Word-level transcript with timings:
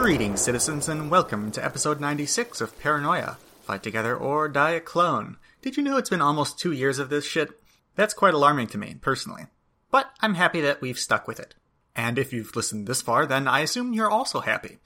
Greetings, 0.00 0.40
citizens, 0.40 0.88
and 0.88 1.10
welcome 1.10 1.52
to 1.52 1.64
episode 1.64 2.00
96 2.00 2.60
of 2.60 2.76
Paranoia 2.80 3.38
Fight 3.62 3.82
Together 3.82 4.16
or 4.16 4.48
Die 4.48 4.70
a 4.70 4.80
Clone. 4.80 5.36
Did 5.60 5.76
you 5.76 5.82
know 5.82 5.96
it's 5.96 6.10
been 6.10 6.20
almost 6.20 6.58
two 6.58 6.72
years 6.72 6.98
of 6.98 7.08
this 7.08 7.24
shit? 7.24 7.50
That's 7.94 8.14
quite 8.14 8.34
alarming 8.34 8.66
to 8.68 8.78
me, 8.78 8.96
personally. 9.00 9.44
But 9.90 10.10
I'm 10.20 10.34
happy 10.34 10.60
that 10.62 10.80
we've 10.80 10.98
stuck 10.98 11.28
with 11.28 11.38
it. 11.38 11.54
And 11.94 12.18
if 12.18 12.32
you've 12.32 12.56
listened 12.56 12.86
this 12.86 13.00
far, 13.02 13.26
then 13.26 13.46
I 13.46 13.60
assume 13.60 13.92
you're 13.92 14.10
also 14.10 14.40
happy. 14.40 14.78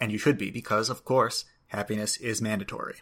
And 0.00 0.10
you 0.10 0.18
should 0.18 0.38
be, 0.38 0.50
because, 0.50 0.90
of 0.90 1.04
course, 1.04 1.44
happiness 1.68 2.16
is 2.16 2.42
mandatory. 2.42 2.96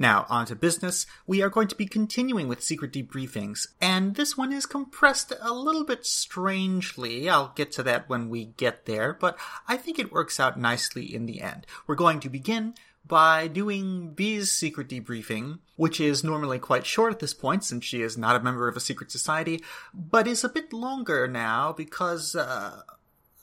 Now, 0.00 0.24
on 0.30 0.46
to 0.46 0.56
business. 0.56 1.04
We 1.26 1.42
are 1.42 1.50
going 1.50 1.68
to 1.68 1.74
be 1.74 1.84
continuing 1.84 2.48
with 2.48 2.62
secret 2.62 2.90
debriefings, 2.90 3.66
and 3.82 4.14
this 4.14 4.34
one 4.34 4.50
is 4.50 4.64
compressed 4.64 5.30
a 5.38 5.52
little 5.52 5.84
bit 5.84 6.06
strangely. 6.06 7.28
I'll 7.28 7.52
get 7.54 7.70
to 7.72 7.82
that 7.82 8.08
when 8.08 8.30
we 8.30 8.46
get 8.46 8.86
there, 8.86 9.12
but 9.12 9.38
I 9.68 9.76
think 9.76 9.98
it 9.98 10.10
works 10.10 10.40
out 10.40 10.58
nicely 10.58 11.14
in 11.14 11.26
the 11.26 11.42
end. 11.42 11.66
We're 11.86 11.96
going 11.96 12.20
to 12.20 12.30
begin 12.30 12.76
by 13.06 13.46
doing 13.46 14.14
Bee's 14.14 14.50
secret 14.50 14.88
debriefing, 14.88 15.58
which 15.76 16.00
is 16.00 16.24
normally 16.24 16.58
quite 16.58 16.86
short 16.86 17.12
at 17.12 17.18
this 17.18 17.34
point 17.34 17.62
since 17.62 17.84
she 17.84 18.00
is 18.00 18.16
not 18.16 18.36
a 18.36 18.40
member 18.40 18.68
of 18.68 18.78
a 18.78 18.80
secret 18.80 19.12
society, 19.12 19.62
but 19.92 20.26
is 20.26 20.42
a 20.42 20.48
bit 20.48 20.72
longer 20.72 21.28
now 21.28 21.74
because, 21.74 22.34
uh, 22.34 22.80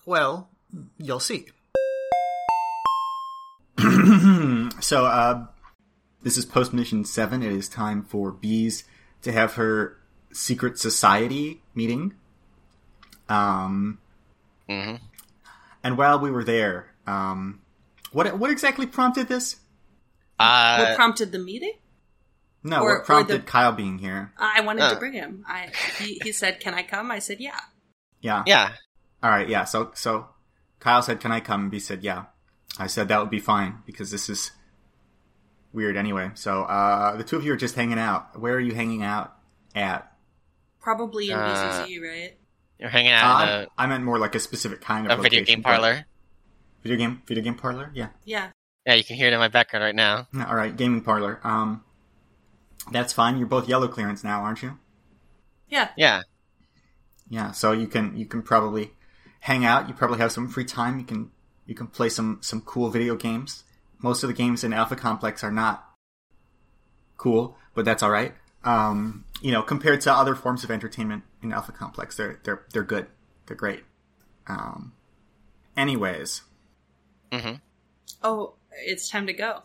well, 0.07 0.49
you'll 0.97 1.19
see. 1.19 1.49
so, 4.81 5.05
uh, 5.05 5.45
this 6.27 6.35
is 6.37 6.45
post 6.45 6.73
mission 6.73 7.05
seven. 7.05 7.41
It 7.41 7.53
is 7.53 7.69
time 7.69 8.03
for 8.03 8.33
Bees 8.33 8.83
to 9.21 9.31
have 9.31 9.53
her 9.53 9.97
secret 10.33 10.77
society 10.77 11.61
meeting. 11.73 12.15
Um, 13.29 13.99
hmm 14.69 14.95
and 15.85 15.97
while 15.97 16.19
we 16.19 16.29
were 16.29 16.43
there, 16.43 16.91
um, 17.05 17.61
what 18.11 18.37
what 18.37 18.49
exactly 18.51 18.85
prompted 18.85 19.29
this? 19.29 19.55
Uh, 20.37 20.83
what 20.83 20.95
prompted 20.97 21.31
the 21.31 21.39
meeting? 21.39 21.75
No, 22.61 22.81
Or- 22.81 22.91
or 22.91 22.97
what 22.97 23.05
prompted 23.05 23.41
the- 23.43 23.45
Kyle 23.45 23.71
being 23.71 23.97
here? 23.99 24.33
I 24.37 24.59
wanted 24.59 24.81
Uh. 24.83 24.89
to 24.95 24.99
bring 24.99 25.13
him. 25.13 25.45
I 25.47 25.71
he, 25.97 26.19
he 26.23 26.33
said, 26.33 26.59
"Can 26.59 26.73
I 26.73 26.83
come?" 26.83 27.09
I 27.09 27.19
said, 27.19 27.39
"Yeah." 27.39 27.57
Yeah. 28.19 28.43
yeah. 28.45 28.73
All 29.23 29.29
right. 29.29 29.47
Yeah. 29.47 29.63
So 29.63 29.91
so 29.93 30.27
Kyle 30.81 31.01
said, 31.01 31.21
"Can 31.21 31.31
I 31.31 31.39
come?" 31.39 31.61
And 31.61 31.71
B 31.71 31.79
said, 31.79 32.03
"Yeah." 32.03 32.25
I 32.77 32.87
said 32.87 33.07
that 33.07 33.21
would 33.21 33.29
be 33.29 33.39
fine 33.39 33.81
because 33.85 34.11
this 34.11 34.27
is 34.27 34.51
weird 35.77 35.95
anyway. 35.95 36.31
So 36.33 36.63
uh, 36.63 37.15
the 37.15 37.23
two 37.23 37.37
of 37.37 37.45
you 37.45 37.53
are 37.53 37.57
just 37.57 37.75
hanging 37.75 37.99
out. 37.99 38.37
Where 38.39 38.55
are 38.55 38.59
you 38.59 38.73
hanging 38.73 39.03
out 39.03 39.37
at? 39.75 40.11
Probably 40.81 41.29
in 41.29 41.37
Uh, 41.37 41.85
BCC, 41.85 42.01
right? 42.01 42.37
You're 42.79 42.89
hanging 42.89 43.11
Uh, 43.13 43.15
out 43.15 43.67
I, 43.77 43.83
I 43.83 43.87
meant 43.87 44.03
more 44.03 44.17
like 44.19 44.35
a 44.35 44.39
specific 44.39 44.81
kind 44.81 45.05
in 45.05 45.11
a, 45.11 45.13
of 45.13 45.19
a 45.19 45.23
video 45.23 45.43
game 45.43 45.61
parlor. 45.63 46.05
Video 46.83 46.97
game 46.97 47.21
video 47.27 47.43
game 47.43 47.55
parlor. 47.55 47.91
Yeah. 47.93 48.09
Yeah. 48.25 48.49
Yeah, 48.85 48.95
you 48.95 49.03
can 49.03 49.15
hear 49.15 49.27
it 49.27 49.33
in 49.33 49.39
my 49.39 49.47
background 49.49 49.83
right 49.83 49.95
now. 49.95 50.27
All 50.47 50.55
right. 50.55 50.75
Gaming 50.75 51.01
parlor. 51.01 51.39
Um, 51.43 51.83
that's 52.91 53.13
fine. 53.13 53.37
You're 53.37 53.47
both 53.47 53.67
yellow 53.69 53.87
clearance 53.87 54.23
now, 54.23 54.41
aren't 54.41 54.63
you? 54.63 54.79
Yeah. 55.69 55.89
Yeah. 55.97 56.21
Yeah, 57.29 57.51
so 57.51 57.71
you 57.73 57.87
can 57.87 58.17
you 58.17 58.25
can 58.25 58.41
probably 58.41 58.93
hang 59.41 59.65
out. 59.65 59.87
You 59.89 59.93
probably 59.93 60.19
have 60.19 60.31
some 60.31 60.47
free 60.47 60.63
time. 60.65 60.97
You 60.99 61.05
can 61.05 61.31
you 61.65 61.75
can 61.75 61.87
play 61.87 62.09
some 62.09 62.39
some 62.41 62.61
cool 62.61 62.89
video 62.89 63.15
games. 63.17 63.63
Most 63.99 64.23
of 64.23 64.27
the 64.27 64.33
games 64.33 64.63
in 64.63 64.73
Alpha 64.73 64.95
Complex 64.95 65.43
are 65.43 65.51
not 65.51 65.83
cool, 67.17 67.57
but 67.73 67.85
that's 67.85 68.03
all 68.03 68.11
right. 68.11 68.33
Um, 68.63 69.25
you 69.41 69.51
know, 69.51 69.61
compared 69.63 70.01
to 70.01 70.13
other 70.13 70.35
forms 70.35 70.63
of 70.63 70.71
entertainment 70.71 71.23
in 71.41 71.51
Alpha 71.53 71.71
Complex, 71.71 72.17
they're 72.17 72.39
they're 72.43 72.63
they're 72.73 72.83
good. 72.83 73.07
They're 73.45 73.57
great. 73.57 73.83
Um, 74.47 74.93
anyways, 75.75 76.41
hmm 77.31 77.53
Oh, 78.23 78.53
it's 78.85 79.09
time 79.09 79.27
to 79.27 79.33
go. 79.33 79.61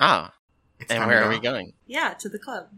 Ah. 0.00 0.32
it's 0.80 0.90
and 0.90 1.06
where 1.06 1.20
are 1.20 1.24
go. 1.24 1.30
we 1.30 1.38
going? 1.40 1.72
Yeah, 1.86 2.14
to 2.20 2.28
the 2.28 2.38
club. 2.38 2.68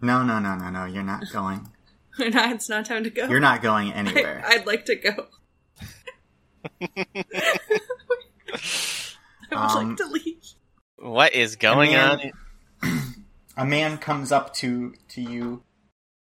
No, 0.00 0.22
no, 0.22 0.38
no, 0.38 0.54
no, 0.56 0.70
no. 0.70 0.84
You're 0.86 1.02
not 1.02 1.24
going. 1.32 1.68
no, 2.18 2.50
it's 2.52 2.68
not 2.68 2.86
time 2.86 3.04
to 3.04 3.10
go. 3.10 3.26
You're 3.28 3.40
not 3.40 3.62
going 3.62 3.92
I, 3.92 3.96
anywhere. 3.96 4.42
I'd 4.46 4.66
like 4.66 4.86
to 4.86 4.96
go. 4.96 5.26
I 9.56 9.66
would 9.74 9.80
Um, 9.82 9.88
like 9.88 9.96
to 9.98 10.06
leave. 10.06 10.42
What 10.98 11.34
is 11.34 11.56
going 11.56 11.92
man- 11.92 12.32
on? 12.82 13.14
a 13.56 13.64
man 13.66 13.98
comes 13.98 14.32
up 14.32 14.52
to 14.54 14.94
to 15.10 15.20
you, 15.20 15.62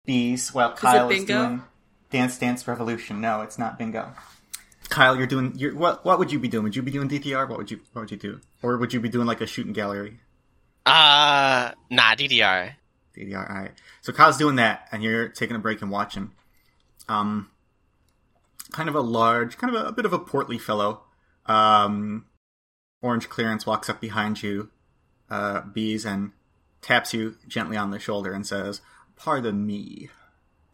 bees, 0.05 0.53
while 0.55 0.73
Kyle 0.75 1.09
is, 1.11 1.19
bingo? 1.21 1.47
doing 1.47 1.63
Dance 2.11 2.39
Dance 2.39 2.67
Revolution. 2.67 3.21
No, 3.21 3.43
it's 3.43 3.59
not 3.59 3.79
bingo. 3.79 4.13
Kyle, 4.89 5.17
you're 5.17 5.27
doing. 5.27 5.53
You're, 5.57 5.75
what 5.75 6.05
what 6.05 6.19
would 6.19 6.31
you 6.33 6.39
be 6.39 6.49
doing? 6.49 6.65
Would 6.65 6.77
you 6.77 6.83
be 6.83 6.91
doing 6.91 7.09
DTR? 7.09 7.49
What 7.49 7.59
would 7.59 7.71
you 7.71 7.81
What 7.93 8.03
would 8.03 8.11
you 8.11 8.17
do? 8.17 8.41
Or 8.63 8.77
would 8.79 8.93
you 8.93 9.01
be 9.01 9.09
doing 9.09 9.27
like 9.27 9.41
a 9.41 9.47
shooting 9.47 9.73
gallery? 9.73 10.21
Uh, 10.85 11.73
nah, 11.91 12.15
DDR. 12.15 12.75
DTR. 13.17 13.51
All 13.51 13.57
right. 13.57 13.73
So 14.03 14.13
Kyle's 14.13 14.37
doing 14.37 14.57
that, 14.57 14.89
and 14.93 15.03
you're 15.03 15.29
taking 15.29 15.57
a 15.57 15.59
break 15.59 15.83
and 15.83 15.91
watching. 15.91 16.31
Um, 17.09 17.51
kind 18.73 18.89
of 18.89 18.95
a 18.95 19.01
large, 19.01 19.59
kind 19.59 19.75
of 19.75 19.85
a, 19.85 19.89
a 19.89 19.93
bit 19.93 20.05
of 20.05 20.13
a 20.13 20.19
portly 20.19 20.59
fellow. 20.59 21.03
Um, 21.47 22.27
orange 23.07 23.29
clearance 23.29 23.65
walks 23.65 23.89
up 23.89 24.01
behind 24.01 24.43
you, 24.43 24.71
uh, 25.31 25.63
bees, 25.63 26.05
and 26.05 26.33
taps 26.83 27.15
you 27.15 27.37
gently 27.49 27.77
on 27.77 27.91
the 27.91 27.99
shoulder 27.99 28.33
and 28.33 28.47
says, 28.47 28.81
"Pardon 29.17 29.67
me." 29.67 30.11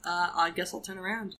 Uh, 0.04 0.30
I 0.34 0.50
guess 0.50 0.74
I'll 0.74 0.80
turn 0.80 0.98
around. 0.98 1.36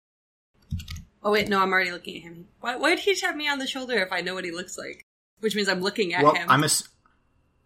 Oh 1.23 1.33
wait, 1.33 1.49
no, 1.49 1.61
I'm 1.61 1.73
already 1.73 1.91
looking 1.91 2.17
at 2.17 2.23
him. 2.23 2.49
Why, 2.61 2.77
why 2.77 2.91
did 2.91 3.01
he 3.01 3.15
tap 3.15 3.37
me 3.37 3.49
on 3.49 3.59
the 3.59 3.67
shoulder 3.67 3.99
if 3.99 4.13
I 4.13 4.21
know 4.21 4.35
what 4.35 4.45
he 4.45 4.51
looks 4.51 4.77
like? 4.77 5.05
Which 5.41 5.55
means 5.55 5.69
I'm 5.69 5.81
looking 5.81 6.15
at 6.15 6.23
well, 6.23 6.35
him. 6.35 6.49
I'm 6.51 6.65
ass- 6.65 6.89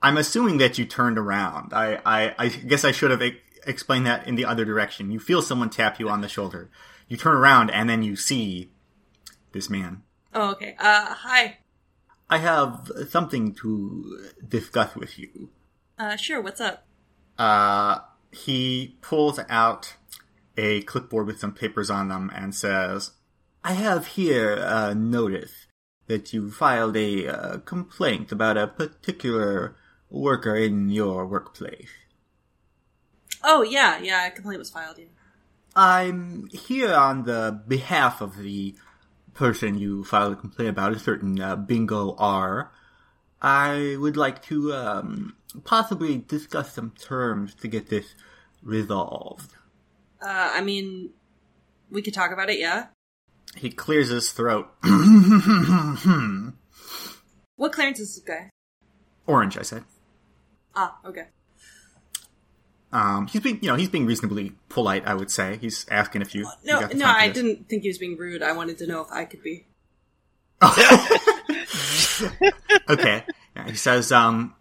I'm 0.02 0.16
assuming 0.16 0.58
that 0.58 0.78
you 0.78 0.84
turned 0.84 1.18
around. 1.18 1.72
I 1.72 2.00
I, 2.04 2.34
I 2.38 2.48
guess 2.48 2.84
I 2.84 2.92
should 2.92 3.10
have 3.10 3.22
e- 3.22 3.40
explained 3.66 4.06
that 4.06 4.26
in 4.26 4.36
the 4.36 4.44
other 4.44 4.64
direction. 4.64 5.10
You 5.10 5.18
feel 5.20 5.42
someone 5.42 5.70
tap 5.70 5.98
you 5.98 6.08
on 6.08 6.20
the 6.20 6.28
shoulder. 6.28 6.70
You 7.08 7.16
turn 7.16 7.36
around 7.36 7.70
and 7.70 7.88
then 7.88 8.02
you 8.02 8.16
see 8.16 8.70
this 9.52 9.70
man. 9.70 10.02
Oh, 10.34 10.50
okay. 10.52 10.76
Uh, 10.78 11.14
hi. 11.14 11.58
I 12.28 12.38
have 12.38 12.90
something 13.08 13.54
to 13.54 14.30
discuss 14.46 14.94
with 14.96 15.18
you. 15.18 15.50
Uh, 15.98 16.16
sure. 16.16 16.40
What's 16.40 16.60
up? 16.60 16.84
Uh, 17.38 18.00
he 18.32 18.96
pulls 19.00 19.38
out 19.48 19.94
a 20.56 20.82
clipboard 20.82 21.26
with 21.26 21.38
some 21.38 21.52
papers 21.52 21.90
on 21.90 22.08
them 22.08 22.30
and 22.34 22.54
says, 22.54 23.12
I 23.62 23.72
have 23.72 24.06
here 24.08 24.54
a 24.54 24.94
notice 24.94 25.66
that 26.06 26.32
you 26.32 26.50
filed 26.50 26.96
a 26.96 27.28
uh, 27.28 27.58
complaint 27.58 28.32
about 28.32 28.56
a 28.56 28.66
particular 28.66 29.76
worker 30.08 30.56
in 30.56 30.88
your 30.88 31.26
workplace. 31.26 31.90
Oh 33.42 33.62
yeah, 33.62 33.98
yeah. 33.98 34.26
A 34.26 34.30
complaint 34.30 34.58
was 34.58 34.70
filed. 34.70 34.98
Yeah. 34.98 35.06
I'm 35.74 36.48
here 36.52 36.94
on 36.94 37.24
the 37.24 37.62
behalf 37.68 38.20
of 38.20 38.38
the 38.38 38.74
person 39.36 39.78
you 39.78 40.02
filed 40.04 40.32
a 40.32 40.36
complaint 40.36 40.70
about, 40.70 40.92
a 40.92 40.98
certain 40.98 41.40
uh, 41.40 41.56
Bingo 41.56 42.16
R. 42.18 42.72
I 43.40 43.96
would 44.00 44.16
like 44.16 44.42
to 44.44 44.72
um, 44.72 45.36
possibly 45.64 46.18
discuss 46.18 46.72
some 46.72 46.92
terms 46.98 47.54
to 47.56 47.68
get 47.68 47.88
this 47.88 48.14
resolved. 48.62 49.52
Uh, 50.20 50.50
I 50.54 50.62
mean, 50.62 51.10
we 51.90 52.02
could 52.02 52.14
talk 52.14 52.32
about 52.32 52.50
it. 52.50 52.58
Yeah. 52.58 52.86
He 53.54 53.70
clears 53.70 54.08
his 54.08 54.32
throat. 54.32 54.68
What 57.56 57.72
clearance 57.72 58.00
is 58.00 58.14
this 58.14 58.24
guy? 58.24 58.50
Orange, 59.26 59.56
I 59.56 59.62
said. 59.62 59.84
Ah, 60.74 60.98
okay. 61.06 61.28
Um, 62.96 63.26
he's 63.26 63.42
being, 63.42 63.58
you 63.60 63.68
know, 63.68 63.74
he's 63.74 63.90
being 63.90 64.06
reasonably 64.06 64.52
polite. 64.70 65.06
I 65.06 65.12
would 65.12 65.30
say 65.30 65.58
he's 65.60 65.84
asking 65.90 66.22
if 66.22 66.34
you. 66.34 66.44
you 66.64 66.72
No, 66.72 66.80
got 66.80 66.94
no, 66.94 67.04
I 67.04 67.28
didn't 67.28 67.68
think 67.68 67.82
he 67.82 67.90
was 67.90 67.98
being 67.98 68.16
rude. 68.16 68.42
I 68.42 68.52
wanted 68.52 68.78
to 68.78 68.86
know 68.86 69.02
if 69.02 69.12
I 69.12 69.26
could 69.26 69.42
be. 69.42 69.66
okay. 72.88 73.22
Yeah, 73.54 73.66
he 73.66 73.76
says, 73.76 74.10
um. 74.12 74.54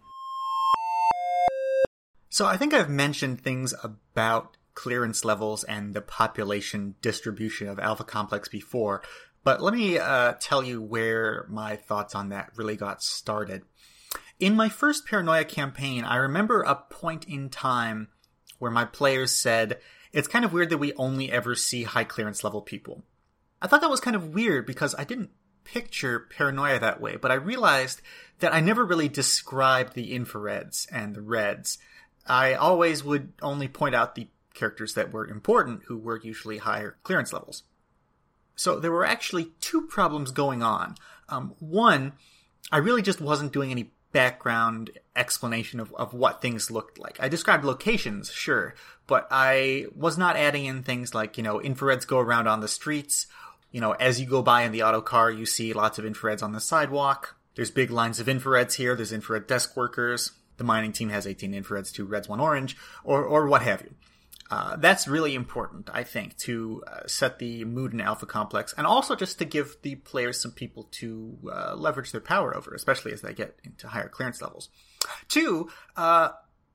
So 2.27 2.45
I 2.45 2.57
think 2.57 2.73
I've 2.73 2.89
mentioned 2.89 3.39
things 3.39 3.73
about 3.81 4.57
clearance 4.73 5.23
levels 5.23 5.63
and 5.63 5.93
the 5.93 6.01
population 6.01 6.95
distribution 7.01 7.69
of 7.69 7.79
Alpha 7.79 8.03
Complex 8.03 8.49
before, 8.49 9.01
but 9.45 9.61
let 9.61 9.73
me 9.73 9.97
uh, 9.97 10.33
tell 10.41 10.61
you 10.61 10.81
where 10.81 11.45
my 11.47 11.77
thoughts 11.77 12.13
on 12.13 12.27
that 12.29 12.49
really 12.57 12.75
got 12.75 13.01
started. 13.01 13.61
In 14.41 14.57
my 14.57 14.67
first 14.67 15.05
Paranoia 15.05 15.45
campaign, 15.45 16.03
I 16.03 16.17
remember 16.17 16.63
a 16.63 16.75
point 16.75 17.23
in 17.29 17.47
time 17.47 18.09
where 18.59 18.71
my 18.71 18.85
players 18.85 19.31
said, 19.31 19.79
it's 20.11 20.27
kind 20.27 20.45
of 20.45 20.53
weird 20.53 20.69
that 20.69 20.77
we 20.77 20.93
only 20.93 21.31
ever 21.31 21.55
see 21.55 21.83
high 21.83 22.03
clearance 22.03 22.43
level 22.43 22.61
people. 22.61 23.03
I 23.61 23.67
thought 23.67 23.81
that 23.81 23.89
was 23.89 23.99
kind 23.99 24.15
of 24.15 24.33
weird 24.33 24.65
because 24.65 24.95
I 24.97 25.03
didn't 25.03 25.31
picture 25.63 26.27
paranoia 26.29 26.79
that 26.79 27.01
way, 27.01 27.15
but 27.15 27.31
I 27.31 27.35
realized 27.35 28.01
that 28.39 28.53
I 28.53 28.59
never 28.59 28.85
really 28.85 29.09
described 29.09 29.93
the 29.93 30.17
infrareds 30.17 30.87
and 30.91 31.15
the 31.15 31.21
reds. 31.21 31.77
I 32.27 32.53
always 32.53 33.03
would 33.03 33.33
only 33.41 33.67
point 33.67 33.95
out 33.95 34.15
the 34.15 34.27
characters 34.53 34.93
that 34.93 35.11
were 35.11 35.27
important, 35.27 35.83
who 35.87 35.97
were 35.97 36.19
usually 36.23 36.59
higher 36.59 36.97
clearance 37.03 37.33
levels. 37.33 37.63
So 38.55 38.79
there 38.79 38.91
were 38.91 39.05
actually 39.05 39.51
two 39.59 39.81
problems 39.81 40.31
going 40.31 40.63
on. 40.63 40.95
Um, 41.27 41.55
one 41.59 42.13
I 42.71 42.77
really 42.77 43.01
just 43.01 43.21
wasn't 43.21 43.53
doing 43.53 43.71
any 43.71 43.91
background 44.15 44.91
explanation 45.13 45.81
of, 45.81 45.93
of 45.95 46.13
what 46.13 46.41
things 46.41 46.71
looked 46.71 46.97
like. 46.97 47.17
I 47.19 47.27
described 47.27 47.65
locations, 47.65 48.31
sure, 48.31 48.73
but 49.07 49.27
I 49.29 49.87
was 49.93 50.17
not 50.17 50.37
adding 50.37 50.63
in 50.63 50.83
things 50.83 51.13
like, 51.13 51.35
you 51.35 51.43
know, 51.43 51.59
infrareds 51.59 52.07
go 52.07 52.19
around 52.19 52.47
on 52.47 52.61
the 52.61 52.69
streets. 52.69 53.27
You 53.73 53.81
know, 53.81 53.91
as 53.91 54.21
you 54.21 54.25
go 54.25 54.41
by 54.41 54.61
in 54.61 54.71
the 54.71 54.83
auto 54.83 55.01
car, 55.01 55.29
you 55.29 55.45
see 55.45 55.73
lots 55.73 55.99
of 55.99 56.05
infrareds 56.05 56.41
on 56.41 56.53
the 56.53 56.61
sidewalk. 56.61 57.35
There's 57.55 57.71
big 57.71 57.91
lines 57.91 58.21
of 58.21 58.27
infrareds 58.27 58.75
here. 58.75 58.95
There's 58.95 59.11
infrared 59.11 59.47
desk 59.47 59.75
workers. 59.75 60.31
The 60.55 60.63
mining 60.63 60.93
team 60.93 61.09
has 61.09 61.27
18 61.27 61.51
infrareds, 61.51 61.91
two 61.91 62.05
reds, 62.05 62.29
one 62.29 62.39
orange, 62.39 62.77
or, 63.03 63.21
or 63.21 63.47
what 63.47 63.63
have 63.63 63.81
you. 63.81 63.95
Uh, 64.51 64.75
that's 64.75 65.07
really 65.07 65.33
important, 65.33 65.89
I 65.91 66.03
think, 66.03 66.37
to 66.39 66.83
uh, 66.85 67.07
set 67.07 67.39
the 67.39 67.65
mood 67.65 67.93
in 67.93 68.01
Alpha 68.01 68.27
Complex, 68.27 68.73
and 68.77 68.85
also 68.85 69.15
just 69.15 69.39
to 69.39 69.45
give 69.45 69.77
the 69.81 69.95
players 69.95 70.39
some 70.39 70.51
people 70.51 70.83
to 70.91 71.37
uh, 71.51 71.75
leverage 71.75 72.11
their 72.11 72.21
power 72.21 72.55
over, 72.55 72.73
especially 72.75 73.11
as 73.11 73.21
they 73.21 73.33
get 73.33 73.57
into 73.63 73.87
higher 73.87 74.07
clearance 74.07 74.41
levels. 74.41 74.69
Two, 75.27 75.69
uh, 75.97 76.29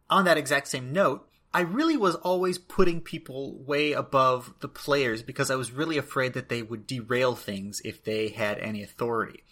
on 0.09 0.25
that 0.25 0.37
exact 0.37 0.67
same 0.67 0.93
note, 0.93 1.29
I 1.53 1.61
really 1.61 1.97
was 1.97 2.17
always 2.17 2.59
putting 2.59 3.01
people 3.01 3.57
way 3.63 3.93
above 3.93 4.55
the 4.61 4.69
players 4.69 5.23
because 5.23 5.51
I 5.51 5.57
was 5.57 5.73
really 5.73 5.99
afraid 5.99 6.35
that 6.35 6.49
they 6.49 6.63
would 6.63 6.87
derail 6.87 7.35
things 7.35 7.81
if 7.85 8.03
they 8.03 8.29
had 8.29 8.59
any 8.59 8.83
authority. 8.83 9.45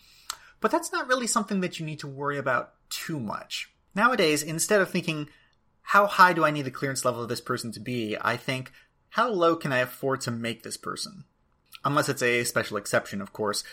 But 0.61 0.71
that's 0.71 0.93
not 0.93 1.09
really 1.09 1.27
something 1.29 1.61
that 1.61 1.79
you 1.79 1.87
need 1.87 2.01
to 2.01 2.09
worry 2.09 2.39
about 2.39 2.73
too 2.91 3.21
much. 3.21 3.71
Nowadays, 3.95 4.43
instead 4.43 4.81
of 4.81 4.91
thinking, 4.91 5.29
how 5.89 6.07
high 6.07 6.35
do 6.35 6.45
I 6.45 6.51
need 6.51 6.67
the 6.67 6.71
clearance 6.71 7.07
level 7.07 7.23
of 7.23 7.31
this 7.31 7.41
person 7.41 7.73
to 7.73 7.81
be? 7.81 8.15
I 8.21 8.37
think, 8.37 8.73
how 9.09 9.31
low 9.31 9.57
can 9.57 9.73
I 9.73 9.79
afford 9.79 10.21
to 10.23 10.31
make 10.31 10.63
this 10.63 10.77
person? 10.77 11.25
Unless 11.83 12.11
it's 12.11 12.23
a 12.23 12.45
special 12.45 12.77
exception, 12.77 13.23
of 13.23 13.33
course. 13.33 13.65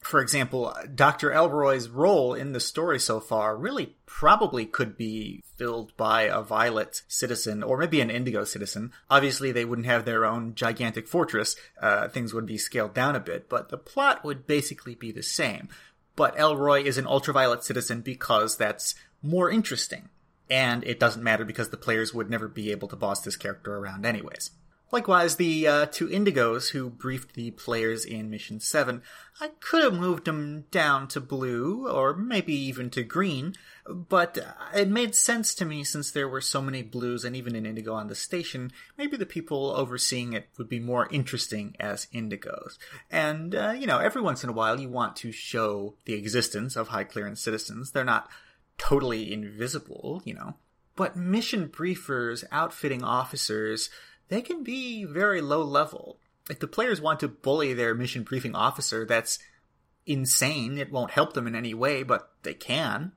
For 0.00 0.20
example, 0.20 0.74
Dr. 0.92 1.30
Elroy's 1.30 1.88
role 1.88 2.34
in 2.34 2.50
the 2.50 2.58
story 2.58 2.98
so 2.98 3.20
far 3.20 3.56
really 3.56 3.94
probably 4.04 4.66
could 4.66 4.96
be 4.96 5.44
filled 5.58 5.96
by 5.96 6.22
a 6.22 6.42
violet 6.42 7.02
citizen 7.06 7.62
or 7.62 7.78
maybe 7.78 8.00
an 8.00 8.10
indigo 8.10 8.42
citizen. 8.42 8.90
Obviously, 9.08 9.52
they 9.52 9.64
wouldn't 9.64 9.86
have 9.86 10.04
their 10.04 10.24
own 10.24 10.56
gigantic 10.56 11.06
fortress. 11.06 11.54
Uh, 11.80 12.08
things 12.08 12.34
would 12.34 12.46
be 12.46 12.58
scaled 12.58 12.94
down 12.94 13.14
a 13.14 13.20
bit, 13.20 13.48
but 13.48 13.68
the 13.68 13.78
plot 13.78 14.24
would 14.24 14.44
basically 14.44 14.96
be 14.96 15.12
the 15.12 15.22
same. 15.22 15.68
But 16.16 16.36
Elroy 16.36 16.82
is 16.82 16.98
an 16.98 17.06
ultraviolet 17.06 17.62
citizen 17.62 18.00
because 18.00 18.56
that's 18.56 18.96
more 19.22 19.48
interesting 19.48 20.08
and 20.50 20.84
it 20.84 20.98
doesn't 20.98 21.22
matter 21.22 21.44
because 21.44 21.70
the 21.70 21.76
players 21.76 22.12
would 22.12 22.28
never 22.28 22.48
be 22.48 22.70
able 22.70 22.88
to 22.88 22.96
boss 22.96 23.20
this 23.22 23.36
character 23.36 23.76
around 23.76 24.04
anyways. 24.04 24.50
Likewise, 24.92 25.36
the 25.36 25.68
uh, 25.68 25.86
two 25.86 26.08
Indigos 26.08 26.70
who 26.70 26.90
briefed 26.90 27.34
the 27.34 27.52
players 27.52 28.04
in 28.04 28.28
Mission 28.28 28.58
7, 28.58 29.02
I 29.40 29.50
could 29.60 29.84
have 29.84 29.94
moved 29.94 30.24
them 30.24 30.64
down 30.72 31.06
to 31.08 31.20
blue, 31.20 31.88
or 31.88 32.12
maybe 32.12 32.54
even 32.54 32.90
to 32.90 33.04
green, 33.04 33.54
but 33.86 34.36
it 34.74 34.88
made 34.88 35.14
sense 35.14 35.54
to 35.54 35.64
me 35.64 35.84
since 35.84 36.10
there 36.10 36.28
were 36.28 36.40
so 36.40 36.60
many 36.60 36.82
blues 36.82 37.24
and 37.24 37.36
even 37.36 37.54
an 37.54 37.66
Indigo 37.66 37.94
on 37.94 38.08
the 38.08 38.16
station, 38.16 38.72
maybe 38.98 39.16
the 39.16 39.26
people 39.26 39.72
overseeing 39.76 40.32
it 40.32 40.48
would 40.58 40.68
be 40.68 40.80
more 40.80 41.08
interesting 41.12 41.76
as 41.78 42.08
Indigos. 42.12 42.76
And, 43.12 43.54
uh, 43.54 43.74
you 43.78 43.86
know, 43.86 43.98
every 43.98 44.22
once 44.22 44.42
in 44.42 44.50
a 44.50 44.54
while 44.54 44.80
you 44.80 44.88
want 44.88 45.14
to 45.16 45.30
show 45.30 45.94
the 46.04 46.14
existence 46.14 46.74
of 46.74 46.88
high 46.88 47.04
clearance 47.04 47.40
citizens. 47.40 47.92
They're 47.92 48.04
not 48.04 48.28
totally 48.80 49.30
invisible, 49.30 50.22
you 50.24 50.32
know. 50.32 50.54
But 50.96 51.14
mission 51.14 51.68
briefers, 51.68 52.44
outfitting 52.50 53.04
officers, 53.04 53.90
they 54.28 54.40
can 54.40 54.64
be 54.64 55.04
very 55.04 55.42
low 55.42 55.62
level. 55.62 56.18
If 56.48 56.60
the 56.60 56.66
players 56.66 57.00
want 57.00 57.20
to 57.20 57.28
bully 57.28 57.74
their 57.74 57.94
mission 57.94 58.22
briefing 58.22 58.54
officer, 58.54 59.04
that's 59.04 59.38
insane. 60.06 60.78
It 60.78 60.90
won't 60.90 61.10
help 61.10 61.34
them 61.34 61.46
in 61.46 61.54
any 61.54 61.74
way, 61.74 62.02
but 62.02 62.32
they 62.42 62.54
can. 62.54 63.12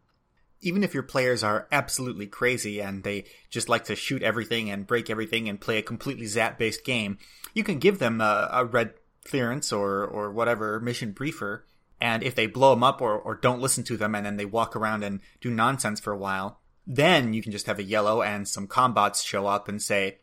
Even 0.62 0.84
if 0.84 0.94
your 0.94 1.04
players 1.04 1.44
are 1.44 1.68
absolutely 1.72 2.28
crazy 2.28 2.82
and 2.82 3.04
they 3.04 3.26
just 3.50 3.70
like 3.70 3.86
to 3.86 3.96
shoot 3.96 4.22
everything 4.22 4.70
and 4.70 4.88
break 4.88 5.10
everything 5.10 5.48
and 5.48 5.60
play 5.60 5.78
a 5.78 5.82
completely 5.82 6.26
zap 6.26 6.58
based 6.58 6.84
game, 6.84 7.18
you 7.54 7.64
can 7.64 7.80
give 7.80 8.00
them 8.00 8.20
a, 8.22 8.50
a 8.52 8.66
red 8.66 8.94
clearance 9.26 9.72
or, 9.72 10.06
or 10.06 10.32
whatever 10.32 10.80
mission 10.80 11.12
briefer 11.12 11.66
and 12.04 12.22
if 12.22 12.36
they 12.36 12.48
blow 12.48 12.72
them 12.72 12.84
up 12.84 13.02
or, 13.02 13.18
or 13.18 13.34
don't 13.34 13.62
listen 13.62 13.86
to 13.86 13.96
them 13.96 14.14
and 14.14 14.26
then 14.26 14.36
they 14.36 14.44
walk 14.44 14.76
around 14.76 15.06
and 15.06 15.22
do 15.40 15.50
nonsense 15.50 16.02
for 16.02 16.12
a 16.12 16.18
while, 16.18 16.60
then 16.86 17.34
you 17.34 17.42
can 17.42 17.54
just 17.54 17.66
have 17.66 17.80
a 17.80 17.84
yellow 17.84 18.22
and 18.22 18.46
some 18.46 18.68
combats 18.68 19.24
show 19.24 19.48
up 19.48 19.70
and 19.70 19.82
say, 19.82 20.18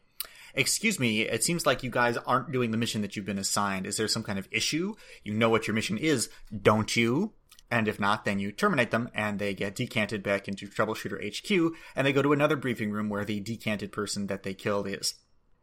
excuse 0.55 1.01
me, 1.01 1.23
it 1.23 1.43
seems 1.43 1.65
like 1.65 1.83
you 1.83 1.89
guys 1.89 2.19
aren't 2.19 2.53
doing 2.53 2.71
the 2.71 2.77
mission 2.77 3.01
that 3.01 3.17
you've 3.17 3.25
been 3.25 3.39
assigned. 3.39 3.87
Is 3.87 3.97
there 3.97 4.09
some 4.09 4.23
kind 4.23 4.39
of 4.39 4.47
issue? 4.51 4.95
You 5.25 5.33
know 5.33 5.49
what 5.49 5.67
your 5.67 5.75
mission 5.75 5.97
is, 5.97 6.29
don't 6.55 6.95
you? 6.95 7.33
And 7.71 7.89
if 7.89 7.99
not, 7.99 8.27
then 8.27 8.39
you 8.39 8.53
terminate 8.53 8.91
them 8.91 9.09
and 9.15 9.39
they 9.39 9.55
get 9.55 9.75
decanted 9.75 10.23
back 10.23 10.49
into 10.49 10.69
Troubleshooter 10.69 11.25
HQ 11.25 11.75
and 11.97 12.07
they 12.07 12.13
go 12.13 12.21
to 12.21 12.35
another 12.35 12.57
briefing 12.57 12.91
room 12.91 13.09
where 13.09 13.25
the 13.25 13.41
decanted 13.41 13.91
person 13.91 14.27
that 14.27 14.43
they 14.43 14.53
killed 14.53 14.87
is. 14.87 15.15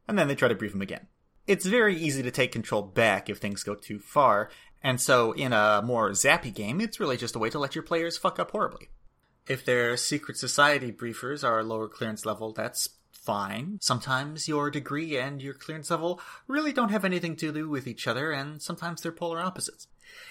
And 0.08 0.18
then 0.18 0.28
they 0.28 0.34
try 0.34 0.48
to 0.48 0.56
brief 0.56 0.72
them 0.72 0.82
again. 0.82 1.10
It's 1.48 1.66
very 1.66 1.96
easy 1.96 2.22
to 2.24 2.32
take 2.32 2.52
control 2.52 2.82
back 2.82 3.30
if 3.30 3.38
things 3.38 3.64
go 3.64 3.74
too 3.74 4.00
far, 4.00 4.50
and 4.84 5.02
so, 5.02 5.32
in 5.32 5.54
a 5.54 5.82
more 5.84 6.12
zappy 6.12 6.54
game, 6.54 6.80
it's 6.80 7.00
really 7.00 7.18
just 7.18 7.36
a 7.36 7.40
way 7.40 7.50
to 7.50 7.60
let 7.60 7.76
your 7.76 7.84
players 7.84 8.18
fuck 8.18 8.40
up 8.40 8.52
horribly. 8.52 8.90
If 9.48 9.66
their 9.66 9.98
secret 9.98 10.38
society 10.38 10.92
briefers 10.92 11.44
are 11.44 11.64
lower 11.64 11.88
clearance 11.88 12.26
level, 12.26 12.52
that's 12.52 12.90
fine. 13.12 13.80
Sometimes 13.82 14.48
your 14.48 14.70
degree 14.70 15.18
and 15.18 15.42
your 15.42 15.54
clearance 15.54 15.90
level 15.90 16.22
really 16.48 16.72
don't 16.72 16.92
have 16.92 17.06
anything 17.06 17.36
to 17.38 17.52
do 17.52 17.70
with 17.70 17.88
each 17.88 18.08
other, 18.08 18.32
and 18.32 18.62
sometimes 18.62 19.02
they're 19.02 19.12
polar 19.12 19.40
opposites. 19.40 19.88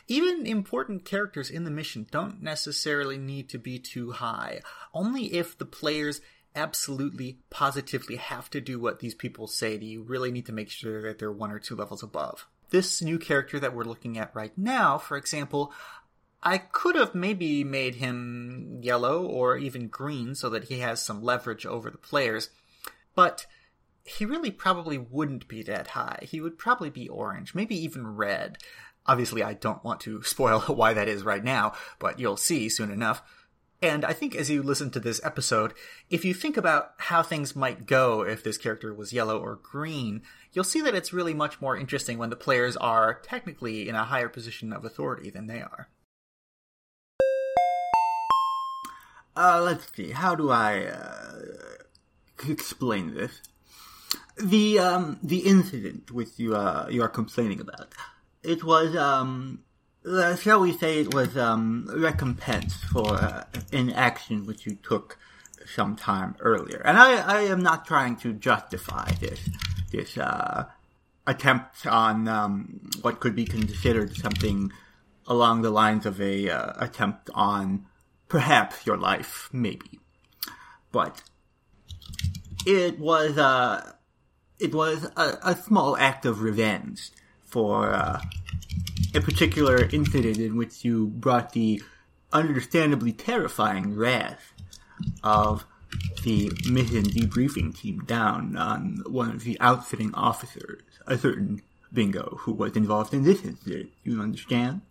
Even 0.06 0.46
important 0.46 1.04
characters 1.04 1.50
in 1.50 1.64
the 1.64 1.70
mission 1.70 2.06
don't 2.10 2.42
necessarily 2.42 3.18
need 3.18 3.48
to 3.50 3.58
be 3.58 3.78
too 3.78 4.12
high, 4.12 4.60
only 4.94 5.34
if 5.34 5.58
the 5.58 5.66
players 5.66 6.20
absolutely, 6.54 7.38
positively 7.50 8.16
have 8.16 8.48
to 8.50 8.60
do 8.60 8.80
what 8.80 9.00
these 9.00 9.14
people 9.14 9.46
say, 9.46 9.76
do 9.76 9.84
you 9.84 10.02
really 10.02 10.30
need 10.30 10.46
to 10.46 10.52
make 10.52 10.70
sure 10.70 11.02
that 11.02 11.18
they're 11.18 11.30
one 11.30 11.50
or 11.50 11.58
two 11.58 11.76
levels 11.76 12.02
above 12.02 12.46
this 12.70 13.02
new 13.02 13.18
character 13.18 13.60
that 13.60 13.74
we're 13.74 13.84
looking 13.84 14.18
at 14.18 14.34
right 14.34 14.56
now, 14.56 14.98
for 14.98 15.16
example, 15.16 15.72
I 16.42 16.58
could 16.58 16.94
have 16.94 17.14
maybe 17.14 17.64
made 17.64 17.96
him 17.96 18.78
yellow 18.82 19.24
or 19.24 19.56
even 19.56 19.88
green 19.88 20.34
so 20.34 20.48
that 20.50 20.64
he 20.64 20.80
has 20.80 21.02
some 21.02 21.22
leverage 21.22 21.66
over 21.66 21.90
the 21.90 21.98
players, 21.98 22.50
but 23.14 23.46
he 24.04 24.24
really 24.24 24.50
probably 24.50 24.98
wouldn't 24.98 25.48
be 25.48 25.62
that 25.64 25.88
high. 25.88 26.20
He 26.22 26.40
would 26.40 26.58
probably 26.58 26.90
be 26.90 27.08
orange, 27.08 27.54
maybe 27.54 27.76
even 27.76 28.06
red. 28.06 28.58
Obviously, 29.06 29.42
I 29.42 29.54
don't 29.54 29.84
want 29.84 30.00
to 30.02 30.22
spoil 30.24 30.60
why 30.60 30.94
that 30.94 31.08
is 31.08 31.24
right 31.24 31.42
now, 31.42 31.72
but 31.98 32.20
you'll 32.20 32.36
see 32.36 32.68
soon 32.68 32.90
enough. 32.90 33.22
And 33.82 34.04
I 34.04 34.12
think 34.14 34.34
as 34.34 34.48
you 34.48 34.62
listen 34.62 34.90
to 34.92 35.00
this 35.00 35.20
episode, 35.22 35.74
if 36.08 36.24
you 36.24 36.32
think 36.32 36.56
about 36.56 36.92
how 36.98 37.22
things 37.22 37.54
might 37.54 37.86
go 37.86 38.22
if 38.22 38.42
this 38.42 38.56
character 38.56 38.94
was 38.94 39.12
yellow 39.12 39.38
or 39.38 39.56
green, 39.56 40.22
you'll 40.56 40.64
see 40.64 40.80
that 40.80 40.94
it's 40.94 41.12
really 41.12 41.34
much 41.34 41.60
more 41.60 41.76
interesting 41.76 42.16
when 42.16 42.30
the 42.30 42.36
players 42.36 42.76
are 42.78 43.20
technically 43.22 43.88
in 43.88 43.94
a 43.94 44.04
higher 44.04 44.28
position 44.28 44.72
of 44.72 44.86
authority 44.86 45.28
than 45.28 45.46
they 45.46 45.60
are. 45.60 45.88
Uh, 49.36 49.60
let's 49.62 49.94
see. 49.94 50.12
How 50.12 50.34
do 50.34 50.50
I 50.50 50.86
uh, 50.86 51.42
explain 52.48 53.14
this? 53.14 53.42
The 54.38 54.78
um, 54.78 55.18
the 55.22 55.40
incident 55.40 56.10
which 56.10 56.38
you 56.38 56.56
uh, 56.56 56.88
you 56.90 57.02
are 57.02 57.08
complaining 57.08 57.60
about. 57.60 57.92
It 58.42 58.64
was 58.64 58.96
um, 58.96 59.60
uh, 60.06 60.36
shall 60.36 60.60
we 60.60 60.72
say 60.72 61.00
it 61.00 61.12
was 61.12 61.36
um, 61.36 61.86
recompense 61.94 62.74
for 62.92 63.14
uh, 63.14 63.44
an 63.72 63.90
action 63.90 64.46
which 64.46 64.64
you 64.64 64.76
took 64.76 65.18
some 65.66 65.96
time 65.96 66.34
earlier. 66.40 66.80
And 66.84 66.96
I, 66.96 67.40
I 67.40 67.40
am 67.42 67.62
not 67.62 67.86
trying 67.86 68.16
to 68.18 68.32
justify 68.32 69.10
this 69.20 69.40
this 69.90 70.18
uh, 70.18 70.66
attempt 71.26 71.86
on 71.86 72.28
um, 72.28 72.90
what 73.02 73.20
could 73.20 73.34
be 73.34 73.44
considered 73.44 74.16
something 74.16 74.72
along 75.26 75.62
the 75.62 75.70
lines 75.70 76.06
of 76.06 76.20
a 76.20 76.48
uh, 76.48 76.72
attempt 76.78 77.30
on 77.34 77.86
perhaps 78.28 78.86
your 78.86 78.96
life, 78.96 79.48
maybe. 79.52 80.00
But 80.92 81.22
it 82.66 82.98
was 82.98 83.38
uh, 83.38 83.92
it 84.58 84.74
was 84.74 85.04
a, 85.16 85.38
a 85.42 85.56
small 85.56 85.96
act 85.96 86.24
of 86.24 86.42
revenge 86.42 87.10
for 87.44 87.92
uh, 87.92 88.20
a 89.14 89.20
particular 89.20 89.88
incident 89.92 90.38
in 90.38 90.56
which 90.56 90.84
you 90.84 91.08
brought 91.08 91.52
the 91.52 91.82
understandably 92.32 93.12
terrifying 93.12 93.94
wrath 93.94 94.52
of 95.22 95.64
the 96.22 96.50
mission 96.68 97.04
debriefing 97.04 97.76
team 97.78 98.00
down 98.06 98.56
on 98.56 99.02
one 99.06 99.30
of 99.30 99.44
the 99.44 99.58
outfitting 99.60 100.14
officers, 100.14 100.82
a 101.06 101.16
certain 101.16 101.62
Bingo, 101.92 102.38
who 102.40 102.52
was 102.52 102.76
involved 102.76 103.14
in 103.14 103.22
this 103.22 103.44
incident. 103.44 103.90
You 104.02 104.20
understand? 104.20 104.82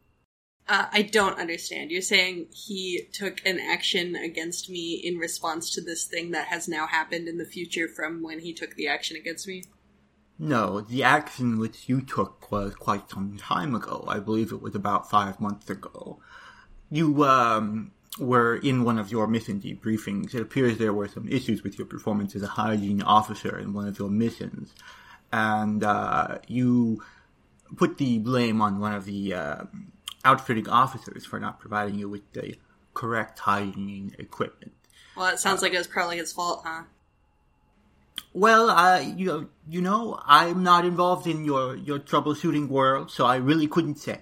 Uh, 0.68 0.86
I 0.92 1.04
don't 1.04 1.38
understand. 1.38 1.92
You're 1.92 2.02
saying 2.02 2.48
he 2.52 3.08
took 3.14 3.46
an 3.46 3.60
action 3.60 4.16
against 4.16 4.70
me 4.70 4.94
in 4.96 5.18
response 5.18 5.72
to 5.76 5.82
this 5.82 6.06
thing 6.06 6.32
that 6.32 6.48
has 6.48 6.68
now 6.68 6.88
happened 6.88 7.28
in 7.28 7.38
the 7.38 7.46
future 7.46 7.88
from 7.88 8.24
when 8.24 8.40
he 8.40 8.54
took 8.54 8.76
the 8.76 8.88
action 8.88 9.16
against 9.16 9.48
me? 9.48 9.64
No, 10.40 10.82
the 10.82 11.04
action 11.04 11.60
which 11.60 11.88
you 11.88 12.02
took 12.02 12.52
was 12.52 12.76
quite 12.76 13.10
some 13.10 13.38
time 13.38 13.76
ago. 13.76 14.04
I 14.08 14.20
believe 14.20 14.52
it 14.52 14.62
was 14.62 14.76
about 14.76 15.10
five 15.10 15.40
months 15.40 15.70
ago. 15.70 16.20
you 16.90 17.24
um, 17.24 17.92
were 18.18 18.56
in 18.56 18.84
one 18.84 18.98
of 18.98 19.12
your 19.12 19.28
mission 19.28 19.60
debriefings. 19.60 20.34
It 20.34 20.42
appears 20.42 20.78
there 20.78 20.94
were 20.94 21.08
some 21.08 21.28
issues 21.28 21.64
with 21.64 21.78
your 21.78 21.88
performance 21.88 22.36
as 22.36 22.44
a 22.44 22.48
hygiene 22.48 23.02
officer 23.02 23.58
in 23.58 23.74
one 23.74 23.88
of 23.88 24.00
your 24.00 24.10
missions, 24.10 24.74
and 25.32 25.84
uh, 25.84 26.40
you 26.48 27.04
put 27.76 27.98
the 27.98 28.20
blame 28.20 28.62
on 28.62 28.80
one 28.80 28.94
of 28.94 29.06
the 29.06 29.34
uh, 29.34 29.64
outfitting 30.24 30.70
officers 30.70 31.26
for 31.26 31.40
not 31.40 31.60
providing 31.60 32.00
you 32.00 32.10
with 32.10 32.32
the 32.34 32.56
correct 32.94 33.40
hygiene 33.40 34.16
equipment. 34.18 34.74
Well, 35.16 35.28
it 35.28 35.40
sounds 35.40 35.62
like 35.62 35.74
it 35.74 35.78
was 35.78 35.88
probably 35.88 36.18
his 36.18 36.32
fault, 36.32 36.64
huh? 36.66 36.84
Well, 38.34 38.70
uh, 38.70 39.00
you 39.00 39.26
know, 39.26 39.48
you 39.70 39.82
know, 39.82 40.20
I'm 40.26 40.62
not 40.64 40.84
involved 40.84 41.28
in 41.28 41.46
your 41.46 41.76
your 41.76 42.00
troubleshooting 42.00 42.68
world, 42.68 43.12
so 43.12 43.26
I 43.26 43.38
really 43.38 43.68
couldn't 43.68 43.96
say. 43.96 44.22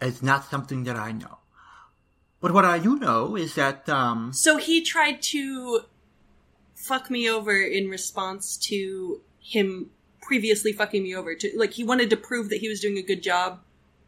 It's 0.00 0.22
not 0.22 0.44
something 0.44 0.84
that 0.84 0.96
I 0.96 1.12
know. 1.12 1.37
But 2.40 2.52
what 2.54 2.64
I 2.64 2.78
do 2.78 2.96
know 2.98 3.36
is 3.36 3.54
that 3.56 3.88
um, 3.88 4.32
So 4.32 4.56
he 4.58 4.82
tried 4.82 5.22
to 5.22 5.80
fuck 6.74 7.10
me 7.10 7.28
over 7.28 7.60
in 7.60 7.88
response 7.88 8.56
to 8.68 9.20
him 9.40 9.90
previously 10.22 10.72
fucking 10.72 11.02
me 11.02 11.14
over. 11.16 11.34
To 11.34 11.50
like 11.56 11.72
he 11.72 11.84
wanted 11.84 12.10
to 12.10 12.16
prove 12.16 12.48
that 12.50 12.58
he 12.60 12.68
was 12.68 12.80
doing 12.80 12.96
a 12.98 13.02
good 13.02 13.22
job 13.22 13.60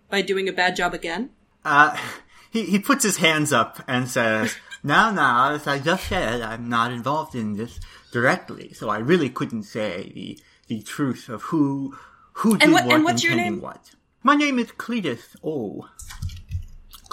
by 0.08 0.22
doing 0.22 0.48
a 0.48 0.52
bad 0.52 0.76
job 0.76 0.94
again. 0.94 1.30
uh, 1.64 1.96
he 2.50 2.64
he 2.66 2.78
puts 2.78 3.02
his 3.04 3.16
hands 3.18 3.52
up 3.52 3.82
and 3.88 4.08
says, 4.08 4.54
"Now, 4.84 5.10
now, 5.10 5.52
as 5.52 5.66
I 5.66 5.78
just 5.78 6.06
said, 6.08 6.40
I'm 6.42 6.68
not 6.68 6.92
involved 6.92 7.34
in 7.34 7.56
this 7.56 7.80
directly, 8.12 8.72
so 8.74 8.88
I 8.90 8.98
really 8.98 9.28
couldn't 9.30 9.64
say 9.64 10.12
the 10.14 10.38
the 10.68 10.82
truth 10.82 11.28
of 11.28 11.42
who 11.50 11.96
who 12.34 12.56
did 12.58 12.70
what- 12.70 12.84
what 12.86 12.94
and 12.94 13.04
what's 13.04 13.24
your 13.24 13.34
name? 13.34 13.60
what." 13.60 13.90
My 14.22 14.34
name 14.36 14.58
is 14.58 14.68
Cletus 14.72 15.34
O. 15.42 15.88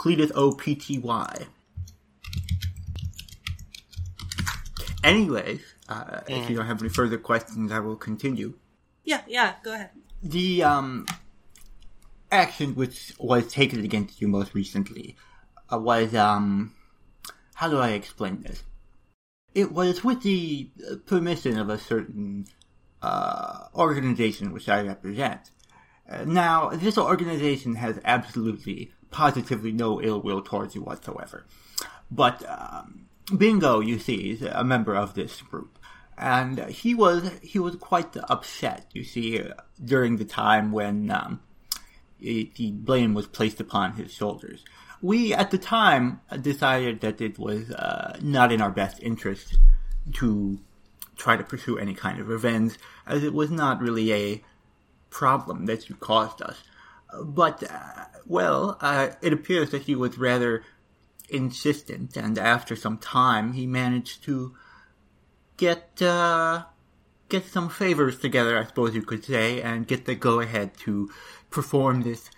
Cletus 0.07 0.31
O 0.35 0.53
P 0.53 0.75
T 0.75 0.99
Y. 0.99 1.47
Anyway, 5.03 5.59
uh, 5.89 6.21
if 6.27 6.49
you 6.49 6.55
don't 6.55 6.65
have 6.65 6.81
any 6.81 6.89
further 6.89 7.17
questions, 7.17 7.71
I 7.71 7.79
will 7.79 7.97
continue. 7.97 8.53
Yeah, 9.03 9.21
yeah. 9.27 9.55
Go 9.63 9.73
ahead. 9.73 9.89
The 10.23 10.63
um, 10.63 11.05
action 12.31 12.73
which 12.75 13.13
was 13.19 13.51
taken 13.51 13.83
against 13.83 14.21
you 14.21 14.27
most 14.27 14.53
recently 14.53 15.17
uh, 15.71 15.77
was 15.77 16.15
um, 16.15 16.73
how 17.55 17.69
do 17.69 17.77
I 17.77 17.89
explain 17.89 18.41
this? 18.41 18.63
It 19.53 19.71
was 19.73 20.03
with 20.03 20.21
the 20.23 20.69
uh, 20.89 20.95
permission 21.05 21.57
of 21.57 21.69
a 21.69 21.77
certain 21.77 22.47
uh, 23.01 23.67
organization 23.75 24.53
which 24.53 24.69
I 24.69 24.81
represent. 24.81 25.51
Uh, 26.09 26.23
now, 26.23 26.69
this 26.69 26.97
organization 26.97 27.75
has 27.75 27.99
absolutely, 28.05 28.91
positively 29.11 29.71
no 29.71 30.01
ill 30.01 30.21
will 30.21 30.41
towards 30.41 30.75
you 30.75 30.81
whatsoever. 30.81 31.45
But 32.09 32.43
um, 32.47 33.07
Bingo, 33.35 33.79
you 33.79 33.99
see, 33.99 34.31
is 34.31 34.41
a 34.41 34.63
member 34.63 34.95
of 34.95 35.13
this 35.13 35.41
group, 35.41 35.77
and 36.17 36.59
he 36.65 36.95
was 36.95 37.31
he 37.41 37.59
was 37.59 37.75
quite 37.75 38.15
upset. 38.29 38.85
You 38.93 39.03
see, 39.03 39.41
during 39.83 40.17
the 40.17 40.25
time 40.25 40.71
when 40.71 41.11
um, 41.11 41.41
it, 42.19 42.55
the 42.55 42.71
blame 42.71 43.13
was 43.13 43.27
placed 43.27 43.59
upon 43.59 43.93
his 43.93 44.13
shoulders. 44.13 44.63
We, 45.01 45.33
at 45.33 45.51
the 45.51 45.59
time, 45.59 46.21
decided 46.41 47.01
that 47.01 47.21
it 47.21 47.37
was 47.37 47.69
uh, 47.69 48.17
not 48.21 48.51
in 48.51 48.61
our 48.61 48.71
best 48.71 48.99
interest 49.03 49.57
to 50.13 50.59
try 51.17 51.35
to 51.35 51.43
pursue 51.43 51.77
any 51.77 51.93
kind 51.93 52.19
of 52.19 52.27
revenge, 52.27 52.77
as 53.05 53.23
it 53.23 53.33
was 53.33 53.51
not 53.51 53.81
really 53.81 54.11
a 54.13 54.43
problem 55.09 55.65
that 55.65 55.89
you 55.89 55.95
caused 55.95 56.41
us. 56.41 56.63
But, 57.23 57.63
uh, 57.69 58.05
well, 58.25 58.77
uh, 58.81 59.09
it 59.21 59.33
appears 59.33 59.71
that 59.71 59.83
he 59.83 59.95
was 59.95 60.17
rather 60.17 60.63
insistent, 61.29 62.17
and 62.17 62.37
after 62.37 62.75
some 62.75 62.97
time, 62.97 63.53
he 63.53 63.65
managed 63.65 64.23
to 64.23 64.55
get, 65.57 66.01
uh, 66.01 66.65
get 67.29 67.45
some 67.45 67.69
favors 67.69 68.19
together, 68.19 68.57
I 68.57 68.65
suppose 68.65 68.95
you 68.95 69.01
could 69.01 69.25
say, 69.25 69.61
and 69.61 69.87
get 69.87 70.05
the 70.05 70.15
go 70.15 70.39
ahead 70.39 70.77
to 70.79 71.09
perform 71.49 72.01
this 72.01 72.29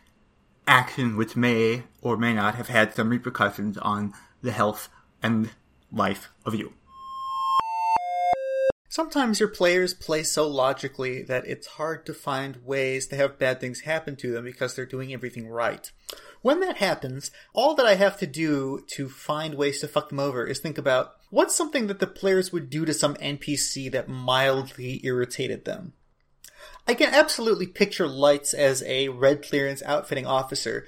action 0.68 1.18
which 1.18 1.36
may 1.36 1.84
or 2.02 2.16
may 2.16 2.34
not 2.34 2.56
have 2.56 2.68
had 2.68 2.94
some 2.94 3.10
repercussions 3.10 3.78
on 3.80 4.14
the 4.42 4.52
health 4.52 4.90
and 5.22 5.50
life 5.92 6.30
of 6.46 6.54
you. 6.56 6.74
Sometimes 8.92 9.40
your 9.40 9.50
players 9.50 9.94
play 9.94 10.24
so 10.24 10.48
logically 10.48 11.22
that 11.22 11.46
it's 11.46 11.68
hard 11.68 12.08
to 12.08 12.14
find 12.14 12.66
ways 12.66 13.06
to 13.08 13.16
have 13.16 13.38
bad 13.38 13.62
things 13.62 13.82
happen 13.82 14.16
to 14.16 14.32
them 14.32 14.44
because 14.44 14.74
they're 14.74 14.86
doing 14.88 15.14
everything 15.14 15.48
right. 15.48 15.92
When 16.42 16.60
that 16.62 16.78
happens, 16.78 17.30
all 17.54 17.76
that 17.76 17.86
I 17.86 17.94
have 17.96 18.18
to 18.18 18.26
do 18.26 18.84
to 18.88 19.08
find 19.08 19.54
ways 19.54 19.80
to 19.82 19.88
fuck 19.88 20.10
them 20.10 20.20
over 20.20 20.44
is 20.44 20.58
think 20.58 20.80
about 20.80 21.18
what's 21.30 21.54
something 21.54 21.86
that 21.86 22.00
the 22.00 22.08
players 22.08 22.52
would 22.52 22.72
do 22.72 22.84
to 22.84 22.94
some 22.94 23.14
NPC 23.18 23.92
that 23.92 24.10
mildly 24.10 25.02
irritated 25.04 25.66
them. 25.66 25.94
I 26.88 26.96
can 26.96 27.14
absolutely 27.14 27.68
picture 27.68 28.08
Lights 28.08 28.56
as 28.56 28.82
a 28.88 29.10
red 29.10 29.48
clearance 29.48 29.84
outfitting 29.84 30.26
officer 30.26 30.88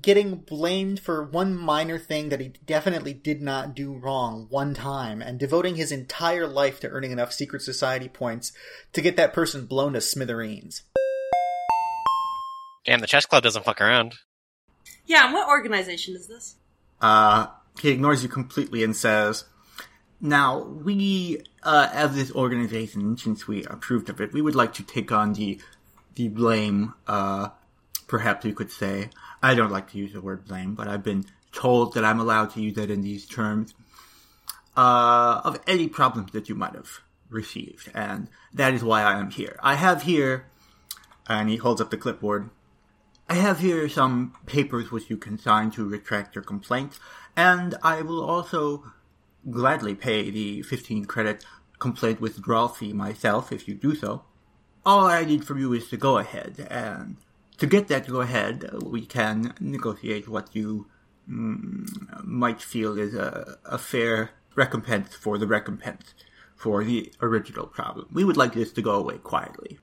getting 0.00 0.36
blamed 0.36 1.00
for 1.00 1.24
one 1.24 1.56
minor 1.56 1.98
thing 1.98 2.28
that 2.28 2.40
he 2.40 2.52
definitely 2.64 3.12
did 3.12 3.42
not 3.42 3.74
do 3.74 3.94
wrong 3.94 4.46
one 4.48 4.74
time 4.74 5.20
and 5.20 5.38
devoting 5.38 5.76
his 5.76 5.90
entire 5.90 6.46
life 6.46 6.80
to 6.80 6.88
earning 6.88 7.10
enough 7.10 7.32
secret 7.32 7.62
society 7.62 8.08
points 8.08 8.52
to 8.92 9.00
get 9.00 9.16
that 9.16 9.32
person 9.32 9.66
blown 9.66 9.94
to 9.94 10.00
smithereens. 10.00 10.82
Damn, 12.84 13.00
the 13.00 13.06
chess 13.06 13.26
club 13.26 13.42
doesn't 13.42 13.64
fuck 13.64 13.80
around. 13.80 14.14
Yeah, 15.06 15.24
and 15.24 15.32
what 15.32 15.48
organization 15.48 16.14
is 16.14 16.26
this? 16.26 16.56
Uh, 17.00 17.46
he 17.80 17.90
ignores 17.90 18.22
you 18.22 18.28
completely 18.28 18.84
and 18.84 18.94
says, 18.96 19.44
Now, 20.20 20.60
we, 20.60 21.42
uh, 21.62 21.88
as 21.92 22.14
this 22.14 22.32
organization, 22.32 23.16
since 23.16 23.48
we 23.48 23.64
approved 23.64 24.08
of 24.08 24.20
it, 24.20 24.32
we 24.32 24.42
would 24.42 24.54
like 24.54 24.74
to 24.74 24.82
take 24.82 25.10
on 25.10 25.32
the, 25.32 25.60
the 26.14 26.28
blame, 26.28 26.94
uh, 27.06 27.48
perhaps 28.12 28.44
you 28.44 28.52
could 28.52 28.70
say. 28.70 29.08
I 29.42 29.54
don't 29.54 29.72
like 29.72 29.90
to 29.92 29.96
use 29.96 30.12
the 30.12 30.20
word 30.20 30.44
blame, 30.44 30.74
but 30.74 30.86
I've 30.86 31.02
been 31.02 31.24
told 31.50 31.94
that 31.94 32.04
I'm 32.04 32.20
allowed 32.20 32.50
to 32.50 32.60
use 32.60 32.76
it 32.76 32.90
in 32.90 33.00
these 33.00 33.24
terms, 33.24 33.72
uh, 34.76 35.40
of 35.42 35.58
any 35.66 35.88
problems 35.88 36.32
that 36.32 36.46
you 36.50 36.54
might 36.54 36.74
have 36.74 37.00
received. 37.30 37.90
And 37.94 38.28
that 38.52 38.74
is 38.74 38.84
why 38.84 39.00
I 39.02 39.18
am 39.18 39.30
here. 39.30 39.58
I 39.62 39.76
have 39.76 40.02
here, 40.02 40.44
and 41.26 41.48
he 41.48 41.56
holds 41.56 41.80
up 41.80 41.90
the 41.90 41.96
clipboard, 41.96 42.50
I 43.30 43.36
have 43.36 43.60
here 43.60 43.88
some 43.88 44.34
papers 44.44 44.90
which 44.90 45.08
you 45.08 45.16
can 45.16 45.38
sign 45.38 45.70
to 45.70 45.88
retract 45.88 46.34
your 46.34 46.44
complaint, 46.44 46.98
and 47.34 47.76
I 47.82 48.02
will 48.02 48.22
also 48.22 48.92
gladly 49.50 49.94
pay 49.94 50.30
the 50.30 50.60
15 50.60 51.06
credit 51.06 51.46
complaint 51.78 52.20
withdrawal 52.20 52.68
fee 52.68 52.92
myself 52.92 53.52
if 53.52 53.66
you 53.66 53.74
do 53.74 53.94
so. 53.94 54.24
All 54.84 55.06
I 55.06 55.24
need 55.24 55.46
from 55.46 55.58
you 55.58 55.72
is 55.72 55.88
to 55.88 55.96
go 55.96 56.18
ahead, 56.18 56.66
and 56.70 57.16
to 57.58 57.66
get 57.66 57.88
that 57.88 58.08
go 58.08 58.20
ahead, 58.20 58.70
we 58.82 59.06
can 59.06 59.54
negotiate 59.60 60.28
what 60.28 60.54
you 60.54 60.88
mm, 61.28 62.24
might 62.24 62.60
feel 62.60 62.98
is 62.98 63.14
a, 63.14 63.58
a 63.64 63.78
fair 63.78 64.30
recompense 64.54 65.14
for 65.14 65.38
the 65.38 65.46
recompense 65.46 66.14
for 66.54 66.84
the 66.84 67.12
original 67.20 67.66
problem. 67.66 68.08
We 68.12 68.24
would 68.24 68.36
like 68.36 68.54
this 68.54 68.72
to 68.72 68.82
go 68.82 68.94
away 68.94 69.18
quietly. 69.18 69.78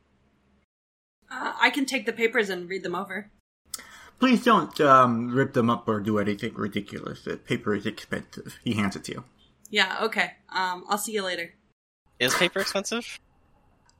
Uh, 1.31 1.53
I 1.59 1.69
can 1.69 1.85
take 1.85 2.05
the 2.05 2.13
papers 2.13 2.49
and 2.49 2.69
read 2.69 2.83
them 2.83 2.95
over. 2.95 3.29
Please 4.19 4.43
don't 4.43 4.79
um, 4.81 5.29
rip 5.29 5.53
them 5.53 5.69
up 5.69 5.87
or 5.87 5.99
do 5.99 6.19
anything 6.19 6.53
ridiculous. 6.55 7.23
The 7.23 7.37
paper 7.37 7.75
is 7.75 7.85
expensive. 7.85 8.59
He 8.63 8.73
hands 8.73 8.95
it 8.95 9.05
to 9.05 9.11
you. 9.13 9.23
Yeah, 9.69 9.97
okay. 10.01 10.33
Um, 10.53 10.83
I'll 10.89 10.97
see 10.97 11.13
you 11.13 11.23
later. 11.23 11.53
Is 12.19 12.33
paper 12.33 12.59
expensive? 12.59 13.19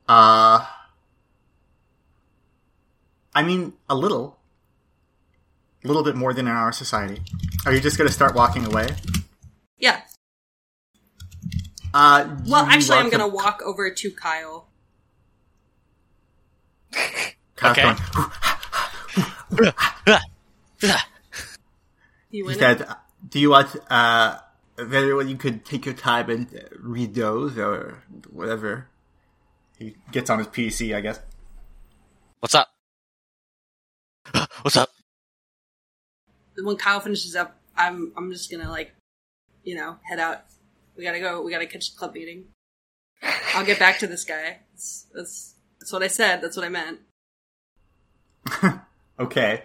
Uh, 0.08 0.66
I 3.34 3.42
mean, 3.42 3.74
a 3.88 3.94
little. 3.94 4.38
A 5.84 5.86
little 5.86 6.02
bit 6.02 6.14
more 6.14 6.34
than 6.34 6.46
in 6.46 6.52
our 6.52 6.72
society. 6.72 7.22
Are 7.64 7.72
you 7.72 7.80
just 7.80 7.96
going 7.96 8.08
to 8.08 8.12
start 8.12 8.34
walking 8.34 8.66
away? 8.66 8.88
Yeah. 9.78 10.02
Uh, 11.92 12.36
Well, 12.46 12.66
actually, 12.66 12.98
I'm 12.98 13.10
gonna 13.10 13.26
walk 13.26 13.62
over 13.64 13.90
to 13.90 14.10
Kyle. 14.12 14.68
Kyle's 17.56 17.78
Okay. 17.78 17.82
going, 17.82 19.72
You 22.30 22.48
He 22.48 22.54
said, 22.54 22.86
"Do 23.28 23.40
you 23.40 23.50
want 23.50 23.74
uh, 23.90 24.38
very 24.78 25.12
well? 25.12 25.26
You 25.26 25.36
could 25.36 25.64
take 25.64 25.84
your 25.84 25.94
time 25.94 26.30
and 26.30 26.46
uh, 26.54 26.60
read 26.78 27.14
those 27.14 27.58
or 27.58 28.04
whatever." 28.30 28.86
He 29.78 29.96
gets 30.12 30.30
on 30.30 30.38
his 30.38 30.46
PC, 30.46 30.94
I 30.94 31.00
guess. 31.00 31.18
What's 32.38 32.54
up? 32.54 32.68
What's 34.62 34.76
up? 34.76 34.90
When 36.56 36.76
Kyle 36.76 37.00
finishes 37.00 37.34
up, 37.36 37.56
I'm 37.76 38.12
I'm 38.16 38.30
just 38.32 38.50
gonna 38.50 38.70
like, 38.70 38.94
you 39.64 39.74
know, 39.74 39.96
head 40.02 40.18
out. 40.18 40.44
We 40.96 41.04
gotta 41.04 41.20
go. 41.20 41.42
We 41.42 41.50
gotta 41.50 41.66
catch 41.66 41.92
the 41.92 41.98
club 41.98 42.14
meeting. 42.14 42.46
I'll 43.54 43.64
get 43.64 43.78
back 43.78 43.98
to 44.00 44.06
this 44.06 44.24
guy. 44.24 44.58
That's 44.72 45.06
that's, 45.14 45.54
that's 45.78 45.92
what 45.92 46.02
I 46.02 46.08
said. 46.08 46.42
That's 46.42 46.56
what 46.56 46.66
I 46.66 46.68
meant. 46.68 47.00
Okay. 49.20 49.64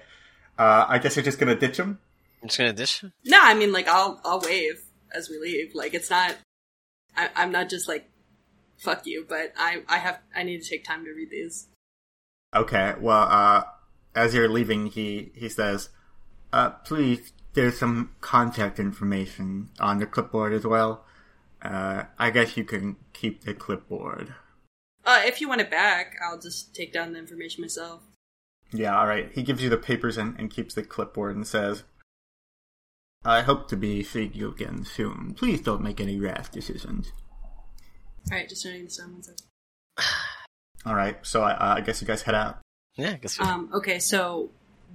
Uh, 0.59 0.85
I 0.87 0.99
guess 0.99 1.15
you're 1.15 1.23
just 1.23 1.39
gonna 1.39 1.55
ditch 1.55 1.77
him. 1.77 1.97
I'm 2.41 2.49
just 2.49 2.57
gonna 2.57 2.73
ditch 2.73 3.01
him. 3.01 3.13
No, 3.23 3.39
I 3.41 3.53
mean 3.53 3.71
like 3.71 3.87
I'll 3.87 4.19
I'll 4.25 4.41
wave 4.41 4.81
as 5.13 5.29
we 5.29 5.39
leave. 5.39 5.73
Like 5.73 5.93
it's 5.93 6.09
not. 6.09 6.35
I, 7.15 7.29
I'm 7.35 7.51
not 7.51 7.69
just 7.69 7.87
like 7.87 8.09
fuck 8.77 9.05
you, 9.07 9.25
but 9.27 9.53
I 9.57 9.83
I 9.87 9.97
have 9.97 10.19
I 10.35 10.43
need 10.43 10.61
to 10.61 10.69
take 10.69 10.83
time 10.83 11.05
to 11.05 11.11
read 11.11 11.29
these. 11.29 11.67
Okay, 12.53 12.95
well, 12.99 13.27
uh, 13.29 13.63
as 14.15 14.33
you're 14.33 14.49
leaving, 14.49 14.87
he, 14.87 15.31
he 15.35 15.49
says, 15.49 15.89
uh, 16.53 16.69
please, 16.69 17.33
there's 17.53 17.77
some 17.77 18.11
contact 18.21 18.79
information 18.79 19.69
on 19.79 19.99
the 19.99 20.05
clipboard 20.05 20.53
as 20.53 20.65
well. 20.65 21.05
Uh, 21.61 22.03
I 22.17 22.29
guess 22.29 22.57
you 22.57 22.63
can 22.63 22.97
keep 23.13 23.43
the 23.43 23.53
clipboard. 23.53 24.33
Uh, 25.03 25.21
if 25.23 25.41
you 25.41 25.47
want 25.47 25.61
it 25.61 25.69
back, 25.69 26.15
I'll 26.23 26.39
just 26.39 26.73
take 26.73 26.93
down 26.93 27.13
the 27.13 27.19
information 27.19 27.61
myself. 27.61 28.01
Yeah, 28.71 28.97
alright. 28.97 29.31
He 29.33 29.43
gives 29.43 29.61
you 29.61 29.69
the 29.69 29.77
papers 29.77 30.17
and, 30.17 30.37
and 30.39 30.49
keeps 30.49 30.73
the 30.73 30.83
clipboard 30.83 31.35
and 31.35 31.45
says, 31.45 31.83
I 33.23 33.41
hope 33.41 33.67
to 33.69 33.77
be 33.77 34.03
seeing 34.03 34.33
you 34.33 34.51
again 34.51 34.85
soon. 34.85 35.33
Please 35.33 35.61
don't 35.61 35.81
make 35.81 35.99
any 35.99 36.19
rash 36.19 36.49
decisions. 36.49 37.11
All 38.31 38.37
right, 38.37 38.49
just 38.49 38.65
writing 38.65 38.85
this 38.85 38.97
down 38.97 39.13
one 39.13 39.23
second. 39.23 39.47
Alright, 40.85 41.25
so 41.25 41.41
I, 41.41 41.51
uh, 41.53 41.75
I 41.77 41.81
guess 41.81 42.01
you 42.01 42.07
guys 42.07 42.23
head 42.23 42.35
out. 42.35 42.59
Yeah, 42.95 43.11
I 43.11 43.15
guess. 43.15 43.39
Um, 43.39 43.69
okay, 43.73 43.99
so 43.99 44.49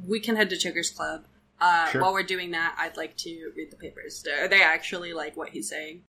we 0.06 0.20
can 0.20 0.36
head 0.36 0.50
to 0.50 0.56
Checkers 0.56 0.90
Club. 0.90 1.24
Uh, 1.60 1.86
Sure. 1.90 2.00
While 2.00 2.12
we're 2.14 2.22
doing 2.22 2.52
that, 2.52 2.74
I'd 2.78 2.96
like 2.96 3.16
to 3.18 3.52
read 3.56 3.70
the 3.70 3.76
papers. 3.76 4.24
Are 4.40 4.48
they 4.48 4.62
actually 4.62 5.12
like 5.12 5.36
what 5.36 5.50
he's 5.50 5.68
saying? 5.68 6.04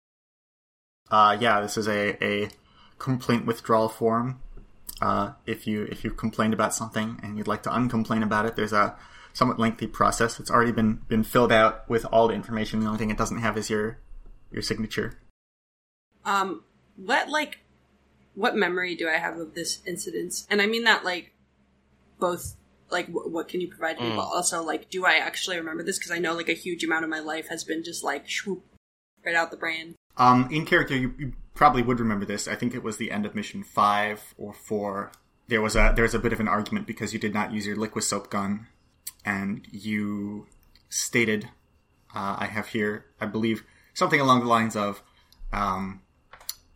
Uh, 1.09 1.35
yeah, 1.39 1.59
this 1.61 1.75
is 1.77 1.87
a, 1.87 2.23
a 2.23 2.49
complaint 2.99 3.47
withdrawal 3.47 3.89
form. 3.89 4.41
Uh, 5.01 5.31
if 5.47 5.65
you 5.65 5.83
if 5.89 6.03
you've 6.03 6.17
complained 6.17 6.53
about 6.53 6.73
something 6.73 7.19
and 7.23 7.37
you'd 7.37 7.47
like 7.47 7.63
to 7.63 7.69
uncomplain 7.69 8.21
about 8.21 8.45
it, 8.45 8.55
there's 8.55 8.73
a 8.73 8.95
somewhat 9.33 9.57
lengthy 9.57 9.87
process. 9.87 10.39
It's 10.39 10.51
already 10.51 10.71
been 10.73 11.01
been 11.07 11.23
filled 11.23 11.51
out 11.51 11.89
with 11.89 12.05
all 12.11 12.27
the 12.27 12.33
information. 12.35 12.81
The 12.81 12.85
only 12.87 12.99
thing 12.99 13.09
it 13.09 13.17
doesn't 13.17 13.39
have 13.39 13.57
is 13.57 13.69
your 13.69 13.97
your 14.51 14.61
signature. 14.61 15.17
Um, 16.25 16.63
what 16.97 17.29
like, 17.29 17.59
what 18.35 18.55
memory 18.55 18.93
do 18.95 19.07
I 19.07 19.17
have 19.17 19.37
of 19.37 19.55
this 19.55 19.79
incident? 19.87 20.45
And 20.49 20.61
I 20.61 20.67
mean 20.67 20.83
that 20.83 21.03
like, 21.05 21.31
both 22.19 22.55
like 22.89 23.07
w- 23.07 23.29
what 23.29 23.47
can 23.47 23.61
you 23.61 23.67
provide 23.67 23.99
me, 23.99 24.09
Mm. 24.09 24.15
but 24.15 24.23
also 24.23 24.63
like, 24.63 24.89
do 24.89 25.05
I 25.05 25.15
actually 25.15 25.57
remember 25.57 25.83
this? 25.83 25.97
Because 25.97 26.11
I 26.11 26.17
know 26.19 26.33
like 26.33 26.49
a 26.49 26.53
huge 26.53 26.83
amount 26.83 27.03
of 27.03 27.09
my 27.09 27.19
life 27.19 27.47
has 27.49 27.63
been 27.63 27.83
just 27.83 28.03
like 28.03 28.29
swoop 28.29 28.63
right 29.25 29.35
out 29.35 29.51
the 29.51 29.57
brain. 29.57 29.95
Um, 30.17 30.49
in 30.51 30.65
character, 30.65 30.95
you, 30.95 31.13
you 31.17 31.33
probably 31.53 31.81
would 31.81 31.99
remember 31.99 32.25
this. 32.25 32.47
I 32.47 32.55
think 32.55 32.73
it 32.73 32.83
was 32.83 32.97
the 32.97 33.11
end 33.11 33.25
of 33.25 33.35
mission 33.35 33.63
five 33.63 34.33
or 34.37 34.53
four. 34.53 35.11
There 35.47 35.61
was 35.61 35.75
a 35.75 35.93
there 35.95 36.03
was 36.03 36.13
a 36.13 36.19
bit 36.19 36.33
of 36.33 36.39
an 36.39 36.47
argument 36.47 36.87
because 36.87 37.13
you 37.13 37.19
did 37.19 37.33
not 37.33 37.53
use 37.53 37.65
your 37.65 37.75
liquid 37.75 38.03
soap 38.03 38.29
gun, 38.29 38.67
and 39.25 39.65
you 39.71 40.47
stated, 40.89 41.45
uh, 42.15 42.37
I 42.39 42.45
have 42.47 42.67
here, 42.69 43.05
I 43.21 43.25
believe, 43.27 43.63
something 43.93 44.19
along 44.19 44.39
the 44.41 44.47
lines 44.47 44.75
of, 44.75 45.01
um, 45.53 46.01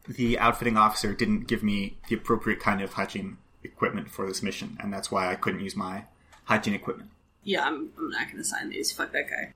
the 0.07 0.37
outfitting 0.37 0.77
officer 0.77 1.13
didn't 1.13 1.47
give 1.47 1.63
me 1.63 1.97
the 2.09 2.15
appropriate 2.15 2.59
kind 2.59 2.81
of 2.81 2.93
hygiene 2.93 3.37
equipment 3.63 4.09
for 4.09 4.27
this 4.27 4.43
mission, 4.43 4.77
and 4.79 4.93
that's 4.93 5.11
why 5.11 5.31
I 5.31 5.35
couldn't 5.35 5.61
use 5.61 5.75
my 5.75 6.05
hygiene 6.45 6.73
equipment. 6.73 7.09
Yeah, 7.43 7.63
I'm, 7.63 7.89
I'm 7.97 8.09
not 8.09 8.29
gonna 8.31 8.43
sign 8.43 8.69
these. 8.69 8.91
Fuck 8.91 9.11
that 9.11 9.29
guy. 9.29 9.53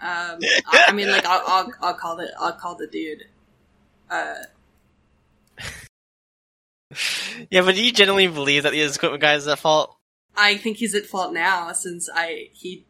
Um, 0.00 0.38
I, 0.66 0.84
I 0.88 0.92
mean, 0.92 1.08
like, 1.08 1.26
I'll, 1.26 1.42
I'll, 1.46 1.72
I'll 1.80 1.94
call 1.94 2.16
the, 2.16 2.32
I'll 2.38 2.52
call 2.52 2.76
the 2.76 2.86
dude. 2.86 3.24
Uh, 4.08 4.36
yeah, 7.50 7.62
but 7.62 7.74
do 7.74 7.84
you 7.84 7.92
generally 7.92 8.26
believe 8.26 8.62
that 8.62 8.72
the 8.72 8.80
equipment 8.80 9.20
guy 9.20 9.34
is 9.34 9.46
at 9.48 9.58
fault? 9.58 9.96
I 10.36 10.56
think 10.56 10.76
he's 10.76 10.94
at 10.94 11.04
fault 11.04 11.32
now 11.32 11.72
since 11.72 12.08
I 12.14 12.50
he, 12.52 12.86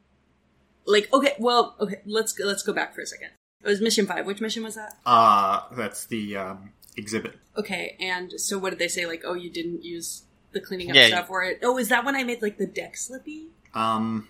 like, 0.86 1.12
okay, 1.12 1.34
well, 1.38 1.74
okay, 1.80 2.02
let's 2.04 2.32
go, 2.32 2.44
let's 2.44 2.62
go 2.62 2.72
back 2.72 2.94
for 2.94 3.00
a 3.00 3.06
second. 3.06 3.30
It 3.64 3.68
was 3.68 3.80
mission 3.80 4.06
five. 4.06 4.26
Which 4.26 4.40
mission 4.40 4.62
was 4.62 4.76
that? 4.76 4.98
Uh, 5.04 5.62
that's 5.72 6.06
the 6.06 6.36
um, 6.36 6.72
exhibit. 6.96 7.36
Okay, 7.56 7.96
and 7.98 8.38
so 8.40 8.58
what 8.58 8.70
did 8.70 8.78
they 8.78 8.88
say? 8.88 9.06
Like, 9.06 9.22
oh, 9.24 9.34
you 9.34 9.50
didn't 9.50 9.84
use 9.84 10.22
the 10.52 10.60
cleaning 10.60 10.90
up 10.90 10.96
Yeah, 10.96 11.08
stuff, 11.08 11.30
or 11.30 11.42
it? 11.42 11.60
Oh, 11.62 11.78
is 11.78 11.88
that 11.88 12.04
when 12.04 12.16
I 12.16 12.24
made 12.24 12.42
like 12.42 12.58
the 12.58 12.66
deck 12.66 12.96
slippy? 12.96 13.48
Um, 13.74 14.28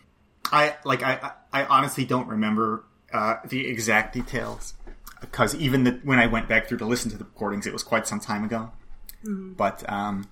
I 0.53 0.77
like 0.85 1.03
I 1.03 1.33
I 1.53 1.63
I 1.63 1.67
honestly 1.67 2.05
don't 2.05 2.29
remember 2.29 2.85
uh, 3.13 3.37
the 3.47 3.67
exact 3.67 4.15
details 4.15 4.75
because 5.21 5.55
even 5.55 5.85
the, 5.85 6.01
when 6.05 6.19
I 6.19 6.27
went 6.27 6.49
back 6.49 6.69
through 6.69 6.79
to 6.79 6.87
listen 6.87 7.11
to 7.11 7.17
the 7.17 7.25
recordings, 7.25 7.67
it 7.67 7.73
was 7.73 7.83
quite 7.83 8.07
some 8.07 8.21
time 8.21 8.45
ago. 8.45 8.71
But 9.25 9.89
um, 9.91 10.29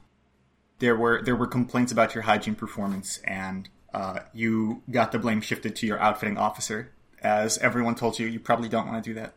there 0.79 0.96
were 0.96 1.22
there 1.22 1.37
were 1.37 1.46
complaints 1.46 1.90
about 1.92 2.14
your 2.14 2.22
hygiene 2.22 2.55
performance, 2.55 3.18
and 3.25 3.68
uh, 3.92 4.20
you 4.33 4.83
got 4.90 5.12
the 5.12 5.18
blame 5.18 5.40
shifted 5.40 5.75
to 5.77 5.87
your 5.87 5.99
outfitting 5.99 6.38
officer. 6.38 6.92
As 7.22 7.59
everyone 7.59 7.94
told 7.94 8.18
you, 8.18 8.27
you 8.27 8.38
probably 8.38 8.68
don't 8.68 8.87
want 8.87 9.03
to 9.03 9.11
do 9.11 9.14
that. 9.14 9.35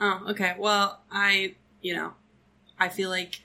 Oh, 0.00 0.22
okay. 0.30 0.54
Well, 0.58 1.00
I, 1.10 1.54
you 1.80 1.94
know, 1.94 2.14
I 2.78 2.88
feel 2.88 3.10
like 3.10 3.42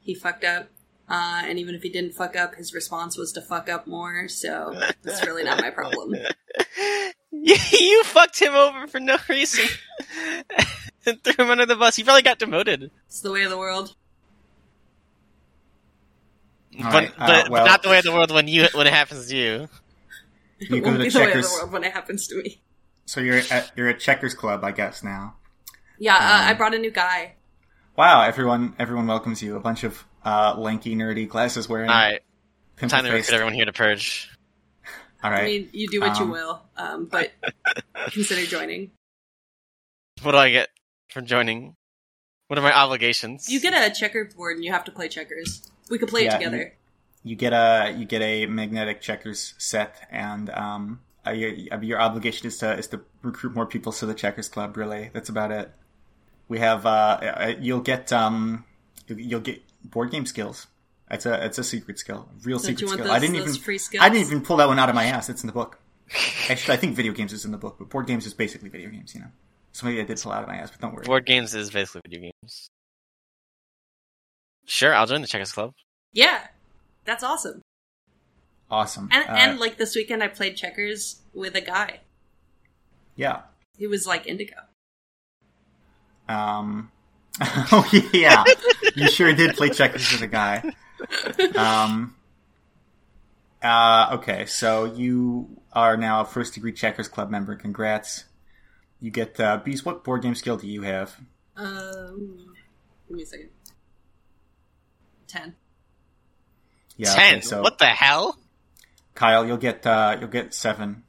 he 0.00 0.14
fucked 0.14 0.44
up. 0.44 0.68
Uh, 1.08 1.42
and 1.44 1.58
even 1.58 1.74
if 1.74 1.82
he 1.82 1.90
didn't 1.90 2.12
fuck 2.14 2.34
up, 2.34 2.54
his 2.54 2.72
response 2.72 3.18
was 3.18 3.30
to 3.32 3.40
fuck 3.42 3.68
up 3.68 3.86
more, 3.86 4.26
so 4.28 4.74
that's 5.02 5.24
really 5.26 5.44
not 5.44 5.60
my 5.60 5.68
problem. 5.70 6.14
you, 7.30 7.56
you 7.72 8.04
fucked 8.04 8.40
him 8.40 8.54
over 8.54 8.86
for 8.86 9.00
no 9.00 9.18
reason. 9.28 9.66
and 11.06 11.22
threw 11.22 11.44
him 11.44 11.50
under 11.50 11.66
the 11.66 11.76
bus. 11.76 11.96
He 11.96 12.04
probably 12.04 12.22
got 12.22 12.38
demoted. 12.38 12.90
It's 13.06 13.20
the 13.20 13.30
way 13.32 13.42
of 13.44 13.50
the 13.50 13.58
world. 13.58 13.94
But, 16.76 16.84
right, 16.92 17.12
uh, 17.18 17.26
but, 17.26 17.50
well- 17.50 17.64
but 17.64 17.70
not 17.70 17.82
the 17.82 17.88
way 17.90 17.98
of 17.98 18.04
the 18.04 18.12
world 18.12 18.32
when 18.32 18.48
you 18.48 18.66
when 18.72 18.86
it 18.86 18.92
happens 18.92 19.28
to 19.28 19.36
you. 19.36 19.68
You 20.60 20.76
it 20.76 20.80
go 20.80 20.90
won't 20.90 20.98
to 21.00 21.04
be 21.04 21.10
the 21.10 21.18
the 21.18 21.18
way 21.18 21.24
of 21.24 21.28
the 21.34 21.42
checkers. 21.42 21.52
world 21.52 21.72
when 21.72 21.84
it 21.84 21.92
happens 21.92 22.26
to 22.28 22.36
me. 22.40 22.62
So 23.06 23.20
you're 23.20 23.40
at 23.50 23.72
you're 23.76 23.88
at 23.88 23.98
Checkers 23.98 24.34
Club, 24.34 24.64
I 24.64 24.70
guess 24.70 25.02
now. 25.02 25.34
Yeah, 25.98 26.14
uh, 26.14 26.18
Um, 26.18 26.48
I 26.48 26.54
brought 26.54 26.74
a 26.74 26.78
new 26.78 26.92
guy. 26.92 27.34
Wow, 27.96 28.22
everyone 28.22 28.74
everyone 28.78 29.06
welcomes 29.08 29.42
you. 29.42 29.56
A 29.56 29.60
bunch 29.60 29.82
of 29.84 30.04
uh, 30.24 30.54
lanky, 30.58 30.94
nerdy, 30.96 31.28
glasses 31.28 31.68
wearing. 31.68 31.90
Alright, 31.90 32.22
time 32.78 32.88
to 32.88 32.96
pimple-faced- 32.96 33.28
recruit 33.28 33.34
everyone 33.34 33.54
here 33.54 33.64
to 33.66 33.72
purge. 33.72 34.30
All 35.22 35.30
right. 35.30 35.42
I 35.42 35.46
mean, 35.46 35.70
you 35.72 35.88
do 35.88 36.00
what 36.00 36.16
Um, 36.20 36.26
you 36.26 36.32
will, 36.32 36.62
um, 36.76 37.06
but 37.06 37.32
consider 38.10 38.44
joining. 38.44 38.90
What 40.22 40.32
do 40.32 40.38
I 40.38 40.50
get 40.50 40.68
for 41.10 41.22
joining? 41.22 41.76
What 42.48 42.58
are 42.58 42.62
my 42.62 42.72
obligations? 42.76 43.48
You 43.48 43.58
get 43.60 43.72
a 43.72 43.92
checkerboard 43.94 44.56
and 44.56 44.64
you 44.64 44.70
have 44.72 44.84
to 44.84 44.92
play 44.92 45.08
checkers. 45.08 45.62
We 45.90 45.98
could 45.98 46.08
play 46.10 46.24
Yeah, 46.24 46.34
it 46.34 46.38
together. 46.38 46.74
you 47.22 47.36
get 47.36 47.52
a 47.54 47.94
you 47.96 48.04
get 48.04 48.20
a 48.20 48.44
magnetic 48.46 49.00
checkers 49.00 49.54
set, 49.56 50.06
and 50.10 50.50
um, 50.50 51.00
uh, 51.26 51.30
your, 51.30 51.52
uh, 51.72 51.80
your 51.80 52.00
obligation 52.00 52.46
is 52.46 52.58
to 52.58 52.74
is 52.76 52.86
to 52.88 53.00
recruit 53.22 53.54
more 53.54 53.64
people 53.66 53.92
to 53.92 54.04
the 54.06 54.14
checkers 54.14 54.48
club. 54.48 54.76
Really, 54.76 55.10
that's 55.14 55.30
about 55.30 55.50
it. 55.52 55.72
We 56.48 56.58
have 56.58 56.84
uh, 56.84 56.88
uh, 57.22 57.52
you'll 57.58 57.80
get 57.80 58.12
um, 58.12 58.64
you'll 59.08 59.40
get 59.40 59.62
board 59.84 60.10
game 60.10 60.26
skills. 60.26 60.66
It's 61.10 61.26
a 61.26 61.44
it's 61.44 61.58
a 61.58 61.64
secret 61.64 61.98
skill, 61.98 62.28
real 62.42 62.56
Don't 62.58 62.64
secret 62.66 62.80
you 62.80 62.86
want 62.86 63.00
skill. 63.00 63.06
those, 63.08 63.16
I 63.16 63.18
didn't 63.20 63.36
those 63.36 63.48
even 63.50 63.62
free 63.62 63.78
skills? 63.78 64.02
I 64.04 64.08
didn't 64.08 64.26
even 64.26 64.42
pull 64.42 64.56
that 64.56 64.68
one 64.68 64.78
out 64.78 64.88
of 64.88 64.94
my 64.94 65.04
ass. 65.04 65.28
It's 65.28 65.42
in 65.42 65.46
the 65.46 65.52
book. 65.52 65.78
Actually, 66.48 66.74
I 66.74 66.76
think 66.76 66.96
video 66.96 67.12
games 67.12 67.32
is 67.32 67.44
in 67.44 67.52
the 67.52 67.58
book, 67.58 67.76
but 67.78 67.88
board 67.90 68.06
games 68.06 68.26
is 68.26 68.34
basically 68.34 68.68
video 68.68 68.90
games. 68.90 69.14
You 69.14 69.20
know, 69.22 69.26
so 69.72 69.86
maybe 69.86 70.00
I 70.00 70.04
did 70.04 70.20
pull 70.20 70.32
out 70.32 70.42
of 70.42 70.48
my 70.48 70.56
ass, 70.56 70.70
but 70.70 70.80
don't 70.80 70.94
worry. 70.94 71.04
Board 71.04 71.26
games 71.26 71.54
is 71.54 71.70
basically 71.70 72.00
video 72.08 72.30
games. 72.42 72.68
Sure, 74.66 74.94
I'll 74.94 75.06
join 75.06 75.20
the 75.20 75.26
Checkers 75.28 75.52
Club. 75.52 75.72
Yeah, 76.12 76.46
that's 77.04 77.22
awesome. 77.22 77.60
Awesome. 78.70 79.08
And 79.12 79.28
Uh, 79.28 79.32
and 79.32 79.58
like 79.60 79.76
this 79.76 79.94
weekend, 79.94 80.22
I 80.22 80.28
played 80.28 80.56
checkers 80.56 81.20
with 81.34 81.54
a 81.54 81.60
guy. 81.60 82.00
yeah. 83.14 83.42
He 83.76 83.86
was 83.88 84.06
like 84.06 84.26
indigo. 84.26 84.54
Um, 86.28 86.90
oh 87.72 87.88
yeah, 88.12 88.44
you 88.94 89.08
sure 89.08 89.32
did 89.32 89.56
play 89.56 89.68
checkers 89.70 90.12
with 90.12 90.22
a 90.22 90.26
guy. 90.28 90.62
Um, 91.56 92.14
uh, 93.62 94.10
okay, 94.18 94.46
so 94.46 94.84
you 94.84 95.48
are 95.72 95.96
now 95.96 96.20
a 96.20 96.24
first 96.24 96.54
degree 96.54 96.72
checkers 96.72 97.08
club 97.08 97.30
member. 97.30 97.56
Congrats. 97.56 98.24
You 99.00 99.10
get 99.10 99.38
uh, 99.40 99.58
Beast. 99.58 99.84
What 99.84 100.04
board 100.04 100.22
game 100.22 100.34
skill 100.34 100.56
do 100.56 100.66
you 100.68 100.82
have? 100.82 101.16
Um, 101.56 102.54
give 103.08 103.16
me 103.16 103.22
a 103.22 103.26
second. 103.26 103.50
Ten. 105.26 105.54
Yeah, 106.96 107.14
Ten. 107.14 107.34
okay, 107.34 107.40
so 107.40 107.62
What 107.62 107.78
the 107.78 107.86
hell? 107.86 108.38
Kyle, 109.14 109.44
you'll 109.46 109.56
get 109.56 109.84
uh, 109.86 110.16
you'll 110.20 110.28
get 110.30 110.54
seven. 110.54 111.02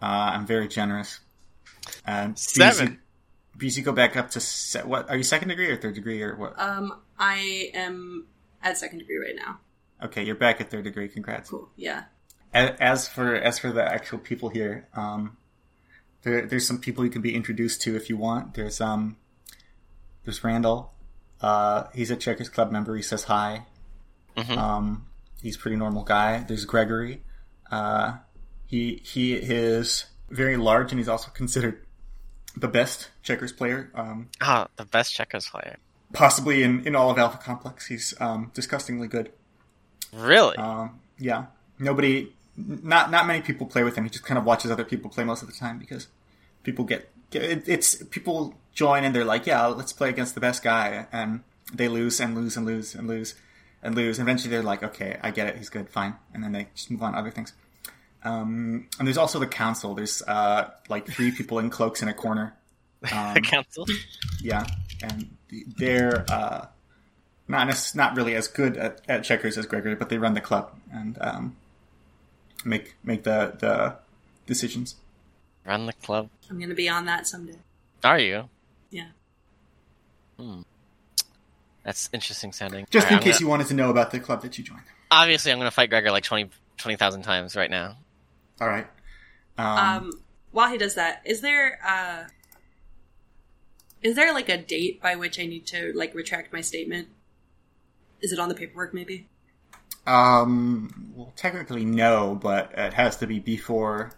Uh, 0.00 0.32
I'm 0.34 0.46
very 0.46 0.68
generous. 0.68 1.20
And 2.06 2.38
Seven? 2.38 3.00
BZ, 3.58 3.84
go 3.84 3.92
back 3.92 4.16
up 4.16 4.30
to 4.30 4.40
se- 4.40 4.82
what? 4.84 5.08
Are 5.10 5.16
you 5.16 5.22
second 5.22 5.48
degree 5.48 5.68
or 5.70 5.76
third 5.76 5.94
degree 5.94 6.22
or 6.22 6.34
what? 6.36 6.58
Um, 6.60 7.00
I 7.18 7.70
am 7.74 8.26
at 8.62 8.76
second 8.78 8.98
degree 8.98 9.18
right 9.18 9.36
now. 9.36 9.60
Okay, 10.02 10.24
you're 10.24 10.34
back 10.34 10.60
at 10.60 10.70
third 10.70 10.84
degree. 10.84 11.08
Congrats. 11.08 11.50
Cool. 11.50 11.68
Yeah. 11.76 12.04
A- 12.52 12.82
As 12.82 13.08
for 13.08 13.34
as 13.34 13.58
for 13.58 13.70
the 13.72 13.82
actual 13.84 14.18
people 14.18 14.48
here, 14.48 14.88
um, 14.94 15.36
there, 16.22 16.46
there's 16.46 16.66
some 16.66 16.78
people 16.80 17.04
you 17.04 17.10
can 17.10 17.22
be 17.22 17.34
introduced 17.34 17.82
to 17.82 17.94
if 17.96 18.08
you 18.10 18.16
want. 18.16 18.54
There's 18.54 18.80
um, 18.80 19.16
there's 20.24 20.42
Randall. 20.42 20.92
Uh, 21.40 21.84
he's 21.94 22.10
a 22.10 22.16
Checkers 22.16 22.48
Club 22.48 22.70
member. 22.72 22.96
He 22.96 23.02
says 23.02 23.24
hi. 23.24 23.66
Mhm. 24.36 24.56
Um, 24.56 25.06
he's 25.42 25.56
a 25.56 25.58
pretty 25.58 25.76
normal 25.76 26.02
guy. 26.02 26.44
There's 26.46 26.64
Gregory. 26.64 27.22
Uh, 27.70 28.18
he 28.66 29.00
he 29.04 29.34
is 29.34 30.06
very 30.30 30.56
large, 30.56 30.90
and 30.90 30.98
he's 30.98 31.08
also 31.08 31.30
considered 31.30 31.83
the 32.56 32.68
best 32.68 33.10
checkers 33.22 33.52
player. 33.52 33.90
Um, 33.94 34.28
Oh, 34.40 34.66
the 34.76 34.84
best 34.84 35.12
checkers 35.14 35.48
player. 35.48 35.76
possibly 36.12 36.62
in, 36.62 36.86
in 36.86 36.94
all 36.94 37.10
of 37.10 37.18
Alpha 37.18 37.38
Complex. 37.38 37.86
He's 37.86 38.14
um, 38.20 38.50
disgustingly 38.54 39.08
good. 39.08 39.32
Really? 40.12 40.56
Um, 40.56 41.00
yeah, 41.18 41.46
nobody, 41.78 42.32
not 42.56 43.10
not 43.10 43.26
many 43.26 43.40
people 43.42 43.66
play 43.66 43.82
with 43.82 43.96
him. 43.96 44.04
He 44.04 44.10
just 44.10 44.24
kind 44.24 44.38
of 44.38 44.44
watches 44.44 44.70
other 44.70 44.84
people 44.84 45.10
play 45.10 45.24
most 45.24 45.42
of 45.42 45.48
the 45.48 45.54
time 45.54 45.78
because 45.78 46.06
people 46.62 46.84
get, 46.84 47.10
get 47.30 47.42
it, 47.42 47.68
it's 47.68 48.02
people 48.04 48.54
join 48.72 49.04
and 49.04 49.14
they're 49.14 49.24
like, 49.24 49.46
yeah, 49.46 49.66
let's 49.66 49.92
play 49.92 50.08
against 50.08 50.34
the 50.34 50.40
best 50.40 50.62
guy, 50.62 51.06
and 51.12 51.40
they 51.72 51.88
lose 51.88 52.20
and 52.20 52.36
lose 52.36 52.56
and 52.56 52.64
lose 52.66 52.94
and 52.94 53.08
lose 53.08 53.34
and 53.82 53.94
lose. 53.96 54.18
And 54.18 54.28
eventually, 54.28 54.50
they're 54.50 54.62
like, 54.62 54.82
okay, 54.84 55.18
I 55.22 55.30
get 55.32 55.48
it, 55.48 55.56
he's 55.56 55.68
good, 55.68 55.88
fine, 55.88 56.14
and 56.32 56.44
then 56.44 56.52
they 56.52 56.68
just 56.76 56.90
move 56.92 57.02
on 57.02 57.12
to 57.12 57.18
other 57.18 57.30
things. 57.32 57.52
Um, 58.24 58.88
and 58.98 59.06
there's 59.06 59.18
also 59.18 59.38
the 59.38 59.46
council. 59.46 59.94
There's 59.94 60.22
uh, 60.22 60.70
like 60.88 61.06
three 61.06 61.30
people 61.30 61.58
in 61.58 61.70
cloaks 61.70 62.02
in 62.02 62.08
a 62.08 62.14
corner. 62.14 62.54
Um, 63.12 63.34
the 63.34 63.42
council? 63.42 63.86
yeah, 64.40 64.66
and 65.02 65.36
they're 65.76 66.24
uh, 66.30 66.68
not 67.48 67.66
nec- 67.66 67.94
not 67.94 68.16
really 68.16 68.34
as 68.34 68.48
good 68.48 68.78
at, 68.78 69.02
at 69.06 69.24
checkers 69.24 69.58
as 69.58 69.66
Gregory, 69.66 69.94
but 69.94 70.08
they 70.08 70.16
run 70.16 70.32
the 70.32 70.40
club 70.40 70.70
and 70.90 71.18
um, 71.20 71.56
make 72.64 72.94
make 73.04 73.24
the 73.24 73.56
the 73.60 73.96
decisions. 74.46 74.94
Run 75.66 75.84
the 75.84 75.92
club? 75.92 76.30
I'm 76.48 76.58
gonna 76.58 76.72
be 76.74 76.88
on 76.88 77.04
that 77.04 77.26
someday. 77.26 77.58
Are 78.02 78.18
you? 78.18 78.48
Yeah. 78.90 79.08
Hmm. 80.38 80.62
That's 81.82 82.08
interesting 82.14 82.52
sounding. 82.52 82.86
Just 82.90 83.04
Alright, 83.04 83.12
in 83.12 83.18
I'm 83.18 83.22
case 83.22 83.34
gonna- 83.34 83.40
you 83.44 83.48
wanted 83.48 83.66
to 83.66 83.74
know 83.74 83.90
about 83.90 84.12
the 84.12 84.20
club 84.20 84.40
that 84.42 84.56
you 84.56 84.64
joined. 84.64 84.80
Obviously, 85.10 85.52
I'm 85.52 85.58
going 85.58 85.66
to 85.68 85.74
fight 85.74 85.90
Gregor 85.90 86.10
like 86.10 86.24
20 86.24 86.48
20,000 86.78 87.20
times 87.22 87.54
right 87.54 87.70
now. 87.70 87.96
All 88.60 88.68
right. 88.68 88.86
Um, 89.58 89.66
Um, 89.66 90.12
while 90.50 90.70
he 90.70 90.78
does 90.78 90.94
that, 90.94 91.22
is 91.24 91.40
there 91.40 91.78
uh, 91.86 92.24
is 94.02 94.16
there 94.16 94.32
like 94.32 94.48
a 94.48 94.58
date 94.58 95.00
by 95.02 95.16
which 95.16 95.38
I 95.40 95.46
need 95.46 95.66
to 95.68 95.92
like 95.94 96.14
retract 96.14 96.52
my 96.52 96.60
statement? 96.60 97.08
Is 98.20 98.32
it 98.32 98.38
on 98.38 98.48
the 98.48 98.54
paperwork? 98.54 98.94
Maybe. 98.94 99.28
um, 100.06 101.12
well, 101.14 101.32
technically 101.36 101.84
no, 101.84 102.34
but 102.40 102.72
it 102.76 102.92
has 102.94 103.16
to 103.18 103.26
be 103.26 103.38
before 103.38 104.12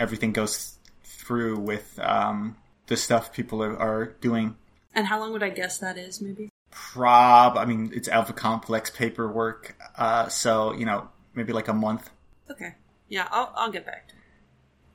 everything 0.00 0.32
goes 0.32 0.78
through 1.02 1.58
with 1.58 1.98
um, 2.02 2.56
the 2.86 2.96
stuff 2.96 3.32
people 3.32 3.62
are, 3.62 3.76
are 3.76 4.06
doing. 4.20 4.56
And 4.94 5.06
how 5.06 5.18
long 5.20 5.32
would 5.32 5.42
I 5.42 5.50
guess 5.50 5.78
that 5.78 5.98
is? 5.98 6.20
Maybe. 6.20 6.50
Prob, 6.70 7.56
I 7.56 7.64
mean, 7.64 7.92
it's 7.94 8.08
Alpha 8.08 8.32
Complex 8.32 8.90
paperwork, 8.90 9.76
uh, 9.96 10.28
so 10.28 10.72
you 10.72 10.86
know, 10.86 11.08
maybe 11.34 11.52
like 11.52 11.68
a 11.68 11.74
month. 11.74 12.10
Okay. 12.50 12.74
Yeah, 13.08 13.26
I'll 13.30 13.52
I'll 13.56 13.70
get 13.72 13.86
back 13.86 14.08
to 14.08 14.14
it. 14.14 14.20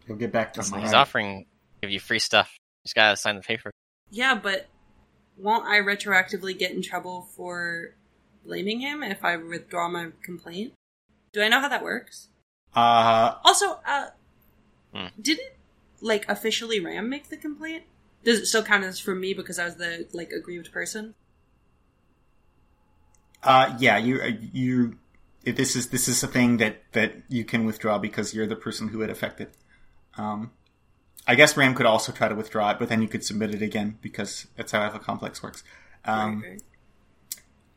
You'll 0.07 0.17
get 0.17 0.31
back 0.31 0.53
to 0.53 0.63
So 0.63 0.75
me. 0.75 0.83
he's 0.83 0.93
offering 0.93 1.45
give 1.81 1.91
you 1.91 1.99
free 1.99 2.19
stuff. 2.19 2.51
You 2.53 2.87
just 2.87 2.95
got 2.95 3.09
to 3.11 3.17
sign 3.17 3.35
the 3.35 3.41
paper. 3.41 3.71
Yeah, 4.11 4.35
but 4.35 4.67
won't 5.37 5.65
I 5.65 5.77
retroactively 5.79 6.57
get 6.57 6.71
in 6.71 6.81
trouble 6.81 7.27
for 7.35 7.95
blaming 8.45 8.81
him 8.81 9.01
if 9.03 9.23
I 9.23 9.37
withdraw 9.37 9.89
my 9.89 10.09
complaint? 10.23 10.73
Do 11.31 11.41
I 11.41 11.47
know 11.47 11.59
how 11.59 11.69
that 11.69 11.83
works? 11.83 12.29
Uh, 12.75 13.35
Also, 13.43 13.79
uh, 13.85 14.09
Hmm. 14.93 15.07
did 15.19 15.39
it 15.39 15.57
like 16.01 16.27
officially 16.29 16.79
Ram 16.79 17.09
make 17.09 17.29
the 17.29 17.37
complaint? 17.37 17.83
Does 18.23 18.39
it 18.39 18.45
still 18.45 18.63
count 18.63 18.83
as 18.83 18.99
for 18.99 19.15
me 19.15 19.33
because 19.33 19.57
I 19.57 19.65
was 19.65 19.75
the 19.77 20.07
like 20.13 20.31
aggrieved 20.31 20.71
person? 20.71 21.15
uh, 23.41 23.75
yeah, 23.79 23.97
you, 23.97 24.21
you, 24.53 24.97
this 25.45 25.75
is, 25.75 25.89
this 25.89 26.07
is 26.07 26.23
a 26.23 26.27
thing 26.27 26.57
that, 26.57 26.81
that 26.93 27.15
you 27.29 27.43
can 27.43 27.65
withdraw 27.65 27.97
because 27.97 28.33
you're 28.33 28.47
the 28.47 28.55
person 28.55 28.89
who 28.89 29.01
it 29.01 29.09
affected. 29.09 29.49
Um, 30.17 30.51
I 31.25 31.35
guess 31.35 31.55
Ram 31.55 31.73
could 31.75 31.85
also 31.85 32.11
try 32.11 32.27
to 32.27 32.35
withdraw 32.35 32.71
it, 32.71 32.79
but 32.79 32.89
then 32.89 33.01
you 33.01 33.07
could 33.07 33.23
submit 33.23 33.53
it 33.53 33.61
again 33.61 33.97
because 34.01 34.47
that's 34.55 34.71
how 34.71 34.81
Alpha 34.81 34.99
Complex 34.99 35.41
works. 35.41 35.63
Um, 36.05 36.41
Right, 36.41 36.51
right. 36.51 36.61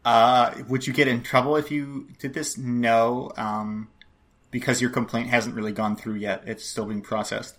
Uh, 0.07 0.55
would 0.69 0.87
you 0.87 0.93
get 0.93 1.09
in 1.09 1.21
trouble 1.21 1.57
if 1.57 1.73
you 1.73 2.07
did 2.21 2.33
this? 2.33 2.57
No, 2.57 3.33
um, 3.37 3.89
because 4.53 4.81
your 4.81 4.91
complaint 4.91 5.31
hasn't 5.31 5.57
really 5.57 5.73
gone 5.73 5.97
through 5.97 6.15
yet. 6.15 6.45
It's 6.47 6.65
still 6.65 6.87
being 6.87 7.03
processed. 7.03 7.57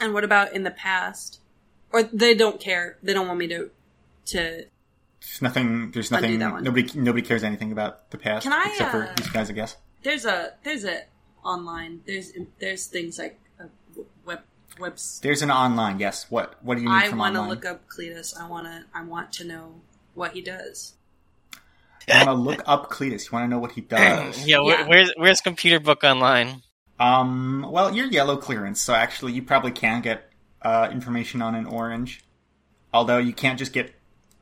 And 0.00 0.12
what 0.12 0.24
about 0.24 0.52
in 0.52 0.64
the 0.64 0.72
past? 0.72 1.40
Or 1.92 2.02
they 2.02 2.34
don't 2.34 2.60
care. 2.60 2.98
They 3.00 3.12
don't 3.12 3.28
want 3.28 3.38
me 3.38 3.46
to 3.46 3.70
to 4.26 4.64
There's 5.20 5.42
nothing. 5.42 5.90
There's 5.90 6.10
nothing. 6.10 6.38
that 6.38 6.52
one. 6.52 6.64
Nobody. 6.64 6.88
Nobody 6.98 7.26
cares 7.26 7.42
anything 7.44 7.72
about 7.72 8.10
the 8.10 8.18
past 8.18 8.44
Can 8.44 8.52
I, 8.52 8.66
except 8.70 8.90
for 8.90 9.04
uh, 9.04 9.14
these 9.16 9.28
guys, 9.28 9.50
I 9.50 9.52
guess. 9.52 9.76
there's 10.02 10.24
a 10.24 10.52
there's 10.62 10.84
a 10.84 11.02
online 11.44 12.00
there's 12.06 12.32
there's 12.58 12.86
things 12.86 13.18
like 13.18 13.38
uh, 13.60 13.64
web 14.24 14.40
webs 14.78 15.20
There's 15.22 15.42
an 15.42 15.50
online. 15.50 15.98
Yes. 15.98 16.30
What? 16.30 16.54
What 16.62 16.76
do 16.76 16.82
you 16.82 16.88
need 16.88 17.04
to 17.04 17.10
do? 17.10 17.14
I 17.14 17.18
want 17.18 17.34
to 17.34 17.42
look 17.42 17.64
up 17.64 17.88
Cletus. 17.88 18.38
I 18.40 18.48
want 18.48 18.66
to. 18.66 18.84
I 18.94 19.02
want 19.04 19.32
to 19.34 19.44
know 19.44 19.74
what 20.14 20.32
he 20.32 20.40
does. 20.40 20.94
You 22.06 22.14
want 22.14 22.28
to 22.28 22.32
look 22.34 22.62
up 22.66 22.88
Cletus. 22.90 23.26
You 23.26 23.30
want 23.32 23.44
to 23.44 23.48
know 23.48 23.58
what 23.58 23.72
he 23.72 23.80
does. 23.82 24.46
yeah, 24.46 24.60
where, 24.60 24.80
Yeah. 24.80 24.86
where's 24.88 25.12
where's 25.16 25.40
Computer 25.40 25.80
Book 25.80 26.04
Online? 26.04 26.62
Um. 27.00 27.66
Well, 27.70 27.94
you're 27.94 28.06
yellow 28.06 28.36
clearance, 28.36 28.80
so 28.80 28.94
actually, 28.94 29.32
you 29.32 29.42
probably 29.42 29.72
can 29.72 30.00
get 30.00 30.30
uh, 30.62 30.88
information 30.92 31.42
on 31.42 31.54
an 31.54 31.66
orange. 31.66 32.24
Although 32.92 33.18
you 33.18 33.32
can't 33.32 33.58
just 33.58 33.72
get 33.72 33.94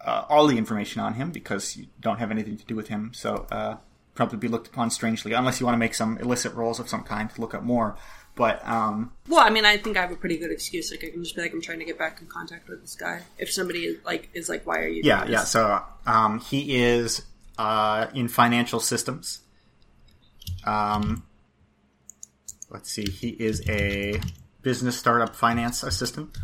uh, 0.07 0.25
all 0.29 0.47
the 0.47 0.57
information 0.57 1.03
on 1.03 1.15
him 1.15 1.31
because 1.33 1.77
you 1.77 1.87
don't 2.01 2.19
have 2.19 2.31
anything 2.31 2.57
to 2.57 2.65
do 2.65 2.77
with 2.77 2.89
him. 2.89 3.11
So 3.13 3.47
uh, 3.51 3.77
probably 4.15 4.39
be 4.39 4.49
looked 4.49 4.69
upon 4.69 4.91
strangely, 4.91 5.33
unless 5.33 5.61
you 5.61 5.67
want 5.67 5.75
to 5.75 5.79
make 5.79 5.95
some 5.95 6.17
illicit 6.19 6.55
rolls 6.55 6.81
of 6.81 6.89
some 6.89 7.03
kind 7.03 7.29
to 7.29 7.41
look 7.41 7.55
up 7.55 7.65
more. 7.65 7.97
But 8.37 8.67
um, 8.67 9.13
Well, 9.29 9.41
I 9.41 9.51
mean, 9.51 9.65
I 9.65 9.79
think 9.79 9.97
I 9.97 10.03
have 10.03 10.13
a 10.13 10.17
pretty 10.17 10.37
good 10.37 10.51
excuse. 10.51 10.91
Like, 10.91 11.03
I 11.03 11.11
can 11.11 11.25
just 11.25 11.35
be 11.35 11.43
like, 11.43 11.53
I'm 11.53 11.61
trying 11.63 11.79
to 11.81 11.85
get 11.85 11.99
back 11.99 12.21
in 12.21 12.27
contact 12.27 12.69
with 12.69 12.83
this 12.83 12.95
guy. 12.95 13.23
If 13.39 13.51
somebody 13.51 13.85
is 13.85 14.05
like 14.05 14.29
is 14.33 14.49
like, 14.49 14.67
why 14.67 14.79
are 14.79 14.89
you? 14.89 15.03
yeah, 15.05 15.27
yeah. 15.27 15.45
So 15.45 15.83
um, 16.07 16.41
he 16.41 16.77
is 16.77 17.23
uh, 17.59 18.07
in 18.15 18.29
financial 18.29 18.79
systems. 18.79 19.41
Um, 20.65 21.25
let's 22.71 22.91
see. 22.91 23.11
He 23.11 23.31
is 23.31 23.67
a 23.69 24.21
business 24.63 24.99
startup 24.99 25.35
finance 25.35 25.83
assistant. 25.83 26.37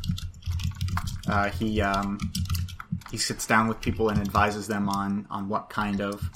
Uh, 1.29 1.51
he 1.51 1.81
um, 1.81 2.18
he 3.12 3.18
sits 3.18 3.46
down 3.46 3.68
with 3.68 3.81
people 3.81 4.09
and 4.09 4.18
advises 4.18 4.66
them 4.66 4.88
on 4.88 5.27
on 5.31 5.48
what 5.48 5.68
kind 5.70 6.01
of 6.01 6.29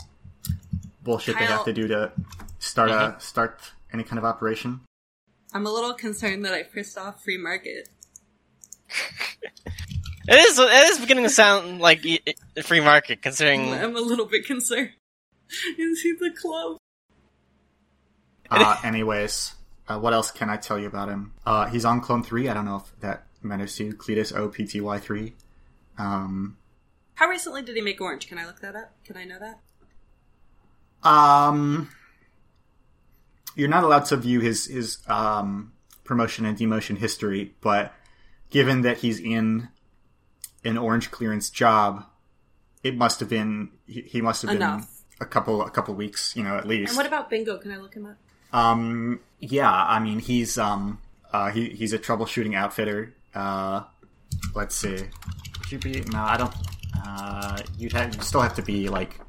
bullshit 1.02 1.38
they 1.38 1.46
have 1.46 1.64
to 1.64 1.72
do 1.72 1.88
to 1.88 2.12
start 2.60 2.90
a 2.90 3.16
start 3.18 3.60
any 3.92 4.04
kind 4.04 4.18
of 4.18 4.24
operation. 4.24 4.80
I'm 5.52 5.66
a 5.66 5.70
little 5.72 5.94
concerned 5.94 6.44
that 6.44 6.52
I 6.52 6.62
pissed 6.62 6.96
off 6.98 7.24
free 7.24 7.38
market. 7.38 7.88
It 10.28 10.34
is 10.34 10.58
it 10.58 10.90
is 10.90 10.98
beginning 10.98 11.22
to 11.22 11.30
sound 11.30 11.80
like 11.80 12.00
y- 12.04 12.18
y- 12.26 12.62
free 12.62 12.80
market, 12.80 13.22
considering 13.22 13.72
I'm 13.84 13.94
a 13.94 14.00
little 14.00 14.26
bit 14.26 14.44
concerned. 14.44 14.90
is 15.78 16.00
he 16.00 16.14
the 16.18 16.32
club? 16.32 16.78
Uh, 18.50 18.76
anyways, 18.82 19.54
uh, 19.86 20.00
what 20.00 20.12
else 20.12 20.32
can 20.32 20.50
I 20.50 20.56
tell 20.56 20.80
you 20.80 20.88
about 20.88 21.08
him? 21.08 21.32
Uh, 21.46 21.66
he's 21.66 21.84
on 21.84 22.00
Clone 22.00 22.24
Three. 22.24 22.48
I 22.48 22.54
don't 22.54 22.64
know 22.64 22.76
if 22.78 23.00
that 23.02 23.26
matters 23.40 23.76
to 23.76 23.84
you. 23.84 23.92
Cletus 23.94 24.36
O 24.36 24.48
P 24.48 24.66
T 24.66 24.80
Y 24.80 24.98
three. 24.98 25.34
Um, 25.96 26.56
How 27.16 27.28
recently 27.28 27.62
did 27.62 27.76
he 27.76 27.82
make 27.82 28.00
orange? 28.00 28.28
Can 28.28 28.38
I 28.38 28.46
look 28.46 28.60
that 28.60 28.74
up? 28.76 28.92
Can 29.04 29.16
I 29.16 29.24
know 29.24 29.38
that? 29.38 29.60
um, 31.02 31.90
you're 33.54 33.68
not 33.68 33.84
allowed 33.84 34.04
to 34.06 34.16
view 34.16 34.40
his 34.40 34.66
his 34.66 34.98
um, 35.08 35.72
promotion 36.04 36.44
and 36.44 36.56
demotion 36.58 36.98
history, 36.98 37.54
but 37.60 37.92
given 38.50 38.82
that 38.82 38.98
he's 38.98 39.18
in 39.20 39.68
an 40.64 40.76
orange 40.76 41.10
clearance 41.10 41.48
job, 41.50 42.04
it 42.82 42.96
must 42.96 43.20
have 43.20 43.28
been 43.28 43.70
he, 43.86 44.20
must 44.20 44.42
have 44.42 44.50
Enough. 44.50 44.80
been 44.80 45.26
a 45.26 45.26
couple 45.26 45.62
a 45.62 45.70
couple 45.70 45.94
weeks, 45.94 46.34
you 46.36 46.42
know, 46.42 46.56
at 46.56 46.66
least. 46.66 46.90
And 46.90 46.96
what 46.96 47.06
about 47.06 47.30
Bingo? 47.30 47.56
Can 47.58 47.70
I 47.72 47.76
look 47.76 47.94
him 47.94 48.06
up? 48.06 48.16
Um, 48.52 49.20
yeah, 49.38 49.72
I 49.72 49.98
mean, 50.00 50.18
he's 50.18 50.58
um, 50.58 51.00
uh, 51.32 51.50
he 51.50 51.70
he's 51.70 51.92
a 51.92 51.98
troubleshooting 51.98 52.54
outfitter. 52.54 53.14
Uh, 53.34 53.82
let's 54.54 54.74
see, 54.74 54.98
you 55.70 55.78
be? 55.78 56.00
No, 56.12 56.20
I 56.20 56.36
don't. 56.36 56.52
Uh, 57.04 57.58
you'd 57.76 57.92
have 57.92 58.14
you 58.14 58.22
still 58.22 58.40
have 58.40 58.54
to 58.56 58.62
be 58.62 58.88
like 58.88 59.20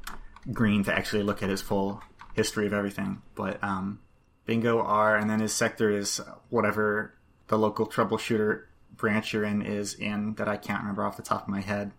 green 0.52 0.84
to 0.84 0.94
actually 0.94 1.22
look 1.22 1.42
at 1.42 1.48
his 1.48 1.60
full 1.60 2.02
history 2.34 2.66
of 2.66 2.72
everything. 2.72 3.22
But 3.34 3.62
um, 3.62 4.00
Bingo 4.46 4.80
R, 4.80 5.16
and 5.16 5.28
then 5.28 5.40
his 5.40 5.52
sector 5.52 5.90
is 5.90 6.20
whatever 6.48 7.14
the 7.48 7.58
local 7.58 7.86
troubleshooter 7.86 8.64
branch 8.96 9.32
you're 9.32 9.44
in 9.44 9.62
is 9.62 9.94
in 9.94 10.34
that 10.34 10.48
I 10.48 10.56
can't 10.56 10.80
remember 10.80 11.04
off 11.04 11.16
the 11.16 11.22
top 11.22 11.42
of 11.42 11.48
my 11.48 11.60
head. 11.60 11.92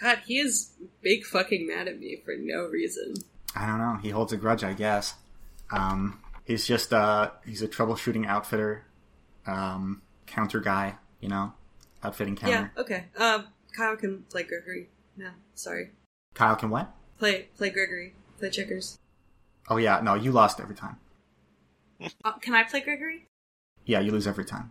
God, 0.00 0.20
he 0.26 0.38
is 0.38 0.72
big 1.02 1.24
fucking 1.24 1.66
mad 1.66 1.88
at 1.88 1.98
me 1.98 2.20
for 2.24 2.34
no 2.38 2.66
reason. 2.66 3.14
I 3.56 3.66
don't 3.66 3.78
know. 3.78 3.96
He 4.00 4.10
holds 4.10 4.32
a 4.32 4.36
grudge, 4.36 4.62
I 4.62 4.72
guess. 4.72 5.14
Um, 5.70 6.20
he's 6.44 6.66
just 6.66 6.92
uh, 6.92 7.30
he's 7.44 7.62
a 7.62 7.68
troubleshooting 7.68 8.26
outfitter, 8.26 8.84
um, 9.46 10.02
counter 10.26 10.60
guy. 10.60 10.96
You 11.20 11.28
know, 11.28 11.52
outfitting 12.04 12.36
counter. 12.36 12.70
Yeah. 12.76 12.80
Okay. 12.80 13.06
Um, 13.16 13.46
Kyle 13.72 13.96
can 13.96 14.24
play 14.30 14.42
Gregory. 14.42 14.88
No, 15.16 15.30
sorry. 15.54 15.90
Kyle 16.34 16.56
can 16.56 16.70
what? 16.70 16.94
Play 17.18 17.48
play 17.56 17.70
Gregory. 17.70 18.14
Play 18.38 18.50
checkers. 18.50 18.98
Oh 19.68 19.76
yeah, 19.76 20.00
no, 20.02 20.14
you 20.14 20.32
lost 20.32 20.60
every 20.60 20.74
time. 20.74 20.96
Uh, 22.24 22.32
can 22.40 22.54
I 22.54 22.64
play 22.64 22.80
Gregory? 22.80 23.26
Yeah, 23.84 24.00
you 24.00 24.12
lose 24.12 24.26
every 24.26 24.44
time. 24.44 24.70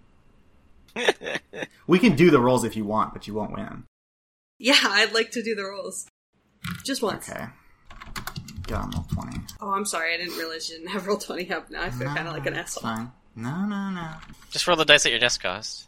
we 1.88 2.00
can 2.00 2.16
do 2.16 2.32
the 2.32 2.40
rolls 2.40 2.64
if 2.64 2.76
you 2.76 2.86
want, 2.86 3.14
but 3.14 3.28
you 3.28 3.34
won't 3.34 3.52
win. 3.52 3.84
Yeah, 4.60 4.80
I'd 4.84 5.14
like 5.14 5.32
to 5.32 5.44
do 5.44 5.56
the 5.56 5.64
rolls. 5.66 6.08
Just 6.84 7.02
once. 7.02 7.30
Okay. 7.30 7.46
Get 8.66 8.78
on 8.78 8.92
roll 8.92 9.06
20. 9.14 9.38
Oh, 9.62 9.72
I'm 9.72 9.86
sorry. 9.86 10.14
I 10.14 10.18
didn't 10.18 10.38
realize 10.38 10.70
you 10.70 10.76
didn't 10.76 10.90
have 10.92 11.04
Roll20 11.04 11.52
up. 11.52 11.72
Now 11.72 11.84
I 11.84 11.90
feel 11.90 12.08
kind 12.08 12.28
of 12.28 12.34
like 12.34 12.46
an 12.46 12.56
asshole. 12.56 12.82
Fine. 12.84 13.12
No, 13.34 13.66
no, 13.66 13.90
no. 13.92 14.10
Just 14.52 14.68
roll 14.68 14.76
the 14.76 14.84
dice 14.84 15.06
at 15.06 15.12
your 15.12 15.22
desk 15.22 15.42
cost. 15.42 15.88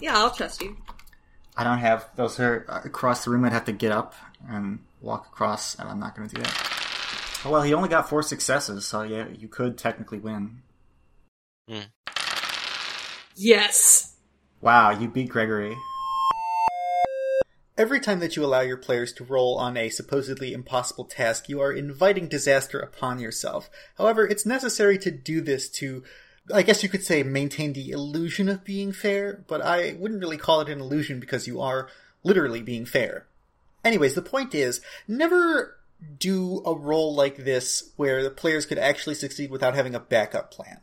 Yeah, 0.00 0.16
I'll 0.16 0.30
trust 0.30 0.62
you. 0.62 0.78
I 1.60 1.64
don't 1.64 1.80
have 1.80 2.08
those 2.16 2.40
are 2.40 2.64
uh, 2.70 2.80
across 2.86 3.22
the 3.22 3.30
room. 3.30 3.44
I'd 3.44 3.52
have 3.52 3.66
to 3.66 3.72
get 3.72 3.92
up 3.92 4.14
and 4.48 4.78
walk 5.02 5.26
across, 5.26 5.74
and 5.74 5.90
I'm 5.90 6.00
not 6.00 6.16
going 6.16 6.26
to 6.26 6.34
do 6.34 6.40
that. 6.40 7.42
Oh, 7.44 7.50
well, 7.50 7.60
he 7.60 7.74
only 7.74 7.90
got 7.90 8.08
four 8.08 8.22
successes, 8.22 8.86
so 8.86 9.02
yeah, 9.02 9.26
you 9.28 9.46
could 9.46 9.76
technically 9.76 10.18
win. 10.18 10.62
Mm. 11.68 11.88
Yes. 13.36 14.16
Wow, 14.62 14.88
you 14.88 15.06
beat 15.06 15.28
Gregory. 15.28 15.76
Every 17.76 18.00
time 18.00 18.20
that 18.20 18.36
you 18.36 18.44
allow 18.44 18.60
your 18.60 18.78
players 18.78 19.12
to 19.14 19.24
roll 19.24 19.58
on 19.58 19.76
a 19.76 19.90
supposedly 19.90 20.54
impossible 20.54 21.04
task, 21.04 21.50
you 21.50 21.60
are 21.60 21.72
inviting 21.72 22.26
disaster 22.26 22.80
upon 22.80 23.18
yourself. 23.18 23.68
However, 23.98 24.26
it's 24.26 24.46
necessary 24.46 24.96
to 24.96 25.10
do 25.10 25.42
this 25.42 25.68
to, 25.72 26.04
I 26.52 26.62
guess 26.62 26.82
you 26.82 26.88
could 26.88 27.04
say, 27.04 27.22
maintain 27.22 27.72
the 27.72 27.90
illusion 27.90 28.48
of 28.48 28.64
being 28.64 28.92
fair, 28.92 29.44
but 29.46 29.60
I 29.60 29.96
wouldn't 29.98 30.20
really 30.20 30.36
call 30.36 30.60
it 30.60 30.68
an 30.68 30.80
illusion 30.80 31.20
because 31.20 31.46
you 31.46 31.60
are 31.60 31.88
literally 32.22 32.62
being 32.62 32.84
fair. 32.84 33.26
Anyways, 33.84 34.14
the 34.14 34.22
point 34.22 34.54
is, 34.54 34.80
never 35.08 35.78
do 36.18 36.62
a 36.64 36.74
role 36.74 37.14
like 37.14 37.36
this 37.38 37.92
where 37.96 38.22
the 38.22 38.30
players 38.30 38.66
could 38.66 38.78
actually 38.78 39.14
succeed 39.14 39.50
without 39.50 39.74
having 39.74 39.94
a 39.94 40.00
backup 40.00 40.50
plan. 40.50 40.80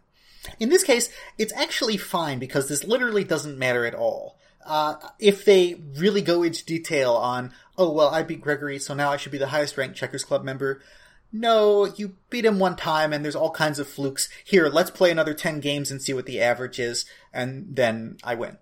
In 0.59 0.69
this 0.69 0.83
case, 0.83 1.09
it's 1.37 1.53
actually 1.53 1.97
fine 1.97 2.39
because 2.39 2.69
this 2.69 2.83
literally 2.83 3.23
doesn't 3.23 3.57
matter 3.57 3.85
at 3.85 3.95
all. 3.95 4.37
Uh, 4.65 4.95
if 5.19 5.45
they 5.45 5.75
really 5.95 6.21
go 6.21 6.43
into 6.43 6.65
detail 6.65 7.13
on, 7.13 7.53
oh, 7.77 7.91
well, 7.91 8.09
I 8.09 8.23
beat 8.23 8.41
Gregory, 8.41 8.79
so 8.79 8.93
now 8.93 9.11
I 9.11 9.17
should 9.17 9.31
be 9.31 9.37
the 9.37 9.47
highest 9.47 9.77
ranked 9.77 9.95
Checkers 9.95 10.25
Club 10.25 10.43
member. 10.43 10.81
No, 11.31 11.85
you 11.85 12.15
beat 12.29 12.45
him 12.45 12.59
one 12.59 12.75
time 12.75 13.11
and 13.11 13.23
there's 13.23 13.35
all 13.35 13.51
kinds 13.51 13.79
of 13.79 13.87
flukes. 13.87 14.29
Here, 14.45 14.69
let's 14.69 14.91
play 14.91 15.11
another 15.11 15.33
10 15.33 15.59
games 15.59 15.91
and 15.91 16.01
see 16.01 16.13
what 16.13 16.25
the 16.25 16.41
average 16.41 16.79
is, 16.79 17.05
and 17.33 17.75
then 17.75 18.17
I 18.23 18.35
win. 18.35 18.57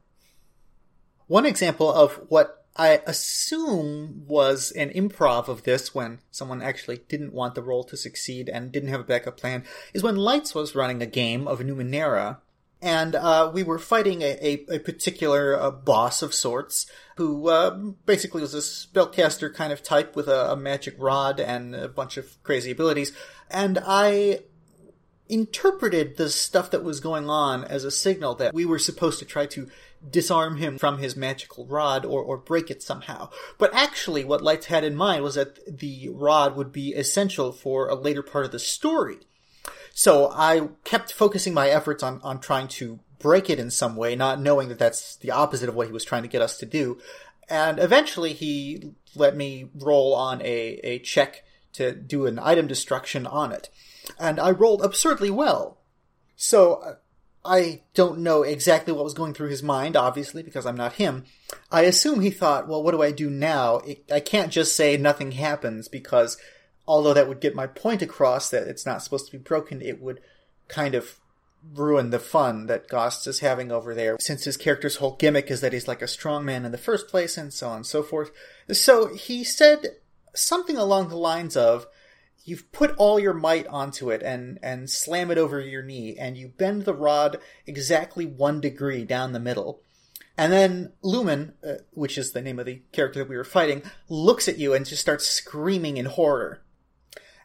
One 1.27 1.45
example 1.45 1.91
of 1.91 2.19
what 2.27 2.65
I 2.75 3.01
assume 3.05 4.25
was 4.27 4.71
an 4.71 4.89
improv 4.89 5.47
of 5.47 5.63
this 5.63 5.95
when 5.95 6.19
someone 6.29 6.61
actually 6.61 6.97
didn't 7.07 7.33
want 7.33 7.55
the 7.55 7.63
role 7.63 7.85
to 7.85 7.95
succeed 7.95 8.49
and 8.49 8.71
didn't 8.71 8.89
have 8.89 8.99
a 8.99 9.05
backup 9.05 9.37
plan 9.37 9.63
is 9.93 10.03
when 10.03 10.17
Lights 10.17 10.53
was 10.53 10.75
running 10.75 11.01
a 11.01 11.07
game 11.07 11.47
of 11.47 11.59
Numenera 11.59 12.39
and 12.85 13.15
uh, 13.15 13.49
we 13.51 13.63
were 13.63 13.79
fighting 13.79 14.21
a, 14.21 14.37
a, 14.47 14.75
a 14.75 14.79
particular 14.79 15.59
uh, 15.59 15.71
boss 15.71 16.21
of 16.21 16.35
sorts 16.35 16.85
who 17.17 17.49
uh, 17.49 17.71
basically 18.05 18.41
was 18.41 18.53
a 18.53 18.59
spellcaster 18.59 19.51
kind 19.51 19.73
of 19.73 19.81
type 19.81 20.15
with 20.15 20.27
a, 20.27 20.51
a 20.51 20.55
magic 20.55 20.93
rod 20.99 21.39
and 21.39 21.73
a 21.73 21.89
bunch 21.89 22.15
of 22.15 22.41
crazy 22.43 22.69
abilities. 22.69 23.11
And 23.49 23.79
I 23.83 24.41
interpreted 25.27 26.17
the 26.17 26.29
stuff 26.29 26.69
that 26.69 26.83
was 26.83 26.99
going 26.99 27.27
on 27.27 27.63
as 27.63 27.85
a 27.85 27.89
signal 27.89 28.35
that 28.35 28.53
we 28.53 28.65
were 28.65 28.77
supposed 28.77 29.17
to 29.17 29.25
try 29.25 29.47
to 29.47 29.67
disarm 30.07 30.57
him 30.57 30.77
from 30.77 30.99
his 30.99 31.15
magical 31.15 31.65
rod 31.65 32.05
or, 32.05 32.21
or 32.21 32.37
break 32.37 32.69
it 32.69 32.83
somehow. 32.83 33.31
But 33.57 33.73
actually, 33.73 34.23
what 34.23 34.43
Lights 34.43 34.67
had 34.67 34.83
in 34.83 34.95
mind 34.95 35.23
was 35.23 35.33
that 35.33 35.79
the 35.79 36.09
rod 36.09 36.55
would 36.55 36.71
be 36.71 36.93
essential 36.93 37.51
for 37.51 37.89
a 37.89 37.95
later 37.95 38.21
part 38.21 38.45
of 38.45 38.51
the 38.51 38.59
story. 38.59 39.17
So 39.97 40.29
I 40.29 40.67
kept 40.83 41.13
focusing 41.13 41.53
my 41.53 41.69
efforts 41.69 42.03
on, 42.03 42.19
on 42.21 42.41
trying 42.41 42.67
to 42.67 42.99
break 43.17 43.49
it 43.49 43.59
in 43.59 43.71
some 43.71 43.95
way, 43.95 44.13
not 44.13 44.41
knowing 44.41 44.67
that 44.67 44.77
that's 44.77 45.15
the 45.15 45.31
opposite 45.31 45.69
of 45.69 45.73
what 45.73 45.87
he 45.87 45.93
was 45.93 46.03
trying 46.03 46.23
to 46.23 46.27
get 46.27 46.41
us 46.41 46.57
to 46.57 46.65
do. 46.65 46.99
And 47.49 47.79
eventually 47.79 48.33
he 48.33 48.91
let 49.15 49.37
me 49.37 49.69
roll 49.73 50.13
on 50.13 50.41
a, 50.41 50.79
a 50.83 50.99
check 50.99 51.45
to 51.73 51.93
do 51.93 52.25
an 52.25 52.39
item 52.39 52.67
destruction 52.67 53.25
on 53.25 53.53
it. 53.53 53.69
And 54.19 54.37
I 54.37 54.51
rolled 54.51 54.83
absurdly 54.83 55.31
well. 55.31 55.77
So 56.35 56.73
uh, 56.73 56.95
I 57.45 57.83
don't 57.93 58.19
know 58.19 58.43
exactly 58.43 58.91
what 58.91 59.05
was 59.05 59.13
going 59.13 59.33
through 59.33 59.49
his 59.49 59.63
mind, 59.63 59.95
obviously, 59.95 60.43
because 60.43 60.65
I'm 60.65 60.75
not 60.75 60.93
him. 60.93 61.23
I 61.71 61.83
assume 61.83 62.19
he 62.19 62.31
thought, 62.31 62.67
well, 62.67 62.83
what 62.83 62.91
do 62.91 63.01
I 63.01 63.11
do 63.11 63.29
now? 63.29 63.79
I 64.11 64.19
can't 64.19 64.51
just 64.51 64.75
say 64.75 64.97
nothing 64.97 65.31
happens 65.31 65.87
because 65.87 66.37
although 66.87 67.13
that 67.13 67.27
would 67.27 67.41
get 67.41 67.55
my 67.55 67.67
point 67.67 68.01
across 68.01 68.49
that 68.49 68.67
it's 68.67 68.85
not 68.85 69.01
supposed 69.01 69.25
to 69.25 69.31
be 69.31 69.37
broken, 69.37 69.81
it 69.81 70.01
would 70.01 70.21
kind 70.67 70.95
of 70.95 71.19
ruin 71.73 72.11
the 72.11 72.19
fun 72.19 72.67
that 72.67 72.87
Gost 72.87 73.27
is 73.27 73.39
having 73.39 73.71
over 73.71 73.95
there, 73.95 74.17
since 74.19 74.43
his 74.43 74.57
character's 74.57 74.97
whole 74.97 75.15
gimmick 75.15 75.49
is 75.49 75.61
that 75.61 75.73
he's 75.73 75.87
like 75.87 76.01
a 76.01 76.07
strong 76.07 76.45
man 76.45 76.65
in 76.65 76.71
the 76.71 76.77
first 76.77 77.07
place, 77.07 77.37
and 77.37 77.53
so 77.53 77.69
on 77.69 77.77
and 77.77 77.85
so 77.85 78.03
forth. 78.03 78.31
So 78.71 79.13
he 79.13 79.43
said 79.43 79.87
something 80.33 80.77
along 80.77 81.09
the 81.09 81.17
lines 81.17 81.57
of, 81.57 81.87
You've 82.47 82.71
put 82.71 82.95
all 82.97 83.19
your 83.19 83.33
might 83.33 83.65
onto 83.65 84.11
it 84.11 84.21
and, 84.21 84.59
and 84.61 84.87
slam 84.87 85.31
it 85.31 85.39
over 85.39 85.59
your 85.59 85.81
knee, 85.81 86.15
and 86.15 86.37
you 86.37 86.49
bend 86.49 86.85
the 86.85 86.93
rod 86.93 87.39
exactly 87.65 88.27
one 88.27 88.61
degree 88.61 89.03
down 89.03 89.33
the 89.33 89.39
middle. 89.39 89.81
And 90.37 90.53
then 90.53 90.91
Lumen, 91.01 91.53
uh, 91.67 91.75
which 91.91 92.19
is 92.19 92.31
the 92.31 92.43
name 92.43 92.59
of 92.59 92.67
the 92.67 92.81
character 92.91 93.19
that 93.19 93.29
we 93.29 93.37
were 93.37 93.43
fighting, 93.43 93.81
looks 94.09 94.47
at 94.47 94.59
you 94.59 94.75
and 94.75 94.85
just 94.85 95.01
starts 95.01 95.25
screaming 95.25 95.97
in 95.97 96.05
horror. 96.05 96.61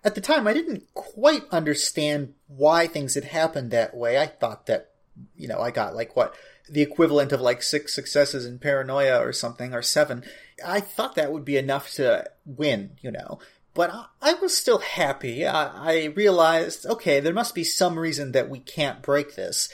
At 0.03 0.15
the 0.15 0.21
time, 0.21 0.47
I 0.47 0.55
didn't 0.55 0.93
quite 0.95 1.45
understand 1.51 2.35
why 2.47 2.87
things 2.87 3.15
had 3.15 3.25
happened 3.25 3.71
that 3.71 3.95
way. 3.95 4.19
I 4.19 4.27
thought 4.27 4.67
that, 4.67 4.91
you 5.37 5.47
know, 5.47 5.61
I 5.61 5.71
got 5.71 5.95
like 5.95 6.17
what, 6.17 6.35
the 6.71 6.83
equivalent 6.83 7.33
of 7.33 7.41
like 7.41 7.63
six 7.63 7.95
successes 7.95 8.47
in 8.47 8.59
paranoia 8.59 9.19
or 9.19 9.33
something, 9.33 9.75
or 9.75 9.83
seven. 9.83 10.25
I 10.65 10.81
thought 10.81 11.17
that 11.17 11.33
would 11.33 11.45
be 11.45 11.59
enough 11.59 11.93
to 11.95 12.31
win, 12.47 12.93
you 13.03 13.11
know. 13.11 13.41
But 13.75 13.91
I, 13.91 14.07
I 14.23 14.35
was 14.35 14.57
still 14.57 14.79
happy. 14.79 15.47
I, 15.47 15.93
I 15.93 16.05
realized, 16.07 16.87
okay, 16.87 17.21
there 17.21 17.35
must 17.35 17.55
be 17.55 17.65
some 17.65 17.99
reason 17.99 18.33
that 18.33 18.49
we 18.49 18.61
can't 18.61 19.03
break 19.03 19.37
this. 19.37 19.69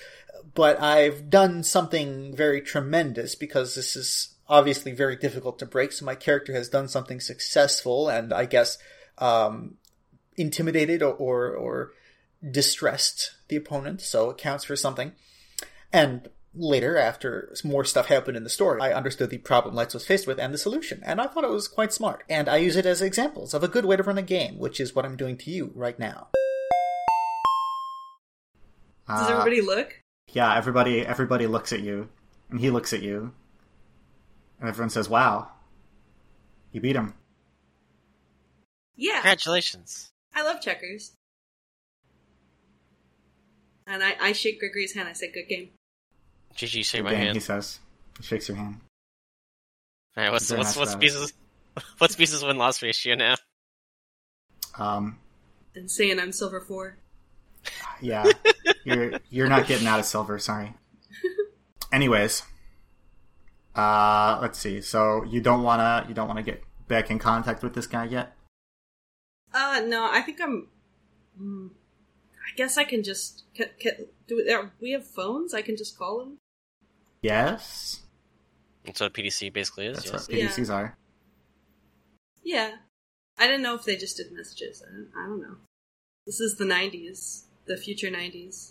But 0.54 0.80
I've 0.80 1.28
done 1.30 1.62
something 1.62 2.34
very 2.34 2.60
tremendous 2.62 3.34
because 3.34 3.74
this 3.74 3.94
is 3.94 4.34
obviously 4.48 4.92
very 4.92 5.16
difficult 5.16 5.58
to 5.58 5.66
break. 5.66 5.92
So 5.92 6.04
my 6.04 6.14
character 6.14 6.52
has 6.54 6.68
done 6.68 6.88
something 6.88 7.20
successful 7.20 8.08
and 8.08 8.32
I 8.32 8.46
guess, 8.46 8.78
um, 9.18 9.76
intimidated 10.36 11.02
or, 11.02 11.14
or, 11.14 11.50
or 11.54 11.92
distressed 12.50 13.32
the 13.48 13.56
opponent, 13.56 14.00
so 14.00 14.30
it 14.30 14.38
counts 14.38 14.64
for 14.64 14.76
something. 14.76 15.12
And 15.92 16.28
later, 16.54 16.96
after 16.96 17.54
more 17.64 17.84
stuff 17.84 18.06
happened 18.06 18.36
in 18.36 18.44
the 18.44 18.50
story, 18.50 18.80
I 18.80 18.92
understood 18.92 19.30
the 19.30 19.38
problem 19.38 19.74
Lights 19.74 19.94
was 19.94 20.06
faced 20.06 20.26
with 20.26 20.38
and 20.38 20.52
the 20.52 20.58
solution, 20.58 21.02
and 21.04 21.20
I 21.20 21.26
thought 21.26 21.44
it 21.44 21.50
was 21.50 21.68
quite 21.68 21.92
smart. 21.92 22.24
And 22.28 22.48
I 22.48 22.56
use 22.56 22.76
it 22.76 22.86
as 22.86 23.02
examples 23.02 23.54
of 23.54 23.62
a 23.62 23.68
good 23.68 23.84
way 23.84 23.96
to 23.96 24.02
run 24.02 24.18
a 24.18 24.22
game, 24.22 24.58
which 24.58 24.80
is 24.80 24.94
what 24.94 25.04
I'm 25.04 25.16
doing 25.16 25.36
to 25.38 25.50
you 25.50 25.72
right 25.74 25.98
now. 25.98 26.28
Does 29.08 29.28
Uh, 29.28 29.32
everybody 29.32 29.60
look? 29.60 30.02
Yeah, 30.32 30.54
everybody 30.56 31.06
everybody 31.06 31.46
looks 31.46 31.72
at 31.72 31.80
you, 31.80 32.08
and 32.50 32.58
he 32.60 32.70
looks 32.70 32.92
at 32.92 33.02
you, 33.02 33.32
and 34.58 34.68
everyone 34.68 34.90
says, 34.90 35.08
"Wow, 35.08 35.52
you 36.72 36.80
beat 36.80 36.96
him." 36.96 37.14
Yeah, 38.96 39.20
Congratulations. 39.20 40.10
I 40.36 40.42
love 40.42 40.60
checkers. 40.60 41.12
And 43.86 44.02
I, 44.04 44.14
I 44.20 44.32
shake 44.32 44.58
Gregory's 44.60 44.94
hand. 44.94 45.08
I 45.08 45.12
say, 45.12 45.30
"Good 45.32 45.48
game." 45.48 45.70
GG, 46.56 46.84
shake 46.84 47.00
Good 47.00 47.04
my 47.04 47.10
game, 47.10 47.20
hand. 47.20 47.34
he 47.36 47.40
says. 47.40 47.78
He 48.18 48.24
shakes 48.24 48.48
your 48.48 48.56
hand. 48.56 48.80
Alright, 50.16 50.32
what's 50.32 50.48
Very 50.48 50.58
what's 50.58 50.70
nice 50.70 50.76
what's 50.78 50.94
guy. 50.94 51.00
pieces 51.00 51.32
what's 51.98 52.16
pieces 52.16 52.42
win 52.42 52.56
loss 52.58 52.82
ratio 52.82 53.14
now? 53.14 53.34
Um, 54.78 55.18
And 55.74 55.90
saying 55.90 56.18
I'm 56.18 56.32
silver 56.32 56.60
four. 56.60 56.96
yeah, 58.00 58.24
you're 58.84 59.18
you're 59.30 59.48
not 59.48 59.66
getting 59.66 59.86
out 59.86 59.98
of 60.00 60.04
silver. 60.06 60.38
Sorry. 60.38 60.74
Anyways, 61.92 62.42
uh, 63.74 64.38
let's 64.42 64.58
see. 64.58 64.80
So 64.80 65.22
you 65.24 65.40
don't 65.40 65.62
wanna 65.62 66.04
you 66.08 66.14
don't 66.14 66.28
wanna 66.28 66.42
get 66.42 66.62
back 66.88 67.10
in 67.10 67.18
contact 67.18 67.62
with 67.62 67.74
this 67.74 67.86
guy 67.86 68.04
yet? 68.04 68.35
Uh, 69.56 69.80
no, 69.86 70.06
I 70.10 70.20
think 70.20 70.38
I'm. 70.42 70.68
Mm, 71.40 71.70
I 71.70 72.56
guess 72.56 72.76
I 72.76 72.84
can 72.84 73.02
just. 73.02 73.44
Can, 73.54 73.68
can, 73.80 73.92
do 74.28 74.36
we, 74.36 74.52
are, 74.52 74.70
we 74.80 74.90
have 74.90 75.06
phones? 75.06 75.54
I 75.54 75.62
can 75.62 75.78
just 75.78 75.96
call 75.98 76.20
him. 76.20 76.36
Yes, 77.22 78.02
That's 78.84 79.00
what 79.00 79.14
PDC 79.14 79.52
basically 79.52 79.86
is, 79.86 79.96
that's 79.96 80.12
yes. 80.12 80.28
what 80.28 80.38
PDCs 80.38 80.72
are. 80.72 80.96
Yeah, 82.44 82.72
I 83.38 83.46
didn't 83.46 83.62
know 83.62 83.74
if 83.74 83.84
they 83.84 83.96
just 83.96 84.18
did 84.18 84.30
messages. 84.30 84.82
I 84.86 84.92
don't, 84.92 85.08
I 85.16 85.26
don't 85.26 85.40
know. 85.40 85.56
This 86.26 86.38
is 86.38 86.56
the 86.56 86.66
'90s, 86.66 87.44
the 87.66 87.78
future 87.78 88.08
'90s, 88.08 88.68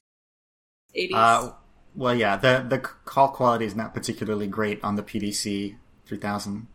'80s. 0.95 1.10
Uh, 1.13 1.52
well, 1.95 2.13
yeah, 2.15 2.38
the 2.38 2.63
the 2.67 2.78
call 2.78 3.30
quality 3.30 3.65
is 3.65 3.76
not 3.76 3.93
particularly 3.95 4.48
great 4.48 4.84
on 4.84 4.95
the 4.95 5.04
PDC 5.04 5.78
3000 6.06 6.67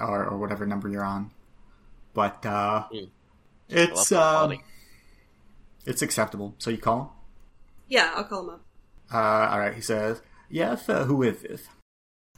or 0.00 0.24
or 0.24 0.38
whatever 0.38 0.64
number 0.66 0.88
you're 0.88 1.04
on, 1.04 1.30
but 2.14 2.44
uh, 2.46 2.84
Hmm. 2.90 3.04
It's 3.70 4.12
I 4.12 4.16
love 4.16 4.52
um, 4.52 4.58
it's 5.86 6.02
acceptable. 6.02 6.54
So 6.58 6.70
you 6.70 6.78
call 6.78 7.00
him. 7.00 7.08
yeah, 7.88 8.12
I'll 8.14 8.24
call 8.24 8.44
him 8.44 8.50
up. 8.50 8.60
Uh, 9.12 9.52
alright, 9.52 9.74
he 9.74 9.80
says, 9.80 10.22
Yes, 10.48 10.88
uh, 10.88 11.04
who 11.04 11.22
is 11.22 11.42
this? 11.42 11.66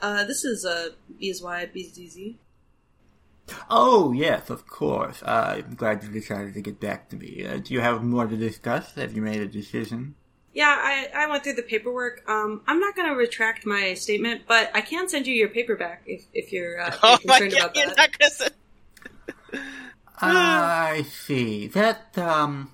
Uh, 0.00 0.24
this 0.24 0.44
is 0.44 0.64
uh, 0.64 0.88
BSY 1.20 1.72
BZZ. 1.74 2.36
Oh, 3.68 4.12
yes, 4.12 4.50
of 4.50 4.66
course. 4.66 5.22
Uh, 5.22 5.62
I'm 5.66 5.74
glad 5.74 6.02
you 6.02 6.08
decided 6.10 6.54
to 6.54 6.60
get 6.60 6.80
back 6.80 7.08
to 7.10 7.16
me. 7.16 7.44
Uh, 7.46 7.58
do 7.58 7.74
you 7.74 7.80
have 7.80 8.02
more 8.02 8.26
to 8.26 8.36
discuss? 8.36 8.94
Have 8.94 9.14
you 9.14 9.22
made 9.22 9.40
a 9.40 9.46
decision? 9.46 10.14
Yeah, 10.54 10.74
I, 10.78 11.08
I 11.14 11.26
went 11.28 11.42
through 11.44 11.54
the 11.54 11.62
paperwork. 11.62 12.22
Um, 12.28 12.62
I'm 12.66 12.78
not 12.80 12.94
going 12.94 13.08
to 13.08 13.14
retract 13.14 13.64
my 13.66 13.94
statement, 13.94 14.42
but 14.46 14.70
I 14.74 14.80
can 14.80 15.08
send 15.08 15.26
you 15.26 15.34
your 15.34 15.48
paperback 15.48 16.02
if, 16.06 16.24
if 16.32 16.52
you're, 16.52 16.80
uh, 16.80 16.88
if 16.88 16.98
Oh 17.02 17.18
you're 17.22 17.28
my 17.28 17.38
concerned 17.40 17.52
god, 17.52 17.60
about 17.70 17.76
you're 17.76 17.86
that. 17.86 17.96
not 17.96 18.18
gonna 18.18 18.30
say. 18.30 18.48
I 20.20 21.04
see. 21.08 21.66
That, 21.68 22.16
um, 22.18 22.72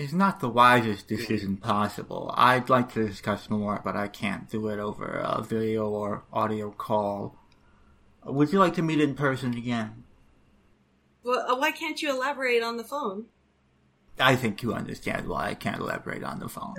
is 0.00 0.14
not 0.14 0.40
the 0.40 0.48
wisest 0.48 1.08
decision 1.08 1.58
possible. 1.58 2.32
I'd 2.34 2.70
like 2.70 2.92
to 2.94 3.06
discuss 3.06 3.50
more, 3.50 3.82
but 3.84 3.96
I 3.96 4.08
can't 4.08 4.48
do 4.48 4.68
it 4.68 4.78
over 4.78 5.20
a 5.22 5.42
video 5.42 5.88
or 5.90 6.24
audio 6.32 6.70
call. 6.70 7.36
Would 8.24 8.50
you 8.50 8.58
like 8.58 8.74
to 8.74 8.82
meet 8.82 9.00
in 9.00 9.14
person 9.14 9.54
again? 9.54 10.04
Well, 11.22 11.44
uh, 11.46 11.56
why 11.56 11.70
can't 11.72 12.00
you 12.00 12.10
elaborate 12.10 12.62
on 12.62 12.78
the 12.78 12.84
phone? 12.84 13.26
I 14.18 14.36
think 14.36 14.62
you 14.62 14.72
understand 14.72 15.28
why 15.28 15.48
I 15.48 15.54
can't 15.54 15.80
elaborate 15.80 16.24
on 16.24 16.40
the 16.40 16.48
phone. 16.48 16.76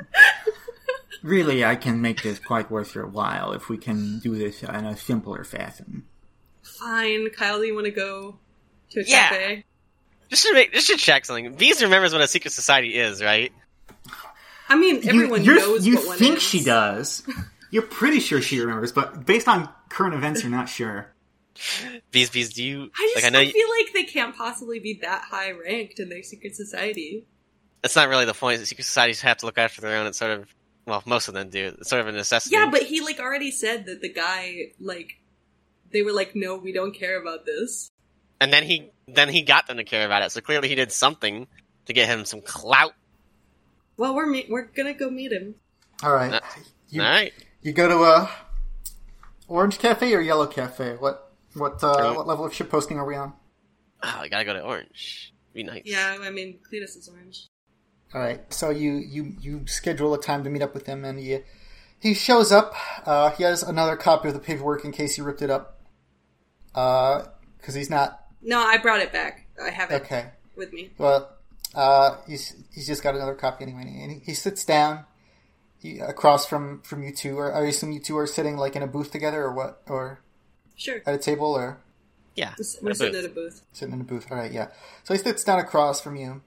really, 1.24 1.64
I 1.64 1.76
can 1.76 2.02
make 2.02 2.24
this 2.24 2.40
quite 2.40 2.72
worth 2.72 2.96
your 2.96 3.08
while 3.08 3.54
if 3.54 3.70
we 3.70 3.78
can 3.78 4.20
do 4.20 4.36
this 4.36 4.64
in 4.64 4.86
a 4.86 4.98
simpler 4.98 5.44
fashion. 5.44 6.06
Fine, 6.64 7.30
Kyle, 7.32 7.60
do 7.60 7.66
you 7.66 7.76
want 7.76 7.86
to 7.86 7.92
go 7.92 8.40
to 8.92 9.00
a 9.02 9.04
Yeah. 9.04 9.30
cafe? 9.30 9.66
Just 10.30 10.44
to 10.48 10.54
make, 10.54 10.72
just 10.74 10.88
to 10.88 10.98
check 10.98 11.26
something. 11.26 11.54
Bees 11.56 11.82
remembers 11.82 12.14
what 12.14 12.22
a 12.22 12.28
secret 12.28 12.52
society 12.52 12.98
is, 12.98 13.22
right? 13.22 13.52
I 14.70 14.76
mean, 14.78 15.08
everyone 15.08 15.44
you, 15.44 15.56
knows 15.56 15.86
you 15.86 15.96
what 15.98 16.08
one 16.08 16.18
think 16.18 16.38
is. 16.38 16.44
she 16.44 16.64
does. 16.64 17.24
You're 17.72 17.84
pretty 17.84 18.20
sure 18.20 18.42
she 18.42 18.60
remembers, 18.60 18.92
but 18.92 19.26
based 19.26 19.48
on 19.48 19.68
current 19.90 20.14
events, 20.14 20.42
you're 20.42 20.52
not 20.52 20.68
sure. 20.68 21.08
Bees, 22.12 22.30
bees, 22.30 22.52
do 22.54 22.62
you 22.64 22.92
I 22.98 23.12
just 23.14 23.16
like? 23.16 23.26
I 23.26 23.30
know 23.30 23.40
I 23.40 23.44
you, 23.44 23.52
feel 23.52 23.70
like 23.70 23.94
they 23.94 24.04
can't 24.04 24.36
possibly 24.36 24.80
be 24.80 25.00
that 25.04 25.22
high 25.24 25.52
ranked 25.52 26.00
in 26.00 26.10
their 26.10 26.22
secret 26.24 26.54
society. 26.56 27.26
that's 27.82 27.96
not 27.96 28.10
really 28.10 28.26
the 28.26 28.34
point. 28.34 28.60
Secret 28.66 28.84
societies 28.84 29.22
have 29.22 29.38
to 29.38 29.46
look 29.46 29.58
after 29.58 29.80
their 29.82 29.96
own. 29.98 30.08
It's 30.08 30.18
sort 30.18 30.32
of 30.32 30.54
well, 30.86 31.04
most 31.06 31.28
of 31.30 31.34
them 31.34 31.50
do. 31.50 31.76
It's 31.80 31.90
sort 31.90 32.02
of 32.02 32.08
a 32.08 32.12
necessity. 32.12 32.56
Yeah, 32.56 32.70
but 32.70 32.84
he 32.84 33.00
like 33.02 33.20
already 33.20 33.52
said 33.52 33.86
that 33.86 34.02
the 34.02 34.12
guy 34.12 34.72
like 34.80 35.18
they 35.92 36.02
were 36.02 36.12
like, 36.14 36.36
no, 36.36 36.56
we 36.58 36.72
don't 36.74 36.94
care 36.94 37.22
about 37.22 37.46
this. 37.46 37.91
And 38.42 38.52
then 38.52 38.64
he 38.64 38.92
then 39.08 39.30
he 39.30 39.44
got 39.44 39.68
them 39.68 39.78
to 39.78 39.86
care 39.86 40.06
about 40.06 40.24
it. 40.24 40.32
So 40.32 40.42
clearly 40.42 40.68
he 40.68 40.76
did 40.76 40.92
something 40.92 41.48
to 41.86 41.94
get 41.94 42.10
him 42.10 42.26
some 42.26 42.42
clout. 42.42 42.94
Well, 43.98 44.14
we're 44.16 44.26
me- 44.26 44.48
we're 44.50 44.64
gonna 44.66 44.94
go 44.94 45.10
meet 45.10 45.32
him. 45.32 45.56
All 46.04 46.14
right. 46.14 46.34
Uh, 46.34 46.40
You, 46.90 47.02
All 47.02 47.10
right. 47.10 47.32
you 47.62 47.72
go 47.72 47.88
to 47.88 48.04
a 48.04 48.30
orange 49.48 49.80
cafe 49.80 50.14
or 50.14 50.20
yellow 50.22 50.48
cafe? 50.48 50.96
What 51.00 51.32
what 51.54 51.82
uh, 51.84 51.94
Sure. 51.98 52.16
what 52.16 52.28
level 52.28 52.44
of 52.46 52.54
ship 52.54 52.70
posting 52.70 52.98
are 52.98 53.06
we 53.06 53.16
on? 53.16 53.34
Oh, 54.04 54.18
I 54.22 54.28
gotta 54.28 54.44
go 54.46 54.54
to 54.54 54.62
Orange. 54.62 55.34
Be 55.54 55.64
nice. 55.64 55.84
Yeah, 55.86 56.18
I 56.22 56.30
mean, 56.32 56.60
Cletus 56.70 56.98
is 56.98 57.08
orange. 57.12 57.48
All 58.14 58.22
right. 58.22 58.42
So 58.54 58.70
you 58.72 58.94
you 58.96 59.36
you 59.40 59.68
schedule 59.68 60.14
a 60.14 60.20
time 60.22 60.44
to 60.44 60.50
meet 60.50 60.62
up 60.62 60.74
with 60.74 60.86
him, 60.88 61.06
and 61.06 61.20
he 61.20 61.40
he 62.00 62.14
shows 62.14 62.52
up. 62.52 62.74
Uh, 63.06 63.30
he 63.32 63.44
has 63.44 63.62
another 63.64 63.96
copy 63.96 64.30
of 64.30 64.34
the 64.34 64.40
paperwork 64.40 64.84
in 64.86 64.92
case 64.92 65.16
he 65.16 65.22
ripped 65.22 65.42
it 65.42 65.50
up. 65.52 65.80
Uh, 66.74 67.26
because 67.58 67.76
he's 67.76 67.90
not 67.90 68.20
No, 68.44 68.60
I 68.60 68.78
brought 68.78 69.02
it 69.02 69.12
back. 69.12 69.48
I 69.64 69.70
have 69.70 69.92
it 69.92 70.02
okay. 70.04 70.28
with 70.56 70.74
me. 70.74 70.90
Well, 70.98 71.30
uh, 71.76 72.18
he's 72.28 72.56
he's 72.74 72.88
just 72.88 73.04
got 73.04 73.16
another 73.16 73.36
copy 73.36 73.64
anyway, 73.64 74.00
and 74.02 74.12
he, 74.12 74.20
he 74.20 74.34
sits 74.34 74.66
down 74.66 75.06
he, 75.80 76.00
across 76.00 76.46
from 76.46 76.82
from 76.82 77.04
you 77.04 77.14
two. 77.14 77.38
Or 77.38 77.54
I 77.54 77.66
assume 77.68 77.92
you 77.92 78.00
two 78.00 78.18
are 78.18 78.28
sitting 78.28 78.58
like 78.58 78.76
in 78.76 78.84
a 78.84 78.88
booth 78.88 79.12
together, 79.12 79.44
or 79.44 79.54
what, 79.54 79.82
or 79.88 80.20
Sure, 80.76 81.02
at 81.06 81.14
a 81.14 81.18
table, 81.20 81.54
or 81.54 81.78
Yeah. 82.36 82.54
we're 82.82 82.94
sitting 82.94 83.14
booth. 83.14 83.24
at 83.26 83.32
a 83.32 83.34
booth. 83.34 83.62
sitting 83.74 83.94
in 83.94 84.02
a 84.02 84.04
booth. 84.04 84.32
All 84.32 84.38
right, 84.38 84.52
yeah. 84.52 84.68
So 85.04 85.14
he 85.14 85.20
sits 85.20 85.44
down 85.44 85.60
across 85.60 86.02
from 86.02 86.16
you, 86.16 86.42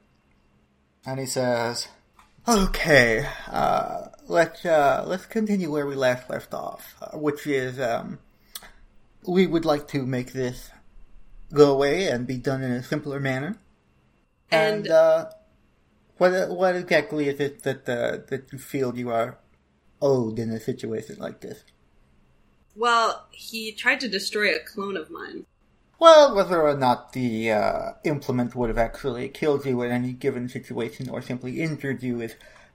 and 1.06 1.20
he 1.20 1.26
says, 1.26 1.86
"Okay, 2.48 3.26
uh, 3.46 4.06
let's 4.26 4.64
uh, 4.66 5.04
let's 5.06 5.26
continue 5.26 5.70
where 5.70 5.86
we 5.86 5.94
last 5.94 6.28
left 6.28 6.52
off, 6.52 6.96
uh, 7.00 7.16
which 7.16 7.46
is 7.46 7.78
um, 7.78 8.18
we 9.26 9.46
would 9.46 9.64
like 9.64 9.86
to 9.88 10.04
make 10.04 10.32
this 10.32 10.70
go 11.54 11.72
away 11.72 12.08
and 12.08 12.26
be 12.26 12.38
done 12.38 12.62
in 12.62 12.72
a 12.72 12.82
simpler 12.82 13.20
manner." 13.20 13.56
And, 14.50 14.86
And 14.86 14.88
uh, 14.88 15.30
what 16.18 16.50
what 16.50 16.76
exactly 16.76 17.28
is 17.28 17.40
it 17.40 17.62
that 17.62 17.88
uh, 17.88 18.18
that 18.28 18.52
you 18.52 18.58
feel 18.58 18.96
you 18.96 19.10
are 19.10 19.38
owed 20.02 20.38
in 20.38 20.50
a 20.50 20.60
situation 20.60 21.16
like 21.18 21.40
this? 21.40 21.64
well, 22.76 23.26
he 23.30 23.72
tried 23.72 24.00
to 24.00 24.08
destroy 24.08 24.54
a 24.54 24.58
clone 24.58 24.96
of 24.96 25.10
mine. 25.10 25.46
Well, 25.98 26.34
whether 26.34 26.60
or 26.60 26.76
not 26.76 27.12
the 27.12 27.52
uh, 27.52 27.92
implement 28.04 28.54
would 28.54 28.68
have 28.68 28.78
actually 28.78 29.28
killed 29.28 29.64
you 29.64 29.80
in 29.82 29.92
any 29.92 30.12
given 30.12 30.48
situation 30.48 31.08
or 31.08 31.22
simply 31.22 31.60
injured 31.62 32.02
you 32.02 32.20
is 32.20 32.34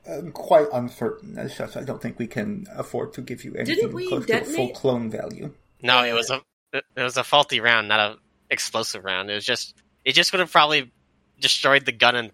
uh, 0.09 0.21
quite 0.33 0.67
uncertain. 0.71 1.37
As 1.37 1.55
such, 1.55 1.75
I 1.75 1.83
don't 1.83 2.01
think 2.01 2.17
we 2.17 2.27
can 2.27 2.65
afford 2.73 3.13
to 3.13 3.21
give 3.21 3.43
you 3.43 3.55
anything 3.55 3.91
we 3.91 4.07
close 4.07 4.25
to 4.25 4.41
a 4.41 4.45
full 4.45 4.69
clone 4.69 5.11
value. 5.11 5.53
No, 5.81 6.03
it 6.03 6.13
was 6.13 6.29
a 6.29 6.41
it 6.73 7.01
was 7.01 7.17
a 7.17 7.23
faulty 7.23 7.59
round, 7.59 7.89
not 7.89 7.99
a 7.99 8.17
explosive 8.49 9.03
round. 9.03 9.29
It 9.29 9.35
was 9.35 9.45
just 9.45 9.75
it 10.05 10.13
just 10.13 10.31
would 10.33 10.39
have 10.39 10.51
probably 10.51 10.91
destroyed 11.39 11.85
the 11.85 11.91
gun 11.91 12.15
and 12.15 12.31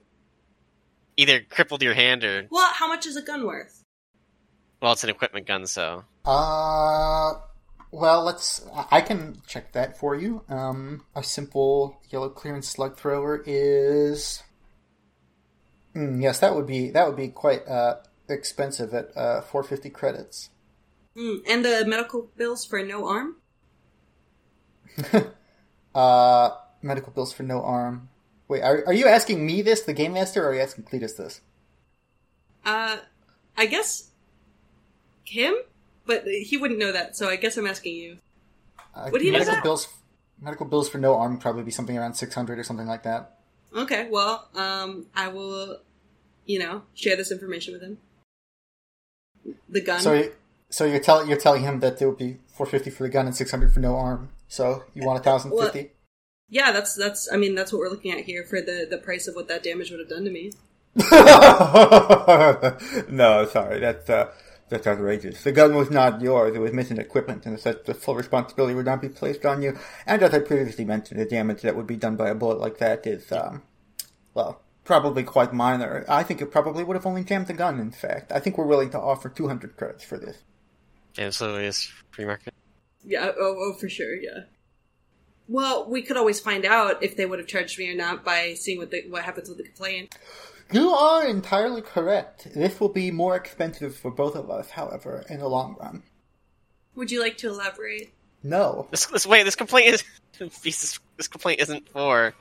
either 1.17 1.41
crippled 1.41 1.81
your 1.81 1.93
hand 1.93 2.23
or 2.23 2.47
Well, 2.49 2.71
how 2.73 2.87
much 2.87 3.05
is 3.05 3.15
a 3.15 3.21
gun 3.21 3.45
worth? 3.45 3.81
well, 4.81 4.93
it's 4.93 5.03
an 5.03 5.09
equipment 5.09 5.47
gun, 5.47 5.65
so 5.67 6.03
Uh, 6.25 7.33
well, 7.91 8.23
let's. 8.23 8.65
I 8.91 9.01
can 9.01 9.41
check 9.47 9.71
that 9.73 9.97
for 9.97 10.15
you. 10.15 10.43
Um, 10.49 11.05
a 11.15 11.23
simple 11.23 12.01
yellow 12.09 12.29
clearance 12.29 12.67
slug 12.67 12.97
thrower 12.97 13.41
is. 13.45 14.43
Mm, 15.95 16.21
yes, 16.21 16.39
that 16.39 16.53
would 16.55 16.67
be 16.67 16.89
that 16.91 17.07
would 17.07 17.15
be 17.15 17.29
quite 17.29 17.65
uh, 17.67 17.97
expensive 18.27 18.93
at 18.93 19.15
uh, 19.15 19.41
450 19.41 19.89
credits. 19.91 20.49
Mm, 21.17 21.37
and 21.47 21.63
the 21.63 21.85
medical 21.87 22.29
bills 22.35 22.65
for 22.65 22.83
no 22.83 23.07
arm. 23.07 23.37
Uh, 25.95 26.51
medical 26.81 27.11
bills 27.11 27.33
for 27.33 27.43
no 27.43 27.61
arm. 27.63 28.09
Wait, 28.47 28.61
are, 28.61 28.83
are 28.85 28.93
you 28.93 29.07
asking 29.07 29.45
me 29.45 29.61
this, 29.61 29.81
the 29.81 29.93
game 29.93 30.13
master, 30.13 30.43
or 30.43 30.49
are 30.49 30.55
you 30.55 30.61
asking 30.61 30.83
Cletus 30.83 31.17
this? 31.17 31.41
Uh, 32.63 32.97
I 33.57 33.65
guess 33.65 34.11
him, 35.23 35.55
but 36.05 36.25
he 36.25 36.57
wouldn't 36.57 36.79
know 36.79 36.91
that, 36.91 37.15
so 37.15 37.29
I 37.29 37.37
guess 37.37 37.57
I'm 37.57 37.65
asking 37.65 37.95
you. 37.95 38.17
Uh, 38.93 39.09
Would 39.11 39.21
he 39.21 39.31
know 39.31 39.39
medical 39.39 39.55
that? 39.55 39.63
bills? 39.63 39.87
Medical 40.41 40.65
bills 40.65 40.89
for 40.89 40.97
no 40.97 41.15
arm 41.15 41.33
would 41.33 41.41
probably 41.41 41.63
be 41.63 41.71
something 41.71 41.97
around 41.97 42.13
600 42.13 42.59
or 42.59 42.63
something 42.63 42.87
like 42.87 43.03
that. 43.03 43.39
Okay, 43.75 44.07
well, 44.09 44.49
um, 44.53 45.07
I 45.15 45.29
will, 45.29 45.79
you 46.45 46.59
know, 46.59 46.83
share 46.93 47.15
this 47.15 47.31
information 47.31 47.73
with 47.73 47.81
him. 47.81 47.97
The 49.69 49.81
gun. 49.81 49.99
So, 49.99 50.29
so 50.69 50.85
you're 50.85 50.99
telling 50.99 51.29
you're 51.29 51.37
telling 51.37 51.63
him 51.63 51.79
that 51.79 51.99
there 51.99 52.09
would 52.09 52.17
be 52.17 52.37
450 52.47 52.89
for 52.89 53.03
the 53.03 53.09
gun 53.09 53.25
and 53.25 53.35
600 53.35 53.73
for 53.73 53.79
no 53.79 53.95
arm. 53.95 54.29
So 54.55 54.85
you 54.93 55.05
want 55.05 55.25
a 55.25 55.29
1,050? 55.29 55.91
Yeah, 56.47 56.71
that's 56.71 56.95
that's. 56.95 57.29
I 57.31 57.35
mean, 57.35 57.55
that's 57.55 57.73
what 57.73 57.79
we're 57.79 57.89
looking 57.89 58.11
at 58.11 58.23
here 58.23 58.45
for 58.45 58.61
the 58.61 58.87
the 58.89 58.97
price 58.97 59.27
of 59.27 59.35
what 59.35 59.49
that 59.49 59.63
damage 59.63 59.91
would 59.91 59.99
have 59.99 60.07
done 60.07 60.23
to 60.23 60.31
me. 60.31 60.51
no, 63.09 63.45
sorry, 63.51 63.79
that's 63.79 64.09
uh, 64.09 64.31
that's 64.69 64.87
outrageous. 64.87 65.43
The 65.43 65.51
gun 65.51 65.75
was 65.75 65.91
not 65.91 66.21
yours; 66.21 66.55
it 66.55 66.59
was 66.59 66.71
missing 66.71 66.99
equipment, 66.99 67.45
and 67.45 67.59
such 67.59 67.83
the 67.83 67.93
full 67.93 68.15
responsibility 68.15 68.75
would 68.75 68.85
not 68.85 69.01
be 69.01 69.09
placed 69.09 69.45
on 69.45 69.61
you. 69.61 69.77
And 70.05 70.23
as 70.23 70.33
I 70.33 70.39
previously 70.39 70.85
mentioned, 70.85 71.19
the 71.19 71.25
damage 71.25 71.63
that 71.63 71.75
would 71.75 71.87
be 71.87 71.97
done 71.97 72.15
by 72.15 72.29
a 72.29 72.35
bullet 72.35 72.61
like 72.61 72.77
that 72.77 73.05
is, 73.05 73.29
um, 73.33 73.63
well, 74.33 74.61
probably 74.85 75.23
quite 75.23 75.51
minor. 75.51 76.05
I 76.07 76.23
think 76.23 76.41
it 76.41 76.51
probably 76.51 76.85
would 76.85 76.95
have 76.95 77.05
only 77.05 77.25
jammed 77.25 77.47
the 77.47 77.53
gun. 77.53 77.79
In 77.79 77.91
fact, 77.91 78.31
I 78.31 78.39
think 78.39 78.57
we're 78.57 78.67
willing 78.67 78.91
to 78.91 78.99
offer 78.99 79.27
200 79.27 79.75
credits 79.75 80.05
for 80.05 80.17
this. 80.17 80.37
absolutely 81.17 81.65
is 81.65 81.91
free 82.11 82.25
market. 82.25 82.54
Yeah. 83.05 83.27
Oh, 83.27 83.33
oh, 83.39 83.55
oh, 83.57 83.73
for 83.73 83.89
sure. 83.89 84.15
Yeah. 84.15 84.43
Well, 85.47 85.89
we 85.89 86.01
could 86.01 86.17
always 86.17 86.39
find 86.39 86.65
out 86.65 87.03
if 87.03 87.15
they 87.15 87.25
would 87.25 87.39
have 87.39 87.47
charged 87.47 87.77
me 87.77 87.91
or 87.91 87.95
not 87.95 88.25
by 88.25 88.55
seeing 88.55 88.79
what 88.79 88.89
the, 88.91 89.03
what 89.09 89.23
happens 89.23 89.47
with 89.47 89.59
the 89.59 89.63
complaint. 89.63 90.15
You 90.71 90.89
are 90.89 91.25
entirely 91.25 91.81
correct. 91.81 92.47
This 92.55 92.79
will 92.79 92.89
be 92.89 93.11
more 93.11 93.35
expensive 93.35 93.95
for 93.95 94.09
both 94.09 94.35
of 94.35 94.49
us, 94.49 94.71
however, 94.71 95.23
in 95.29 95.39
the 95.39 95.47
long 95.47 95.75
run. 95.79 96.01
Would 96.95 97.11
you 97.11 97.21
like 97.21 97.37
to 97.37 97.49
elaborate? 97.49 98.13
No. 98.41 98.87
This, 98.89 99.05
this 99.07 99.27
wait, 99.27 99.43
this 99.43 99.55
complaint 99.55 99.93
is 99.93 100.03
this, 100.63 100.99
this 101.17 101.27
complaint 101.27 101.59
isn't 101.61 101.89
for 101.89 102.33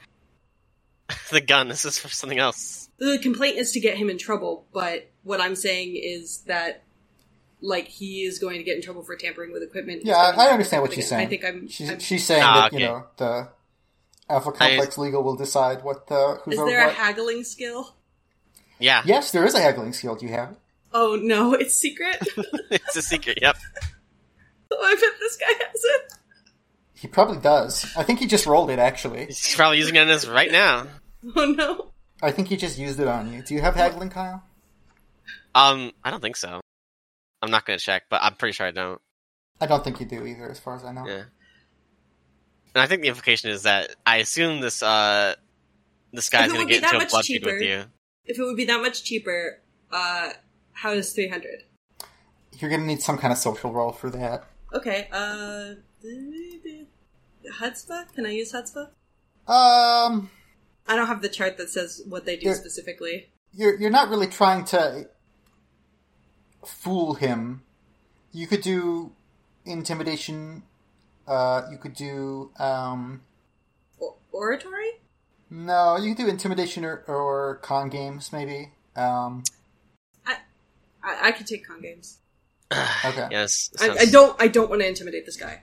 the 1.31 1.41
gun. 1.41 1.69
This 1.69 1.85
is 1.85 1.99
for 1.99 2.09
something 2.09 2.39
else. 2.39 2.89
The 2.99 3.19
complaint 3.19 3.59
is 3.59 3.73
to 3.73 3.81
get 3.81 3.97
him 3.97 4.09
in 4.09 4.19
trouble, 4.19 4.67
but 4.73 5.11
what 5.25 5.41
I'm 5.41 5.57
saying 5.57 5.97
is 5.97 6.39
that, 6.47 6.83
like, 7.65 7.89
he 7.89 8.23
is 8.23 8.39
going 8.39 8.59
to 8.59 8.62
get 8.65 8.77
in 8.77 8.83
trouble 8.83 9.03
for 9.03 9.17
tampering 9.17 9.53
with 9.53 9.62
equipment. 9.62 10.01
He's 10.01 10.09
Yeah, 10.09 10.17
I, 10.17 10.47
I 10.49 10.51
understand 10.51 10.83
what 10.83 10.93
she's 10.93 11.09
saying. 11.09 11.27
I 11.27 11.31
think 11.31 11.45
I'm. 11.45 11.69
She's, 11.69 11.89
I'm- 11.91 11.99
she's 12.01 12.25
saying 12.25 12.43
Ah, 12.45 12.69
that 12.71 12.73
you 12.73 12.81
know 12.87 13.05
the 13.17 13.49
Alpha 14.29 14.51
I- 14.61 14.69
Complex 14.71 14.99
Legal 14.99 15.23
will 15.23 15.37
decide 15.37 15.83
what 15.83 16.07
the. 16.07 16.41
who's 16.45 16.55
is 16.55 16.61
over 16.61 16.71
there 16.71 16.87
a 16.87 16.91
haggling 16.93 17.45
skill? 17.45 17.95
Yeah. 18.79 19.03
yes, 19.05 19.31
there 19.33 19.45
is 19.47 19.55
a 19.55 19.61
haggling 19.61 19.93
skill. 19.93 20.15
Do 20.17 20.27
you 20.27 20.33
have? 20.33 20.51
it? 20.53 20.59
Oh 20.93 21.17
no, 21.21 21.55
it's 21.55 21.75
secret. 21.75 22.17
it's 22.71 22.97
a 22.97 23.03
secret. 23.03 23.39
Yep. 23.43 23.57
oh, 24.71 24.77
I 24.81 24.95
bet 24.95 25.19
this 25.21 25.37
guy 25.37 25.47
has 25.67 25.85
it. 25.85 26.12
He 26.95 27.09
probably 27.09 27.39
does. 27.39 27.87
I 27.97 28.03
think 28.03 28.19
he 28.21 28.27
just 28.27 28.47
rolled 28.47 28.71
it, 28.71 28.79
actually. 28.79 29.27
He's 29.27 29.55
probably 29.55 29.79
using 29.79 29.97
it 29.97 30.01
on 30.01 30.09
us 30.11 30.27
right 30.27 30.51
now. 30.53 30.87
Oh 31.37 31.47
no. 31.47 31.91
I 32.23 32.31
think 32.33 32.49
he 32.49 32.57
just 32.59 32.79
used 32.79 33.01
it 33.01 33.09
on 33.09 33.33
you. 33.33 33.43
Do 33.43 33.55
you 33.55 33.61
have 33.62 33.75
haggling, 33.75 34.11
Kyle? 34.11 34.43
Um, 35.55 35.93
I 36.05 36.11
don't 36.11 36.21
think 36.21 36.37
so. 36.37 36.61
I'm 37.45 37.51
not 37.51 37.65
gonna 37.67 37.79
check, 37.79 38.05
but 38.11 38.21
I'm 38.23 38.35
pretty 38.35 38.53
sure 38.53 38.67
I 38.67 38.71
don't. 38.73 39.01
I 39.61 39.67
don't 39.67 39.85
think 39.85 40.01
you 40.01 40.07
do 40.07 40.27
either, 40.27 40.51
as 40.51 40.59
far 40.59 40.75
as 40.77 40.85
I 40.85 40.93
know. 40.93 41.07
Yeah. 41.07 41.25
And 42.75 42.83
I 42.83 42.87
think 42.87 43.03
the 43.03 43.09
implication 43.09 43.51
is 43.51 43.63
that 43.63 43.95
I 44.05 44.17
assume 44.17 44.61
this 44.61 44.83
uh 44.83 45.35
this 46.13 46.29
guy's 46.29 46.47
If 46.47 46.53
gonna 46.55 46.67
be 46.67 46.73
get 46.73 46.81
that 46.83 46.87
into 46.95 46.97
a 46.97 47.01
much 47.01 47.11
blood 47.11 47.25
feud 47.25 47.45
with 47.45 47.55
cheaper- 47.61 47.65
you. 47.65 47.85
If 48.27 48.39
it 48.39 48.43
would 48.43 48.57
be 48.57 48.65
that 48.65 48.81
much 48.81 49.05
cheaper, 49.05 49.61
uh, 49.93 50.31
how 50.73 50.91
is 50.93 51.13
three 51.13 51.29
hundred? 51.29 51.63
You're 52.59 52.71
gonna 52.71 52.87
need 52.87 53.03
some 53.03 53.19
kind 53.19 53.33
of 53.33 53.39
social 53.39 53.73
role 53.73 53.93
for 53.93 54.11
that. 54.11 54.45
Okay. 54.73 55.09
Uh, 55.13 55.75
Chutzpah? 57.59 58.13
Can 58.15 58.27
I 58.27 58.31
use 58.31 58.53
Chutzpah? 58.53 58.89
Um, 59.47 60.31
I 60.87 60.97
don't 60.97 61.07
have 61.07 61.21
the 61.23 61.29
chart 61.29 61.59
that 61.59 61.69
says 61.69 62.03
what 62.09 62.25
they 62.25 62.37
do 62.37 62.49
Yeah. 62.49 62.55
specifically. 62.55 63.31
you're 63.53 63.79
you're 63.79 63.91
not 63.91 64.09
really 64.09 64.27
trying 64.27 64.65
to 64.65 65.09
fool 66.67 67.15
him. 67.15 67.62
You 68.33 68.47
could 68.47 68.61
do 68.62 69.12
intimidation. 69.65 70.62
Uh, 71.27 71.62
you 71.71 71.79
could 71.79 71.95
do 71.95 72.51
um. 72.59 73.23
O- 74.01 74.17
oratory? 74.33 74.91
No, 75.51 75.97
you 75.97 76.15
could 76.15 76.25
do 76.25 76.29
intimidation 76.31 76.85
or, 76.85 77.05
or 77.07 77.57
con 77.62 77.89
games, 77.89 78.33
maybe. 78.33 78.73
Um, 78.97 79.45
I, 80.27 81.29
I 81.29 81.33
could 81.33 81.47
take 81.47 81.67
con 81.67 81.81
games. 81.81 82.19
okay. 83.05 83.29
Yes. 83.31 83.71
I, 83.79 83.87
sounds- 83.87 84.01
I 84.01 84.05
don't. 84.07 84.43
I 84.43 84.49
don't 84.49 84.71
want 84.71 84.83
to 84.83 84.89
intimidate 84.89 85.27
this 85.27 85.37
guy. 85.37 85.62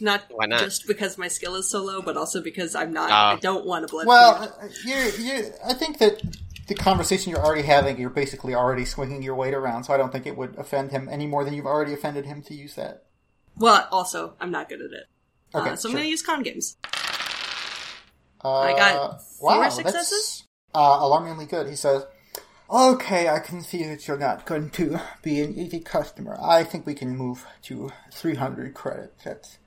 Not, 0.00 0.24
Why 0.30 0.46
not? 0.46 0.60
just 0.60 0.88
because 0.88 1.16
my 1.16 1.28
skill 1.28 1.54
is 1.54 1.70
so 1.70 1.82
low, 1.84 2.02
but 2.02 2.16
also 2.16 2.42
because 2.42 2.74
I'm 2.74 2.92
not. 2.92 3.10
Ah. 3.12 3.36
I 3.36 3.36
don't 3.36 3.64
want 3.64 3.86
to 3.86 3.90
blood. 3.92 4.04
feud. 4.04 4.08
Well, 4.08 4.56
uh, 4.60 4.68
you 4.84 5.24
you 5.24 5.52
I 5.64 5.74
think 5.74 5.98
that 5.98 6.20
the 6.66 6.74
conversation 6.74 7.30
you're 7.30 7.44
already 7.44 7.62
having, 7.62 7.98
you're 7.98 8.10
basically 8.10 8.54
already 8.54 8.84
swinging 8.84 9.22
your 9.22 9.34
weight 9.34 9.54
around, 9.54 9.84
so 9.84 9.92
I 9.92 9.96
don't 9.96 10.12
think 10.12 10.26
it 10.26 10.36
would 10.36 10.56
offend 10.56 10.90
him 10.90 11.08
any 11.10 11.26
more 11.26 11.44
than 11.44 11.54
you've 11.54 11.66
already 11.66 11.92
offended 11.92 12.26
him 12.26 12.42
to 12.42 12.54
use 12.54 12.74
that. 12.74 13.04
well, 13.56 13.88
also 13.90 14.34
I'm 14.40 14.50
not 14.50 14.68
good 14.68 14.80
at 14.80 14.92
it. 14.92 15.06
Okay, 15.54 15.70
uh, 15.70 15.76
so 15.76 15.88
I'm 15.88 15.94
going 15.94 16.04
to 16.04 16.10
use 16.10 16.22
con 16.22 16.42
games. 16.42 16.76
Uh, 18.44 18.60
I 18.60 18.72
got 18.72 19.22
four 19.22 19.58
wow, 19.58 19.68
successes? 19.68 20.44
Uh, 20.74 20.98
alarmingly 21.00 21.46
good. 21.46 21.68
He 21.68 21.76
says, 21.76 22.06
"Okay, 22.70 23.28
I 23.28 23.38
can 23.38 23.62
see 23.62 23.84
that 23.84 24.08
you're 24.08 24.18
not 24.18 24.46
going 24.46 24.70
to 24.70 25.00
be 25.22 25.40
an 25.40 25.54
easy 25.54 25.80
customer. 25.80 26.38
I 26.40 26.64
think 26.64 26.86
we 26.86 26.94
can 26.94 27.16
move 27.16 27.44
to 27.62 27.90
300 28.12 28.74
credits. 28.74 29.24
That's 29.24 29.58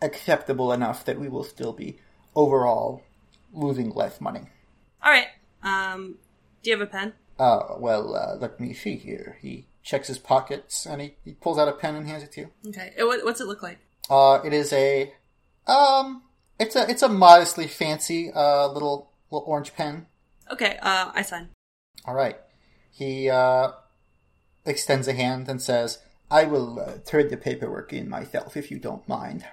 acceptable 0.00 0.72
enough 0.72 1.04
that 1.04 1.20
we 1.20 1.28
will 1.28 1.44
still 1.44 1.72
be 1.72 1.98
overall 2.34 3.02
losing 3.52 3.90
less 3.90 4.20
money." 4.20 4.48
All 5.02 5.12
right. 5.12 5.28
Um, 5.62 6.16
do 6.64 6.70
you 6.70 6.76
have 6.76 6.86
a 6.88 6.90
pen? 6.90 7.12
Uh, 7.38 7.76
well, 7.78 8.14
uh, 8.16 8.36
let 8.36 8.58
me 8.58 8.72
see 8.72 8.96
here. 8.96 9.38
He 9.40 9.66
checks 9.82 10.08
his 10.08 10.18
pockets 10.18 10.86
and 10.86 11.00
he, 11.00 11.14
he 11.24 11.32
pulls 11.34 11.58
out 11.58 11.68
a 11.68 11.72
pen 11.72 11.94
and 11.94 12.08
hands 12.08 12.22
it 12.24 12.32
to 12.32 12.40
you. 12.42 12.50
Okay. 12.68 12.92
Uh, 13.00 13.06
What, 13.06 13.24
what's 13.24 13.40
it 13.40 13.46
look 13.46 13.62
like? 13.62 13.78
Uh, 14.10 14.40
it 14.44 14.52
is 14.52 14.72
a, 14.72 15.12
um, 15.66 16.22
it's 16.58 16.74
a, 16.74 16.88
it's 16.90 17.02
a 17.02 17.08
modestly 17.08 17.66
fancy, 17.66 18.32
uh, 18.32 18.66
little, 18.68 19.10
little 19.30 19.46
orange 19.46 19.74
pen. 19.74 20.06
Okay. 20.50 20.78
Uh, 20.80 21.10
I 21.14 21.22
sign. 21.22 21.50
All 22.06 22.14
right. 22.14 22.38
He, 22.90 23.28
uh, 23.28 23.72
extends 24.64 25.06
a 25.08 25.12
hand 25.12 25.48
and 25.48 25.60
says, 25.60 25.98
I 26.30 26.44
will 26.44 26.80
uh, 26.80 26.98
turn 27.04 27.28
the 27.28 27.36
paperwork 27.36 27.92
in 27.92 28.08
myself 28.08 28.56
if 28.56 28.70
you 28.70 28.78
don't 28.78 29.06
mind. 29.06 29.44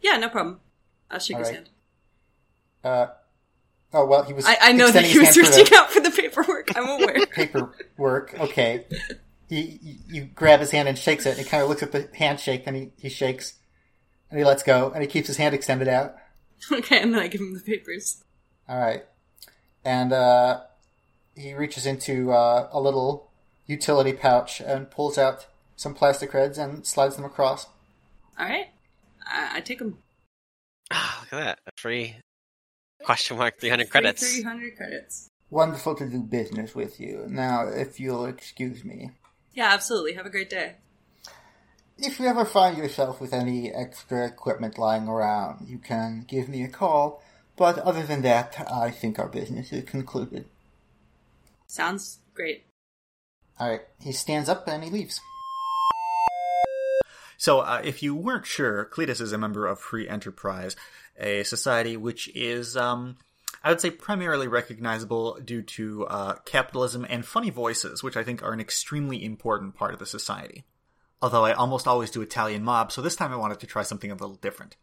Yeah, 0.00 0.16
no 0.16 0.28
problem. 0.28 0.60
I'll 1.10 1.20
shake 1.20 1.36
All 1.36 1.40
his 1.40 1.48
right. 1.48 1.54
hand. 1.54 1.70
Uh, 2.82 3.06
oh, 3.94 4.04
well, 4.04 4.22
he 4.24 4.32
was 4.32 4.44
I, 4.44 4.56
I 4.60 4.72
know 4.72 4.90
that 4.90 5.04
he 5.04 5.18
was 5.18 5.34
hand 5.34 5.46
the- 5.46 5.58
reaching 5.58 5.76
out 5.76 5.90
for 5.90 6.00
the 6.00 6.10
paperwork. 6.10 6.76
I'm 6.76 6.88
aware. 7.02 7.24
paperwork. 7.26 8.38
Okay. 8.40 8.84
He, 9.48 9.78
you- 9.82 9.98
you 10.08 10.24
grab 10.24 10.60
his 10.60 10.70
hand 10.70 10.88
and 10.88 10.98
shakes 10.98 11.24
it, 11.26 11.30
and 11.30 11.38
he 11.38 11.44
kind 11.44 11.62
of 11.62 11.68
looks 11.68 11.82
at 11.82 11.92
the 11.92 12.08
handshake, 12.14 12.64
and 12.66 12.76
he, 12.76 12.90
he 12.98 13.08
shakes, 13.08 13.54
and 14.30 14.38
he 14.38 14.44
lets 14.44 14.62
go, 14.62 14.90
and 14.90 15.02
he 15.02 15.08
keeps 15.08 15.26
his 15.28 15.36
hand 15.36 15.54
extended 15.54 15.88
out. 15.88 16.16
okay, 16.72 17.00
and 17.00 17.12
then 17.14 17.20
I 17.20 17.28
give 17.28 17.40
him 17.40 17.54
the 17.54 17.60
papers. 17.60 18.22
All 18.68 18.78
right. 18.80 19.04
And 19.84 20.12
uh, 20.12 20.62
he 21.36 21.52
reaches 21.54 21.84
into 21.86 22.32
uh, 22.32 22.68
a 22.72 22.80
little 22.80 23.30
utility 23.66 24.12
pouch 24.14 24.60
and 24.60 24.90
pulls 24.90 25.18
out 25.18 25.46
some 25.76 25.94
plastic 25.94 26.32
reds 26.32 26.56
and 26.58 26.86
slides 26.86 27.16
them 27.16 27.24
across. 27.24 27.66
All 28.38 28.46
right. 28.46 28.68
I, 29.26 29.56
I 29.56 29.60
take 29.60 29.78
them. 29.78 29.98
Ah, 30.90 31.18
look 31.20 31.32
at 31.40 31.44
that. 31.44 31.58
A 31.66 31.70
free 31.80 32.16
question 33.04 33.36
mark 33.36 33.58
300 33.60 33.90
credits. 33.90 34.32
Three 34.32 34.42
hundred 34.42 34.76
credits. 34.76 35.28
Wonderful 35.50 35.94
to 35.96 36.06
do 36.08 36.20
business 36.20 36.74
with 36.74 36.98
you. 36.98 37.26
Now, 37.28 37.68
if 37.68 38.00
you'll 38.00 38.24
excuse 38.26 38.84
me, 38.84 39.10
Yeah, 39.52 39.72
absolutely. 39.72 40.14
Have 40.14 40.26
a 40.26 40.30
great 40.30 40.50
day. 40.50 40.76
if 41.98 42.18
you 42.18 42.26
ever 42.26 42.44
find 42.44 42.76
yourself 42.76 43.20
with 43.20 43.32
any 43.32 43.72
extra 43.72 44.26
equipment 44.26 44.78
lying 44.78 45.06
around, 45.06 45.68
you 45.68 45.78
can 45.78 46.24
give 46.26 46.48
me 46.48 46.64
a 46.64 46.68
call. 46.68 47.22
But 47.56 47.78
other 47.78 48.02
than 48.02 48.22
that, 48.22 48.66
I 48.72 48.90
think 48.90 49.18
our 49.18 49.28
business 49.28 49.72
is 49.72 49.84
concluded. 49.84 50.46
Sounds 51.68 52.18
great. 52.34 52.64
All 53.60 53.70
right. 53.70 53.82
He 54.00 54.10
stands 54.10 54.48
up 54.48 54.66
and 54.66 54.82
he 54.82 54.90
leaves. 54.90 55.20
So, 57.36 57.60
uh, 57.60 57.80
if 57.84 58.02
you 58.02 58.14
weren't 58.14 58.46
sure, 58.46 58.88
Cletus 58.92 59.20
is 59.20 59.32
a 59.32 59.38
member 59.38 59.66
of 59.66 59.78
Free 59.78 60.08
Enterprise, 60.08 60.76
a 61.18 61.42
society 61.44 61.96
which 61.96 62.28
is, 62.34 62.76
um, 62.76 63.16
I 63.62 63.70
would 63.70 63.80
say, 63.80 63.90
primarily 63.90 64.48
recognizable 64.48 65.38
due 65.44 65.62
to 65.62 66.06
uh, 66.06 66.34
capitalism 66.44 67.06
and 67.08 67.24
funny 67.24 67.50
voices, 67.50 68.02
which 68.02 68.16
I 68.16 68.24
think 68.24 68.42
are 68.42 68.52
an 68.52 68.60
extremely 68.60 69.24
important 69.24 69.74
part 69.74 69.92
of 69.92 69.98
the 70.00 70.06
society. 70.06 70.64
Although 71.22 71.44
I 71.44 71.52
almost 71.52 71.86
always 71.86 72.10
do 72.10 72.20
Italian 72.20 72.64
mob, 72.64 72.92
so 72.92 73.00
this 73.00 73.16
time 73.16 73.32
I 73.32 73.36
wanted 73.36 73.60
to 73.60 73.66
try 73.66 73.82
something 73.82 74.10
a 74.10 74.14
little 74.14 74.36
different. 74.36 74.76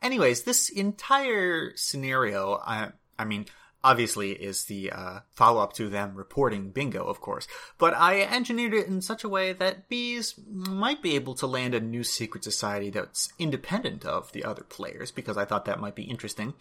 Anyways, 0.00 0.42
this 0.42 0.68
entire 0.68 1.76
scenario, 1.76 2.60
I, 2.64 2.90
I 3.18 3.24
mean, 3.24 3.46
obviously 3.84 4.32
is 4.32 4.64
the 4.64 4.90
uh, 4.90 5.20
follow 5.30 5.60
up 5.60 5.72
to 5.74 5.88
them 5.88 6.14
reporting 6.14 6.70
bingo, 6.70 7.04
of 7.04 7.20
course. 7.20 7.46
But 7.78 7.94
I 7.94 8.22
engineered 8.22 8.74
it 8.74 8.86
in 8.86 9.00
such 9.00 9.24
a 9.24 9.28
way 9.28 9.52
that 9.52 9.88
bees 9.88 10.34
might 10.48 11.02
be 11.02 11.14
able 11.14 11.34
to 11.36 11.46
land 11.46 11.74
a 11.74 11.80
new 11.80 12.04
secret 12.04 12.44
society 12.44 12.90
that's 12.90 13.32
independent 13.38 14.04
of 14.04 14.32
the 14.32 14.44
other 14.44 14.62
players, 14.62 15.10
because 15.10 15.36
I 15.36 15.44
thought 15.44 15.64
that 15.64 15.80
might 15.80 15.96
be 15.96 16.04
interesting. 16.04 16.54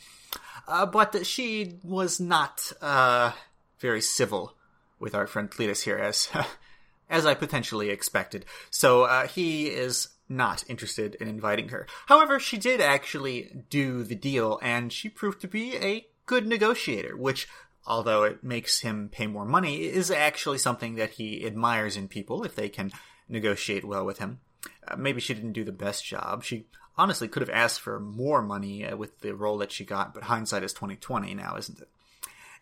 Uh, 0.68 0.86
but 0.86 1.26
she 1.26 1.80
was 1.84 2.20
not 2.20 2.72
uh, 2.82 3.32
very 3.80 4.02
civil 4.02 4.56
with 5.00 5.16
our 5.16 5.28
friend 5.28 5.50
Cletus 5.50 5.84
here, 5.84 5.98
as 5.98 6.30
as 7.10 7.26
I 7.26 7.34
potentially 7.34 7.90
expected. 7.90 8.46
So 8.70 9.04
uh, 9.04 9.28
he 9.28 9.68
is 9.68 10.08
not 10.30 10.64
interested 10.70 11.16
in 11.16 11.28
inviting 11.28 11.70
her. 11.70 11.86
However, 12.08 12.40
she 12.40 12.58
did 12.58 12.80
actually 12.80 13.64
do 13.70 14.04
the 14.04 14.16
deal, 14.16 14.60
and 14.62 14.92
she 14.92 15.10
proved 15.10 15.42
to 15.42 15.48
be 15.48 15.76
a 15.76 16.08
good 16.32 16.48
negotiator, 16.48 17.14
which, 17.18 17.48
although 17.86 18.24
it 18.24 18.42
makes 18.42 18.80
him 18.80 19.10
pay 19.12 19.28
more 19.28 19.46
money, 19.46 19.84
is 19.84 20.10
actually 20.10 20.58
something 20.58 20.96
that 20.96 21.12
he 21.12 21.46
admires 21.46 21.98
in 21.98 22.08
people 22.08 22.46
if 22.46 22.56
they 22.56 22.70
can 22.70 22.90
negotiate 23.28 23.84
well 23.84 24.06
with 24.06 24.20
him. 24.20 24.40
Uh, 24.88 24.96
maybe 24.96 25.20
she 25.20 25.34
didn't 25.34 25.60
do 25.60 25.66
the 25.66 25.84
best 25.86 26.06
job. 26.06 26.42
She 26.42 26.68
honestly 26.98 27.28
could 27.28 27.42
have 27.42 27.50
asked 27.64 27.82
for 27.82 28.00
more 28.00 28.42
money 28.42 28.86
uh, 28.86 28.96
with 28.96 29.20
the 29.20 29.36
role 29.36 29.58
that 29.58 29.74
she 29.74 29.84
got, 29.84 30.14
but 30.14 30.24
hindsight 30.24 30.64
is 30.64 30.72
twenty 30.72 30.96
twenty 30.96 31.34
now, 31.34 31.58
isn't 31.58 31.82
it? 31.82 31.90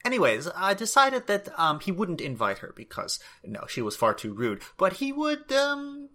Anyways, 0.04 0.50
I 0.56 0.74
decided 0.74 1.28
that 1.28 1.50
um, 1.60 1.80
he 1.80 1.92
wouldn't 1.92 2.22
invite 2.22 2.60
her 2.60 2.74
because 2.76 3.20
no, 3.44 3.66
she 3.68 3.84
was 3.84 3.96
far 3.96 4.16
too 4.16 4.34
rude. 4.34 4.62
But 4.78 4.94
he 4.94 5.12
would 5.12 5.52
um, 5.52 6.10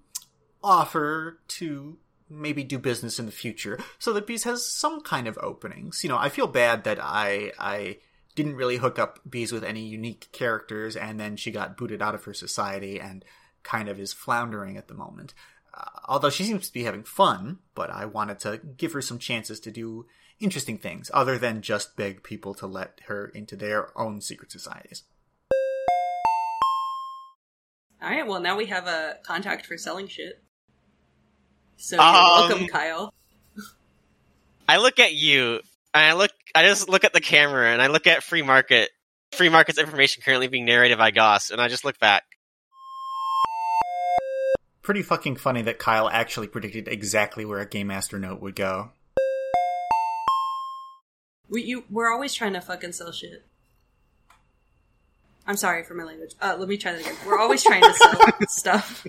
offer 0.62 1.38
to 1.58 1.98
maybe 2.34 2.64
do 2.64 2.78
business 2.78 3.18
in 3.18 3.26
the 3.26 3.32
future 3.32 3.78
so 3.98 4.12
that 4.12 4.26
Bees 4.26 4.44
has 4.44 4.66
some 4.66 5.00
kind 5.00 5.26
of 5.26 5.38
openings. 5.40 6.02
You 6.02 6.08
know, 6.08 6.18
I 6.18 6.28
feel 6.28 6.46
bad 6.46 6.84
that 6.84 6.98
I 7.00 7.52
I 7.58 7.98
didn't 8.34 8.56
really 8.56 8.76
hook 8.76 8.98
up 8.98 9.20
Bees 9.28 9.52
with 9.52 9.64
any 9.64 9.84
unique 9.84 10.28
characters, 10.32 10.96
and 10.96 11.20
then 11.20 11.36
she 11.36 11.50
got 11.50 11.76
booted 11.76 12.02
out 12.02 12.14
of 12.14 12.24
her 12.24 12.34
society 12.34 13.00
and 13.00 13.24
kind 13.62 13.88
of 13.88 13.98
is 13.98 14.12
floundering 14.12 14.76
at 14.76 14.88
the 14.88 14.94
moment. 14.94 15.34
Uh, 15.72 15.84
although 16.06 16.30
she 16.30 16.44
seems 16.44 16.66
to 16.66 16.72
be 16.72 16.84
having 16.84 17.02
fun, 17.02 17.58
but 17.74 17.90
I 17.90 18.04
wanted 18.04 18.38
to 18.40 18.60
give 18.76 18.92
her 18.92 19.02
some 19.02 19.18
chances 19.18 19.58
to 19.60 19.70
do 19.70 20.06
interesting 20.40 20.78
things 20.78 21.10
other 21.14 21.38
than 21.38 21.62
just 21.62 21.96
beg 21.96 22.22
people 22.22 22.54
to 22.54 22.66
let 22.66 23.00
her 23.06 23.26
into 23.28 23.56
their 23.56 23.96
own 23.98 24.20
secret 24.20 24.52
societies. 24.52 25.04
All 28.02 28.10
right. 28.10 28.26
Well, 28.26 28.40
now 28.40 28.56
we 28.56 28.66
have 28.66 28.86
a 28.86 29.16
contact 29.24 29.64
for 29.64 29.78
selling 29.78 30.08
shit. 30.08 30.43
So 31.76 31.98
um, 31.98 32.14
welcome, 32.14 32.66
Kyle. 32.68 33.12
I 34.68 34.78
look 34.78 34.98
at 34.98 35.14
you, 35.14 35.60
and 35.92 36.04
I 36.04 36.12
look. 36.14 36.30
I 36.54 36.62
just 36.62 36.88
look 36.88 37.04
at 37.04 37.12
the 37.12 37.20
camera, 37.20 37.72
and 37.72 37.82
I 37.82 37.88
look 37.88 38.06
at 38.06 38.22
free 38.22 38.42
market, 38.42 38.90
free 39.32 39.48
market's 39.48 39.78
information 39.78 40.22
currently 40.24 40.48
being 40.48 40.64
narrated 40.64 40.98
by 40.98 41.10
Goss, 41.10 41.50
and 41.50 41.60
I 41.60 41.68
just 41.68 41.84
look 41.84 41.98
back. 41.98 42.24
Pretty 44.82 45.02
fucking 45.02 45.36
funny 45.36 45.62
that 45.62 45.78
Kyle 45.78 46.08
actually 46.08 46.46
predicted 46.46 46.88
exactly 46.88 47.44
where 47.44 47.58
a 47.58 47.66
game 47.66 47.86
master 47.86 48.18
note 48.18 48.40
would 48.40 48.54
go. 48.54 48.90
We 51.48 51.62
you 51.62 51.84
we're 51.90 52.12
always 52.12 52.34
trying 52.34 52.54
to 52.54 52.60
fucking 52.60 52.92
sell 52.92 53.12
shit. 53.12 53.44
I'm 55.46 55.56
sorry 55.56 55.84
for 55.84 55.94
my 55.94 56.04
language. 56.04 56.34
Uh, 56.40 56.56
let 56.58 56.68
me 56.68 56.76
try 56.76 56.92
that 56.92 57.00
again. 57.00 57.14
We're 57.26 57.38
always 57.38 57.62
trying 57.62 57.82
to 57.82 57.92
sell 57.92 58.20
stuff. 58.48 59.06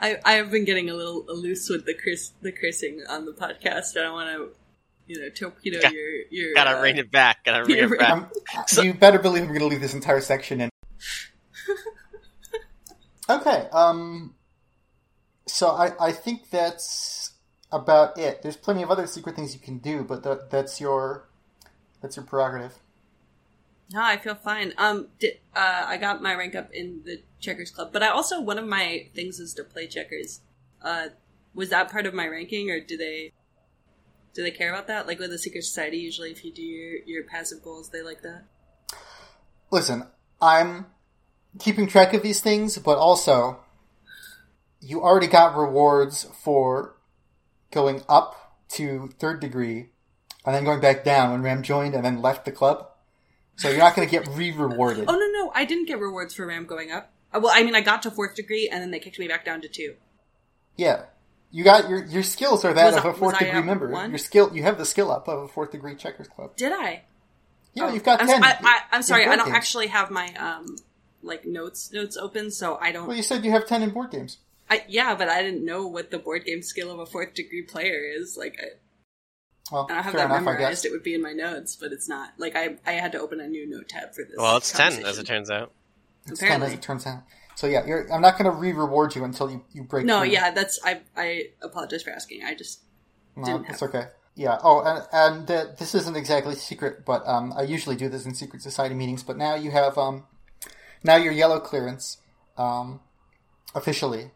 I 0.00 0.18
I 0.24 0.32
have 0.34 0.50
been 0.50 0.64
getting 0.64 0.90
a 0.90 0.94
little 0.94 1.24
loose 1.28 1.68
with 1.68 1.86
the 1.86 1.94
Chris 1.94 2.32
the 2.42 2.52
cursing 2.52 3.02
on 3.08 3.24
the 3.26 3.32
podcast. 3.32 3.96
I 3.96 4.02
don't 4.02 4.12
want 4.12 4.28
to, 4.30 4.48
you 5.06 5.20
know, 5.20 5.28
torpedo 5.30 5.80
Got- 5.80 5.92
your 5.92 6.22
your. 6.30 6.54
Gotta 6.54 6.78
uh, 6.78 6.82
rein 6.82 6.98
it 6.98 7.10
back. 7.10 7.44
Gotta 7.44 7.64
rein 7.64 7.78
you're 7.78 7.94
it 7.94 8.00
back. 8.00 8.10
Um, 8.10 8.28
you 8.84 8.94
better 8.94 9.18
believe 9.20 9.42
I'm 9.42 9.48
going 9.48 9.60
to 9.60 9.66
leave 9.66 9.80
this 9.80 9.94
entire 9.94 10.20
section 10.20 10.62
in. 10.62 10.70
okay. 13.30 13.68
Um. 13.72 14.34
So 15.46 15.68
I 15.68 15.92
I 16.00 16.12
think 16.12 16.50
that's 16.50 17.34
about 17.70 18.18
it. 18.18 18.42
There's 18.42 18.56
plenty 18.56 18.82
of 18.82 18.90
other 18.90 19.06
secret 19.06 19.36
things 19.36 19.54
you 19.54 19.60
can 19.60 19.78
do, 19.78 20.02
but 20.02 20.24
that 20.24 20.50
that's 20.50 20.80
your 20.80 21.28
that's 22.02 22.16
your 22.16 22.26
prerogative. 22.26 22.78
No, 23.92 24.02
I 24.02 24.16
feel 24.16 24.34
fine. 24.34 24.72
Um, 24.78 25.08
di 25.18 25.32
uh, 25.54 25.84
I 25.86 25.96
got 25.98 26.22
my 26.22 26.34
rank 26.34 26.54
up 26.54 26.70
in 26.72 27.02
the 27.04 27.22
checkers 27.40 27.70
club, 27.70 27.90
but 27.92 28.02
I 28.02 28.08
also 28.08 28.40
one 28.40 28.58
of 28.58 28.66
my 28.66 29.08
things 29.14 29.38
is 29.38 29.54
to 29.54 29.64
play 29.64 29.86
checkers. 29.86 30.40
Uh, 30.82 31.08
was 31.54 31.68
that 31.68 31.90
part 31.90 32.06
of 32.06 32.14
my 32.14 32.26
ranking, 32.26 32.70
or 32.70 32.80
do 32.80 32.96
they 32.96 33.32
do 34.34 34.42
they 34.42 34.50
care 34.50 34.72
about 34.72 34.86
that? 34.86 35.06
Like 35.06 35.18
with 35.18 35.30
the 35.30 35.38
secret 35.38 35.64
society, 35.64 35.98
usually 35.98 36.30
if 36.30 36.44
you 36.44 36.52
do 36.52 36.62
your 36.62 36.98
your 37.04 37.24
passive 37.24 37.62
goals, 37.62 37.90
they 37.90 38.02
like 38.02 38.22
that. 38.22 38.44
Listen, 39.70 40.06
I'm 40.40 40.86
keeping 41.58 41.86
track 41.86 42.14
of 42.14 42.22
these 42.22 42.40
things, 42.40 42.78
but 42.78 42.98
also 42.98 43.60
you 44.80 45.02
already 45.02 45.26
got 45.26 45.56
rewards 45.56 46.24
for 46.42 46.96
going 47.70 48.02
up 48.08 48.56
to 48.70 49.10
third 49.18 49.40
degree 49.40 49.91
and 50.44 50.54
then 50.54 50.64
going 50.64 50.80
back 50.80 51.04
down 51.04 51.32
when 51.32 51.42
Ram 51.42 51.62
joined 51.62 51.94
and 51.94 52.04
then 52.04 52.20
left 52.22 52.44
the 52.44 52.52
club. 52.52 52.88
So 53.56 53.68
you're 53.68 53.78
not 53.78 53.94
going 53.94 54.08
to 54.08 54.10
get 54.10 54.26
re-rewarded. 54.28 55.04
Oh 55.08 55.12
no, 55.12 55.44
no, 55.44 55.52
I 55.54 55.64
didn't 55.64 55.86
get 55.86 56.00
rewards 56.00 56.34
for 56.34 56.46
Ram 56.46 56.66
going 56.66 56.90
up. 56.90 57.12
Uh, 57.32 57.40
well, 57.42 57.52
I 57.54 57.62
mean, 57.62 57.74
I 57.74 57.80
got 57.80 58.02
to 58.02 58.10
fourth 58.10 58.34
degree, 58.34 58.68
and 58.68 58.82
then 58.82 58.90
they 58.90 58.98
kicked 58.98 59.18
me 59.18 59.28
back 59.28 59.44
down 59.44 59.60
to 59.62 59.68
two. 59.68 59.94
Yeah. 60.76 61.04
You 61.50 61.64
got 61.64 61.88
your 61.90 62.02
your 62.06 62.22
skills 62.22 62.64
are 62.64 62.72
that 62.72 62.86
Was 62.86 62.96
of 62.96 63.04
a 63.04 63.12
fourth 63.12 63.36
I 63.36 63.44
degree 63.44 63.62
member. 63.62 63.88
one? 63.88 64.08
Your 64.10 64.18
skill 64.18 64.50
you 64.54 64.62
have 64.62 64.78
the 64.78 64.86
skill 64.86 65.10
up 65.12 65.28
of 65.28 65.42
a 65.42 65.48
fourth 65.48 65.70
degree 65.72 65.94
checkers 65.94 66.26
club. 66.28 66.56
Did 66.56 66.72
I? 66.72 67.02
Yeah, 67.74 67.84
Oh, 67.86 67.92
you've 67.92 68.04
got 68.04 68.22
I'm, 68.22 68.26
ten. 68.26 68.42
I, 68.42 68.80
I'm 68.90 69.02
sorry, 69.02 69.26
I 69.26 69.36
don't 69.36 69.46
games. 69.46 69.56
actually 69.56 69.88
have 69.88 70.10
my 70.10 70.32
um 70.34 70.76
like 71.22 71.44
notes 71.46 71.92
notes 71.92 72.16
open, 72.16 72.50
so 72.50 72.76
I 72.80 72.90
don't. 72.90 73.06
Well, 73.06 73.16
you 73.16 73.22
said 73.22 73.44
you 73.44 73.50
have 73.50 73.66
ten 73.66 73.82
in 73.82 73.90
board 73.90 74.10
games. 74.10 74.38
I, 74.70 74.84
yeah, 74.88 75.14
but 75.14 75.28
I 75.28 75.42
didn't 75.42 75.64
know 75.64 75.86
what 75.86 76.10
the 76.10 76.18
board 76.18 76.46
game 76.46 76.62
skill 76.62 76.90
of 76.90 76.98
a 76.98 77.04
fourth 77.04 77.34
degree 77.34 77.60
player 77.62 78.00
is. 78.16 78.38
Like, 78.38 78.58
I, 78.58 78.66
Well, 79.72 79.86
I 79.90 80.02
have 80.02 80.12
that 80.12 80.26
enough, 80.26 80.36
I 80.36 80.40
memorized. 80.40 80.60
guess. 80.60 80.84
It 80.84 80.92
would 80.92 81.02
be 81.02 81.14
in 81.14 81.22
my 81.22 81.32
notes, 81.32 81.74
but 81.76 81.92
it's 81.92 82.08
not. 82.08 82.30
Like, 82.38 82.54
I 82.56 82.76
I 82.86 82.92
had 82.92 83.12
to 83.12 83.20
open 83.20 83.40
a 83.40 83.48
new 83.48 83.68
note 83.68 83.88
tab 83.88 84.14
for 84.14 84.22
this. 84.22 84.34
Well, 84.36 84.56
it's 84.58 84.70
ten 84.70 85.04
as 85.04 85.18
it 85.18 85.26
turns 85.26 85.50
out. 85.50 85.72
It's 86.26 86.38
ten 86.38 86.48
as 86.48 86.54
apparently. 86.56 86.74
it 86.74 86.82
turns 86.82 87.06
out. 87.06 87.22
So 87.56 87.66
yeah, 87.66 87.84
you're, 87.86 88.10
I'm 88.12 88.20
not 88.22 88.38
going 88.38 88.50
to 88.50 88.56
re-reward 88.56 89.14
you 89.14 89.24
until 89.24 89.50
you, 89.50 89.64
you 89.72 89.82
break. 89.84 90.06
No, 90.06 90.20
through. 90.20 90.30
yeah, 90.30 90.50
that's 90.52 90.78
I. 90.84 91.00
I 91.16 91.44
apologize 91.62 92.02
for 92.02 92.10
asking. 92.10 92.44
I 92.44 92.54
just 92.54 92.80
No, 93.36 93.44
didn't 93.44 93.70
it's 93.70 93.80
have- 93.80 93.88
okay. 93.88 94.08
Yeah. 94.34 94.58
Oh, 94.62 94.80
and 94.80 95.06
and 95.12 95.50
uh, 95.50 95.66
this 95.78 95.94
isn't 95.94 96.16
exactly 96.16 96.54
secret, 96.54 97.04
but 97.04 97.26
um, 97.26 97.52
I 97.56 97.62
usually 97.62 97.96
do 97.96 98.08
this 98.08 98.24
in 98.24 98.34
secret 98.34 98.62
society 98.62 98.94
meetings. 98.94 99.22
But 99.22 99.36
now 99.36 99.54
you 99.54 99.70
have 99.70 99.98
um, 99.98 100.24
now 101.04 101.16
your 101.16 101.32
yellow 101.32 101.60
clearance, 101.60 102.16
um, 102.56 103.00
officially, 103.74 104.30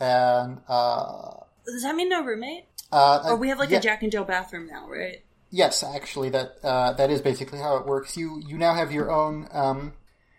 and 0.00 0.60
uh, 0.68 1.32
does 1.66 1.82
that 1.82 1.94
mean 1.94 2.08
no 2.08 2.24
roommate? 2.24 2.64
Uh, 2.90 3.22
Or 3.26 3.36
we 3.36 3.48
have 3.48 3.58
like 3.58 3.70
yeah, 3.70 3.78
a 3.78 3.80
Jack 3.80 4.02
and 4.02 4.10
Jill 4.10 4.24
bathroom 4.24 4.66
now, 4.66 4.88
right? 4.88 5.22
Yes, 5.50 5.82
actually, 5.82 6.30
that 6.30 6.56
uh, 6.62 6.92
that 6.94 7.10
is 7.10 7.20
basically 7.20 7.58
how 7.58 7.76
it 7.76 7.86
works. 7.86 8.16
You 8.16 8.42
you 8.46 8.58
now 8.58 8.74
have 8.74 8.92
your 8.92 9.10
own 9.10 9.48
um, 9.52 9.94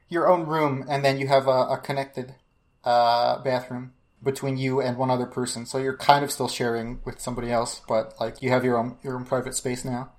your 0.08 0.28
own 0.28 0.45
room, 0.45 0.86
and 0.89 1.04
then 1.04 1.20
you 1.20 1.28
have 1.28 1.47
a, 1.47 1.68
a 1.68 1.78
connected 1.78 2.36
uh, 2.84 3.41
bathroom 3.43 3.93
between 4.22 4.58
you 4.58 4.82
and 4.82 4.97
one 4.97 5.10
other 5.10 5.26
person. 5.26 5.66
So 5.66 5.78
you're 5.78 5.97
kind 5.97 6.24
of 6.24 6.32
still 6.32 6.47
sharing 6.47 7.00
with 7.06 7.20
somebody 7.20 7.52
else, 7.52 7.82
but 7.88 8.14
like 8.20 8.41
you 8.41 8.50
have 8.50 8.64
your 8.64 8.78
own 8.78 8.97
your 9.04 9.16
own 9.16 9.26
private 9.26 9.56
space 9.56 9.86
now. 9.86 10.12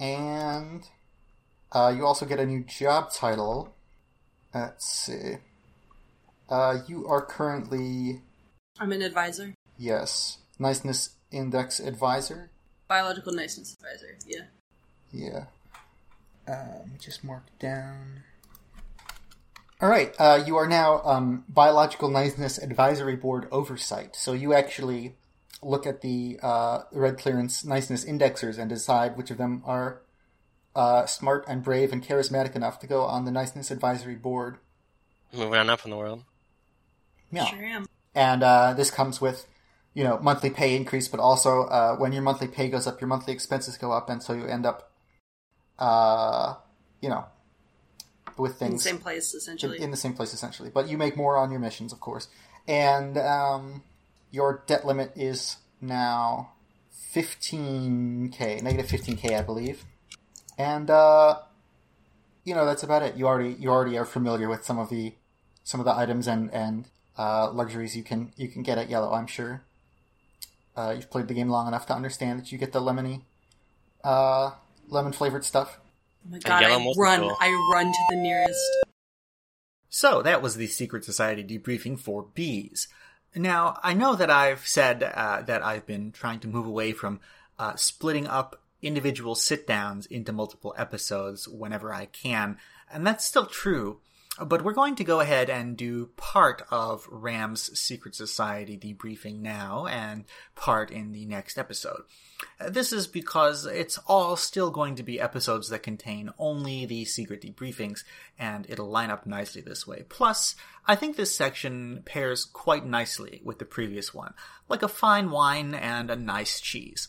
And 0.00 0.84
uh, 1.72 1.92
you 1.96 2.04
also 2.04 2.26
get 2.26 2.40
a 2.40 2.46
new 2.46 2.64
job 2.64 3.12
title. 3.12 3.76
Let's 4.52 4.86
see. 4.86 5.38
Uh, 6.48 6.78
you 6.86 7.06
are 7.06 7.24
currently 7.24 8.22
I'm 8.78 8.92
an 8.92 9.02
advisor, 9.02 9.54
yes 9.78 10.38
niceness 10.58 11.10
index 11.34 11.80
advisor. 11.80 12.50
biological 12.88 13.32
niceness 13.32 13.74
advisor. 13.74 14.16
Yeah. 14.26 14.44
Yeah. 15.12 15.44
Um, 16.46 16.92
just 17.00 17.24
mark 17.24 17.44
down. 17.58 18.22
All 19.80 19.88
right. 19.88 20.14
Uh, 20.18 20.42
you 20.46 20.56
are 20.56 20.66
now 20.68 21.02
um, 21.04 21.44
Biological 21.48 22.08
Niceness 22.08 22.58
Advisory 22.58 23.16
Board 23.16 23.48
oversight. 23.50 24.16
So 24.16 24.32
you 24.32 24.54
actually 24.54 25.16
look 25.62 25.86
at 25.86 26.00
the 26.00 26.38
uh, 26.42 26.82
red 26.92 27.18
clearance 27.18 27.64
niceness 27.64 28.04
indexers 28.04 28.58
and 28.58 28.68
decide 28.68 29.16
which 29.16 29.30
of 29.30 29.38
them 29.38 29.62
are 29.64 30.02
uh, 30.76 31.06
smart 31.06 31.44
and 31.48 31.62
brave 31.62 31.92
and 31.92 32.06
charismatic 32.06 32.54
enough 32.54 32.78
to 32.80 32.86
go 32.86 33.02
on 33.02 33.24
the 33.24 33.30
niceness 33.30 33.70
advisory 33.70 34.16
board. 34.16 34.58
Moving 35.32 35.58
on 35.58 35.70
up 35.70 35.84
in 35.84 35.90
the 35.90 35.96
world. 35.96 36.24
Yeah. 37.32 37.46
Sure 37.46 37.64
am. 37.64 37.86
And 38.14 38.42
uh, 38.42 38.74
this 38.74 38.90
comes 38.90 39.20
with, 39.20 39.46
you 39.94 40.02
know, 40.02 40.18
monthly 40.20 40.50
pay 40.50 40.76
increase, 40.76 41.06
but 41.08 41.20
also 41.20 41.62
uh, 41.62 41.96
when 41.96 42.12
your 42.12 42.22
monthly 42.22 42.48
pay 42.48 42.68
goes 42.68 42.86
up, 42.86 43.00
your 43.00 43.08
monthly 43.08 43.32
expenses 43.32 43.78
go 43.78 43.92
up, 43.92 44.10
and 44.10 44.22
so 44.22 44.32
you 44.32 44.44
end 44.44 44.66
up, 44.66 44.90
uh, 45.78 46.54
you 47.00 47.08
know, 47.08 47.24
with 48.36 48.56
things 48.58 48.70
In 48.70 48.76
the 48.76 48.82
same 48.82 48.98
place, 48.98 49.34
essentially. 49.34 49.76
in, 49.78 49.84
in 49.84 49.90
the 49.92 49.96
same 49.96 50.12
place 50.12 50.34
essentially. 50.34 50.68
But 50.68 50.88
you 50.88 50.98
make 50.98 51.16
more 51.16 51.36
on 51.36 51.52
your 51.52 51.60
missions, 51.60 51.92
of 51.92 52.00
course, 52.00 52.28
and 52.66 53.16
um, 53.16 53.84
your 54.32 54.64
debt 54.66 54.84
limit 54.84 55.12
is 55.14 55.58
now 55.80 56.50
15k, 57.14 58.62
negative 58.62 58.90
15k, 58.90 59.38
I 59.38 59.42
believe, 59.42 59.84
and 60.58 60.90
uh, 60.90 61.38
you 62.42 62.52
know 62.52 62.66
that's 62.66 62.82
about 62.82 63.04
it. 63.04 63.16
You 63.16 63.28
already 63.28 63.54
you 63.60 63.70
already 63.70 63.96
are 63.96 64.04
familiar 64.04 64.48
with 64.48 64.64
some 64.64 64.78
of 64.80 64.90
the 64.90 65.14
some 65.62 65.78
of 65.78 65.86
the 65.86 65.94
items 65.94 66.26
and 66.26 66.52
and 66.52 66.86
uh, 67.16 67.48
luxuries 67.52 67.96
you 67.96 68.02
can 68.02 68.32
you 68.36 68.48
can 68.48 68.64
get 68.64 68.76
at 68.76 68.90
Yellow. 68.90 69.12
I'm 69.12 69.28
sure. 69.28 69.62
Uh, 70.76 70.92
you've 70.96 71.10
played 71.10 71.28
the 71.28 71.34
game 71.34 71.48
long 71.48 71.68
enough 71.68 71.86
to 71.86 71.94
understand 71.94 72.40
that 72.40 72.50
you 72.50 72.58
get 72.58 72.72
the 72.72 72.80
lemony, 72.80 73.22
uh, 74.02 74.50
lemon 74.88 75.12
flavored 75.12 75.44
stuff. 75.44 75.78
oh 76.26 76.32
my 76.32 76.38
god, 76.38 76.64
I 76.64 76.92
run. 76.96 77.20
tool. 77.20 77.36
I 77.40 77.70
run 77.72 77.86
to 77.86 77.98
the 78.10 78.16
nearest. 78.16 78.60
So 79.88 80.22
that 80.22 80.42
was 80.42 80.56
the 80.56 80.66
Secret 80.66 81.04
Society 81.04 81.44
debriefing 81.44 81.98
for 81.98 82.24
bees. 82.34 82.88
Now, 83.36 83.78
I 83.82 83.94
know 83.94 84.16
that 84.16 84.30
I've 84.30 84.66
said 84.66 85.02
uh, 85.02 85.42
that 85.42 85.64
I've 85.64 85.86
been 85.86 86.12
trying 86.12 86.40
to 86.40 86.48
move 86.48 86.66
away 86.66 86.92
from 86.92 87.20
uh, 87.58 87.76
splitting 87.76 88.26
up 88.26 88.60
individual 88.82 89.34
sit 89.34 89.66
downs 89.66 90.06
into 90.06 90.32
multiple 90.32 90.74
episodes 90.76 91.48
whenever 91.48 91.92
I 91.92 92.06
can, 92.06 92.58
and 92.92 93.06
that's 93.06 93.24
still 93.24 93.46
true. 93.46 94.00
But 94.42 94.64
we're 94.64 94.72
going 94.72 94.96
to 94.96 95.04
go 95.04 95.20
ahead 95.20 95.48
and 95.48 95.76
do 95.76 96.06
part 96.16 96.62
of 96.68 97.06
Ram's 97.08 97.78
Secret 97.78 98.16
Society 98.16 98.76
debriefing 98.76 99.40
now 99.40 99.86
and 99.86 100.24
part 100.56 100.90
in 100.90 101.12
the 101.12 101.24
next 101.24 101.56
episode. 101.56 102.02
Uh, 102.60 102.68
This 102.68 102.92
is 102.92 103.06
because 103.06 103.64
it's 103.64 103.96
all 104.08 104.34
still 104.34 104.72
going 104.72 104.96
to 104.96 105.04
be 105.04 105.20
episodes 105.20 105.68
that 105.68 105.84
contain 105.84 106.30
only 106.36 106.84
the 106.84 107.04
secret 107.04 107.42
debriefings, 107.42 108.02
and 108.36 108.66
it'll 108.68 108.90
line 108.90 109.10
up 109.10 109.24
nicely 109.24 109.62
this 109.62 109.86
way. 109.86 110.04
Plus, 110.08 110.56
I 110.84 110.96
think 110.96 111.14
this 111.14 111.34
section 111.34 112.02
pairs 112.04 112.44
quite 112.44 112.84
nicely 112.84 113.40
with 113.44 113.60
the 113.60 113.64
previous 113.64 114.12
one, 114.12 114.34
like 114.68 114.82
a 114.82 114.88
fine 114.88 115.30
wine 115.30 115.74
and 115.74 116.10
a 116.10 116.16
nice 116.16 116.58
cheese. 116.58 117.06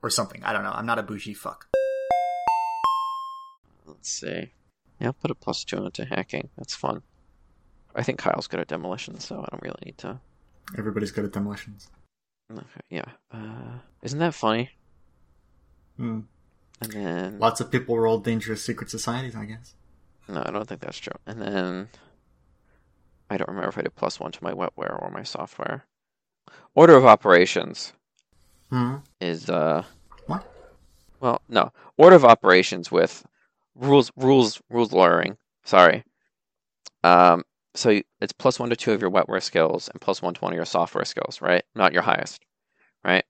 Or 0.00 0.10
something, 0.10 0.44
I 0.44 0.52
don't 0.52 0.62
know, 0.62 0.72
I'm 0.72 0.86
not 0.86 1.00
a 1.00 1.02
bougie 1.02 1.34
fuck. 1.34 1.66
Let's 3.84 4.08
see. 4.08 4.52
Yeah, 5.02 5.08
I'll 5.08 5.12
put 5.14 5.32
a 5.32 5.34
plus 5.34 5.64
two 5.64 5.84
into 5.84 6.04
hacking. 6.04 6.48
That's 6.56 6.76
fun. 6.76 7.02
I 7.96 8.04
think 8.04 8.20
Kyle's 8.20 8.46
good 8.46 8.60
at 8.60 8.68
demolition, 8.68 9.18
so 9.18 9.34
I 9.40 9.48
don't 9.50 9.62
really 9.62 9.82
need 9.84 9.98
to. 9.98 10.20
Everybody's 10.78 11.10
good 11.10 11.24
at 11.24 11.32
demolitions. 11.32 11.90
Okay, 12.52 12.62
yeah. 12.88 13.04
Uh, 13.32 13.78
isn't 14.02 14.20
that 14.20 14.32
funny? 14.32 14.70
Hmm. 15.96 16.20
And 16.80 16.92
then 16.92 17.38
Lots 17.40 17.60
of 17.60 17.70
people 17.72 17.98
roll 17.98 18.18
dangerous 18.18 18.64
secret 18.64 18.90
societies, 18.90 19.34
I 19.34 19.44
guess. 19.44 19.74
no, 20.28 20.40
I 20.46 20.52
don't 20.52 20.68
think 20.68 20.80
that's 20.80 20.98
true. 20.98 21.12
And 21.26 21.42
then 21.42 21.88
I 23.28 23.36
don't 23.36 23.48
remember 23.48 23.70
if 23.70 23.78
I 23.78 23.82
did 23.82 23.96
plus 23.96 24.20
one 24.20 24.30
to 24.30 24.44
my 24.44 24.52
wetware 24.52 25.00
or 25.02 25.10
my 25.12 25.24
software. 25.24 25.84
Order 26.76 26.94
of 26.94 27.04
operations 27.06 27.92
Hmm. 28.70 28.96
is 29.20 29.50
uh 29.50 29.82
What? 30.26 30.46
well 31.20 31.42
no 31.48 31.72
order 31.98 32.16
of 32.16 32.24
operations 32.24 32.90
with 32.90 33.24
rules 33.74 34.10
rules 34.16 34.60
rules 34.70 34.92
lawyering. 34.92 35.36
Sorry, 35.64 36.04
Um, 37.04 37.44
so 37.74 38.00
it's 38.20 38.32
plus 38.32 38.58
one 38.58 38.70
to 38.70 38.76
two 38.76 38.92
of 38.92 39.00
your 39.00 39.10
wetware 39.10 39.42
skills 39.42 39.88
and 39.88 40.00
plus 40.00 40.20
one 40.22 40.34
to 40.34 40.40
one 40.40 40.52
of 40.52 40.56
your 40.56 40.64
software 40.66 41.04
skills, 41.04 41.40
right? 41.40 41.64
Not 41.74 41.92
your 41.92 42.02
highest, 42.02 42.44
right? 43.04 43.24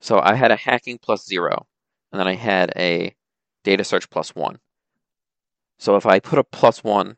So 0.00 0.20
I 0.20 0.34
had 0.34 0.50
a 0.52 0.56
hacking 0.56 0.98
plus 0.98 1.26
zero, 1.26 1.66
and 2.12 2.20
then 2.20 2.28
I 2.28 2.34
had 2.34 2.72
a 2.76 3.14
data 3.64 3.84
search 3.84 4.08
plus 4.10 4.34
one. 4.34 4.58
So 5.78 5.96
if 5.96 6.06
I 6.06 6.20
put 6.20 6.38
a 6.38 6.44
plus 6.44 6.84
one 6.84 7.16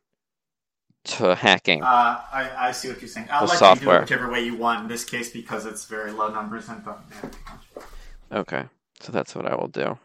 to 1.04 1.34
hacking, 1.34 1.82
Uh, 1.82 1.86
I, 2.32 2.68
I 2.68 2.72
see 2.72 2.88
what 2.88 3.00
you're 3.00 3.08
saying. 3.08 3.28
I'll 3.30 3.46
let 3.46 3.58
software. 3.58 3.76
you 3.76 3.90
do 3.92 3.96
it 3.98 4.00
whichever 4.18 4.30
way 4.32 4.44
you 4.44 4.56
want 4.56 4.82
in 4.82 4.88
this 4.88 5.04
case 5.04 5.30
because 5.30 5.66
it's 5.66 5.84
very 5.84 6.10
low 6.12 6.28
numbers 6.32 6.68
and 6.68 6.84
but 6.84 7.00
yeah. 7.10 8.38
okay, 8.38 8.64
so 9.00 9.12
that's 9.12 9.34
what 9.34 9.46
I 9.46 9.54
will 9.54 9.68
do. 9.68 9.98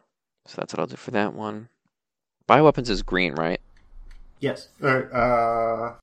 So 0.46 0.56
that's 0.58 0.74
what 0.74 0.80
I'll 0.80 0.88
do 0.88 0.96
for 0.98 1.12
that 1.12 1.34
one. 1.34 1.70
Bioweapons 2.48 2.90
is 2.90 3.02
green, 3.04 3.34
right? 3.34 3.62
Yes. 4.40 4.70
Or, 4.82 5.14
uh, 5.16 5.96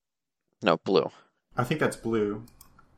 No, 0.63 0.77
blue. 0.79 1.11
I 1.57 1.65
think 1.65 1.81
that's 1.81 1.97
blue, 1.97 2.45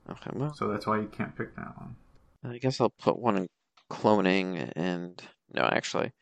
Okay, 0.08 0.30
well, 0.34 0.52
so 0.54 0.68
that's 0.68 0.86
why 0.86 0.98
you 0.98 1.06
can't 1.08 1.34
pick 1.36 1.54
that 1.56 1.76
one. 1.78 1.96
I 2.44 2.58
guess 2.58 2.80
I'll 2.80 2.90
put 2.90 3.18
one 3.18 3.36
in 3.36 3.48
cloning 3.90 4.70
and 4.76 5.22
no, 5.54 5.62
actually, 5.62 6.06
I 6.06 6.12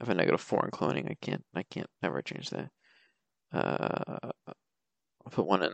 have 0.00 0.08
a 0.08 0.14
negative 0.14 0.40
four 0.40 0.64
in 0.64 0.70
cloning. 0.70 1.10
I 1.10 1.16
can't, 1.20 1.44
I 1.54 1.62
can't 1.64 1.88
ever 2.02 2.22
change 2.22 2.50
that. 2.50 2.70
Uh, 3.52 4.30
I'll 4.48 5.30
put 5.30 5.46
one 5.46 5.62
in 5.62 5.72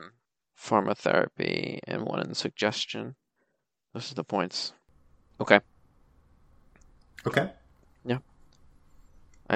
pharmacotherapy 0.59 1.78
and 1.87 2.03
one 2.03 2.20
in 2.20 2.35
suggestion. 2.35 3.14
Those 3.93 4.11
are 4.12 4.14
the 4.16 4.24
points. 4.24 4.72
Okay. 5.41 5.61
Okay. 7.26 7.51
I- 8.09 8.18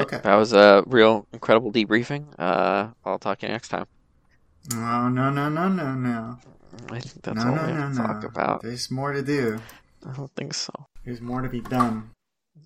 Okay. 0.03 0.21
That 0.23 0.37
was 0.37 0.53
a 0.53 0.85
real 0.87 1.27
incredible 1.33 1.73
debriefing. 1.73 2.27
Uh, 2.39 2.89
I'll 3.05 3.19
talk 3.19 3.39
to 3.41 3.47
you 3.47 3.53
next 3.53 3.69
time. 3.69 3.87
No, 4.71 5.09
no, 5.09 5.31
no, 5.31 5.49
no, 5.49 5.69
no, 5.69 5.95
no. 5.95 6.39
I 6.91 7.01
think 7.01 7.23
that's 7.23 7.45
no, 7.45 7.51
all 7.51 7.57
no, 7.57 7.67
we 7.67 7.73
no, 7.73 7.81
have 7.81 7.93
to 7.95 7.99
no. 8.03 8.07
talk 8.07 8.25
about. 8.25 8.63
There's 8.63 8.91
more 8.91 9.13
to 9.13 9.23
do. 9.23 9.61
I 10.07 10.13
don't 10.13 10.31
think 10.37 10.55
so. 10.55 10.73
There's 11.05 11.21
more 11.21 11.43
to 11.43 11.49
be 11.49 11.61
done. 11.61 12.11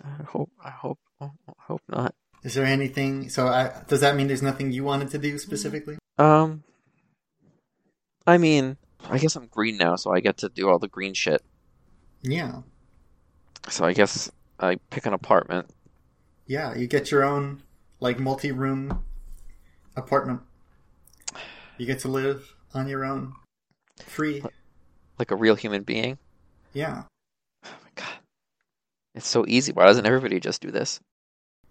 I 0.05 0.23
hope. 0.25 0.51
I 0.63 0.71
hope. 0.71 0.99
I 1.21 1.29
hope 1.59 1.83
not. 1.89 2.15
Is 2.43 2.55
there 2.55 2.65
anything? 2.65 3.29
So, 3.29 3.47
I, 3.47 3.83
does 3.87 4.01
that 4.01 4.17
mean 4.17 4.27
there's 4.27 4.43
nothing 4.43 4.73
you 4.73 4.83
wanted 4.83 5.11
to 5.11 5.19
do 5.19 5.39
specifically? 5.39 5.99
Um, 6.19 6.65
I 8.27 8.39
mean, 8.39 8.77
I 9.09 9.19
guess 9.19 9.37
I'm 9.37 9.47
green 9.47 9.77
now, 9.77 9.97
so 9.97 10.13
I 10.13 10.21
get 10.21 10.39
to 10.39 10.49
do 10.49 10.69
all 10.69 10.79
the 10.79 10.89
green 10.89 11.15
shit. 11.15 11.43
Yeah, 12.23 12.63
So 13.69 13.85
I 13.85 13.93
guess 13.93 14.31
I 14.61 14.77
pick 14.91 15.07
an 15.07 15.13
apartment. 15.13 15.71
Yeah. 16.47 16.75
You 16.75 16.87
get 16.87 17.11
your 17.11 17.25
own 17.25 17.63
like 18.01 18.19
multi-room 18.19 19.05
apartment. 19.97 20.41
You 21.79 21.87
get 21.87 22.01
to 22.01 22.09
live 22.09 22.55
on 22.75 22.89
your 22.89 23.05
own, 23.05 23.35
free. 24.05 24.43
like 25.19 25.31
a 25.31 25.37
real 25.37 25.55
human 25.55 25.83
being. 25.83 26.19
Yeah, 26.73 27.05
Oh 27.65 27.75
my 27.83 27.91
god. 27.95 28.15
It's 29.15 29.29
so 29.29 29.45
easy. 29.47 29.73
Why 29.73 29.87
doesn't 29.87 30.07
everybody 30.07 30.41
just 30.41 30.63
do 30.63 30.71
this? 30.71 31.01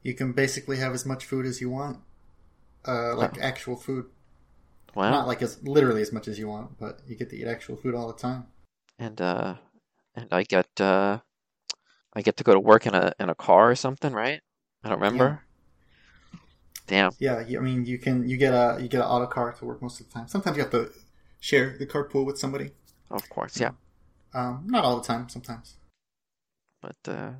you 0.03 0.13
can 0.15 0.31
basically 0.31 0.77
have 0.77 0.93
as 0.93 1.05
much 1.05 1.25
food 1.25 1.45
as 1.45 1.61
you 1.61 1.69
want, 1.69 1.99
uh, 2.87 3.15
like 3.15 3.37
actual 3.39 3.75
food. 3.75 4.05
Wow. 4.95 5.11
Not 5.11 5.27
like 5.27 5.41
as 5.43 5.61
literally 5.63 6.01
as 6.01 6.11
much 6.11 6.27
as 6.27 6.39
you 6.39 6.47
want, 6.47 6.79
but 6.79 6.99
you 7.07 7.15
get 7.15 7.29
to 7.29 7.37
eat 7.37 7.45
actual 7.47 7.75
food 7.77 7.93
all 7.93 8.07
the 8.07 8.17
time. 8.17 8.47
and 8.97 9.21
uh 9.21 9.55
and 10.15 10.27
I 10.31 10.43
get 10.43 10.67
uh 10.81 11.19
I 12.13 12.21
get 12.21 12.35
to 12.37 12.43
go 12.43 12.53
to 12.53 12.59
work 12.59 12.85
in 12.87 12.95
a 12.95 13.13
in 13.19 13.29
a 13.29 13.35
car 13.35 13.69
or 13.71 13.75
something, 13.75 14.11
right? 14.13 14.41
I 14.83 14.89
don't 14.89 14.99
remember. 14.99 15.41
Damn. 16.87 17.11
Yeah, 17.19 17.37
I 17.37 17.59
mean, 17.59 17.85
you 17.85 17.97
can 17.97 18.27
you 18.27 18.37
get 18.37 18.53
a 18.53 18.77
you 18.81 18.89
get 18.89 19.01
an 19.01 19.07
auto 19.07 19.27
car 19.27 19.53
to 19.53 19.65
work 19.65 19.81
most 19.81 19.99
of 20.01 20.07
the 20.07 20.13
time. 20.13 20.27
Sometimes 20.27 20.57
you 20.57 20.63
have 20.63 20.71
to 20.71 20.91
share 21.39 21.77
the 21.77 21.85
carpool 21.85 22.25
with 22.25 22.37
somebody. 22.37 22.71
Of 23.09 23.29
course, 23.29 23.59
yeah. 23.59 23.71
Um, 24.33 24.63
not 24.65 24.83
all 24.83 24.97
the 24.99 25.07
time. 25.07 25.29
Sometimes. 25.29 25.75
But 26.81 26.97
uh 27.07 27.31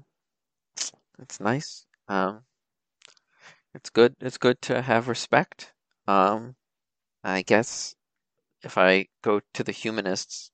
it's 1.20 1.40
nice. 1.40 1.86
Um 2.08 2.42
it's 3.74 3.90
good 3.90 4.16
it's 4.22 4.38
good 4.38 4.62
to 4.64 4.82
have 4.82 5.08
respect. 5.08 5.74
Um 6.08 6.56
I 7.24 7.42
guess 7.42 7.96
if 8.64 8.78
I 8.78 9.08
go 9.22 9.42
to 9.54 9.64
the 9.64 9.72
humanists 9.72 10.52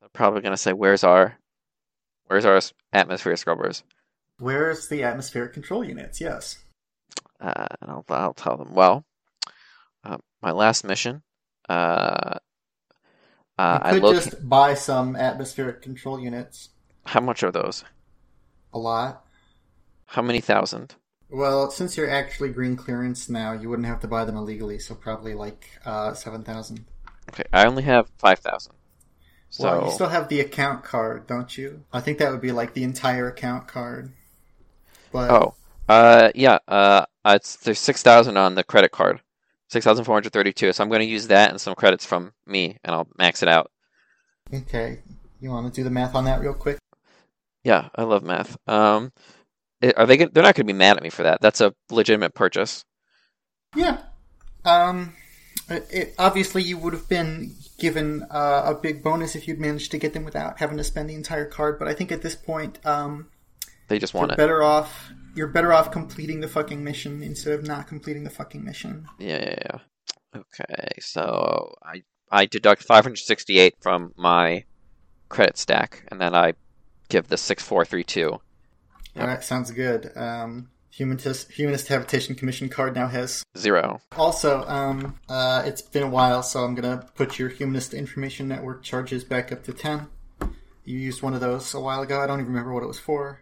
they're 0.00 0.08
probably 0.10 0.40
gonna 0.40 0.56
say 0.56 0.72
where's 0.72 1.04
our 1.04 1.38
where's 2.26 2.44
our 2.44 2.60
atmosphere 2.92 3.36
scrubbers? 3.36 3.82
Where's 4.38 4.88
the 4.88 5.02
atmospheric 5.02 5.52
control 5.52 5.84
units? 5.84 6.20
Yes. 6.20 6.58
Uh, 7.40 7.66
and 7.80 7.90
I'll, 7.90 8.04
I'll 8.08 8.34
tell 8.34 8.56
them, 8.56 8.72
well, 8.74 9.04
uh, 10.04 10.18
my 10.42 10.50
last 10.52 10.84
mission, 10.84 11.22
uh, 11.68 12.38
uh, 13.58 13.78
you 13.84 13.88
I 13.88 13.90
could 13.90 14.02
look. 14.02 14.14
just 14.14 14.48
buy 14.48 14.74
some 14.74 15.16
atmospheric 15.16 15.82
control 15.82 16.20
units. 16.20 16.70
How 17.06 17.20
much 17.20 17.42
are 17.42 17.50
those? 17.50 17.84
A 18.72 18.78
lot. 18.78 19.24
How 20.06 20.22
many 20.22 20.40
thousand? 20.40 20.94
Well, 21.30 21.70
since 21.70 21.96
you're 21.96 22.08
actually 22.08 22.50
green 22.50 22.76
clearance 22.76 23.28
now, 23.28 23.52
you 23.52 23.68
wouldn't 23.68 23.86
have 23.88 24.00
to 24.00 24.08
buy 24.08 24.24
them 24.24 24.36
illegally, 24.36 24.78
so 24.78 24.94
probably 24.94 25.34
like 25.34 25.68
uh, 25.84 26.14
seven 26.14 26.42
thousand. 26.44 26.84
Okay, 27.30 27.44
I 27.52 27.66
only 27.66 27.82
have 27.82 28.08
five 28.18 28.38
thousand. 28.38 28.74
So 29.50 29.64
Well, 29.64 29.84
you 29.86 29.90
still 29.92 30.08
have 30.08 30.28
the 30.28 30.40
account 30.40 30.84
card, 30.84 31.26
don't 31.26 31.56
you? 31.56 31.84
I 31.92 32.00
think 32.00 32.18
that 32.18 32.30
would 32.30 32.40
be 32.40 32.52
like 32.52 32.74
the 32.74 32.84
entire 32.84 33.28
account 33.28 33.66
card. 33.68 34.12
But 35.12 35.30
oh, 35.30 35.54
uh, 35.88 36.30
yeah, 36.34 36.58
uh, 36.68 37.06
it's 37.26 37.56
there's 37.56 37.78
six 37.78 38.02
thousand 38.02 38.36
on 38.36 38.54
the 38.54 38.64
credit 38.64 38.90
card, 38.90 39.20
six 39.68 39.84
thousand 39.84 40.04
four 40.04 40.14
hundred 40.14 40.32
thirty-two. 40.32 40.72
So 40.72 40.82
I'm 40.82 40.90
going 40.90 41.00
to 41.00 41.06
use 41.06 41.28
that 41.28 41.50
and 41.50 41.60
some 41.60 41.74
credits 41.74 42.04
from 42.04 42.32
me, 42.46 42.76
and 42.84 42.94
I'll 42.94 43.08
max 43.18 43.42
it 43.42 43.48
out. 43.48 43.70
okay, 44.52 45.00
you 45.40 45.50
want 45.50 45.72
to 45.72 45.80
do 45.80 45.84
the 45.84 45.90
math 45.90 46.14
on 46.14 46.24
that 46.24 46.40
real 46.40 46.54
quick? 46.54 46.78
Yeah, 47.64 47.88
I 47.94 48.04
love 48.04 48.22
math. 48.22 48.56
Um, 48.66 49.12
are 49.96 50.06
they? 50.06 50.16
Gonna, 50.16 50.30
they're 50.30 50.42
not 50.42 50.54
going 50.54 50.66
to 50.66 50.72
be 50.72 50.78
mad 50.78 50.96
at 50.96 51.02
me 51.02 51.10
for 51.10 51.22
that. 51.22 51.40
That's 51.40 51.60
a 51.60 51.74
legitimate 51.90 52.34
purchase. 52.34 52.84
Yeah. 53.76 53.98
Um, 54.64 55.14
it, 55.68 55.86
it, 55.90 56.14
obviously, 56.18 56.62
you 56.62 56.78
would 56.78 56.92
have 56.92 57.08
been 57.08 57.54
given 57.78 58.24
uh, 58.30 58.62
a 58.66 58.74
big 58.74 59.02
bonus 59.02 59.36
if 59.36 59.46
you'd 59.46 59.60
managed 59.60 59.90
to 59.92 59.98
get 59.98 60.14
them 60.14 60.24
without 60.24 60.58
having 60.58 60.76
to 60.78 60.84
spend 60.84 61.10
the 61.10 61.14
entire 61.14 61.46
card. 61.46 61.78
But 61.78 61.88
I 61.88 61.94
think 61.94 62.10
at 62.10 62.22
this 62.22 62.34
point, 62.34 62.84
um, 62.84 63.28
They 63.88 63.98
just 63.98 64.12
you're 64.12 64.20
want 64.20 64.32
it. 64.32 64.38
better 64.38 64.62
off. 64.62 65.10
You're 65.34 65.48
better 65.48 65.72
off 65.72 65.90
completing 65.90 66.40
the 66.40 66.48
fucking 66.48 66.82
mission 66.82 67.22
instead 67.22 67.54
of 67.54 67.66
not 67.66 67.86
completing 67.86 68.24
the 68.24 68.30
fucking 68.30 68.64
mission. 68.64 69.06
Yeah, 69.18 69.38
yeah, 69.38 69.58
yeah. 69.64 69.78
Okay, 70.36 70.88
so 71.00 71.74
I 71.82 72.02
I 72.30 72.46
deduct 72.46 72.82
568 72.82 73.76
from 73.80 74.12
my 74.16 74.64
credit 75.28 75.56
stack, 75.58 76.04
and 76.08 76.20
then 76.20 76.34
I 76.34 76.54
give 77.08 77.28
the 77.28 77.36
6432. 77.36 78.30
All 78.30 78.40
right, 79.16 79.42
sounds 79.42 79.70
good. 79.70 80.12
Um, 80.16 80.68
Humanist 80.90 81.52
Humanist 81.52 81.88
Habitation 81.88 82.34
Commission 82.34 82.68
card 82.68 82.94
now 82.94 83.06
has 83.06 83.42
Zero. 83.56 84.00
Also, 84.16 84.64
um, 84.66 85.18
uh, 85.28 85.62
it's 85.64 85.82
been 85.82 86.02
a 86.02 86.08
while, 86.08 86.42
so 86.42 86.64
I'm 86.64 86.74
gonna 86.74 87.06
put 87.14 87.38
your 87.38 87.48
Humanist 87.48 87.94
Information 87.94 88.48
Network 88.48 88.82
charges 88.82 89.24
back 89.24 89.52
up 89.52 89.64
to 89.64 89.72
10. 89.72 90.08
You 90.84 90.98
used 90.98 91.22
one 91.22 91.34
of 91.34 91.40
those 91.40 91.74
a 91.74 91.80
while 91.80 92.02
ago. 92.02 92.20
I 92.20 92.26
don't 92.26 92.40
even 92.40 92.52
remember 92.52 92.72
what 92.72 92.82
it 92.82 92.86
was 92.86 92.98
for. 92.98 93.40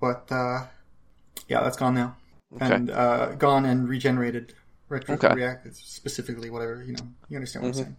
But, 0.00 0.30
uh, 0.30 0.66
yeah, 1.48 1.60
that's 1.62 1.76
gone 1.76 1.94
now. 1.94 2.16
Okay. 2.54 2.74
And, 2.74 2.90
uh, 2.90 3.34
gone 3.34 3.64
and 3.64 3.88
regenerated. 3.88 4.54
Retro 4.88 5.14
Okay. 5.14 5.32
React, 5.34 5.74
specifically, 5.76 6.50
whatever, 6.50 6.82
you 6.82 6.94
know, 6.94 7.06
you 7.28 7.36
understand 7.36 7.64
what 7.64 7.74
Mhm. 7.74 7.78
I'm 7.78 7.84
saying. 7.84 7.96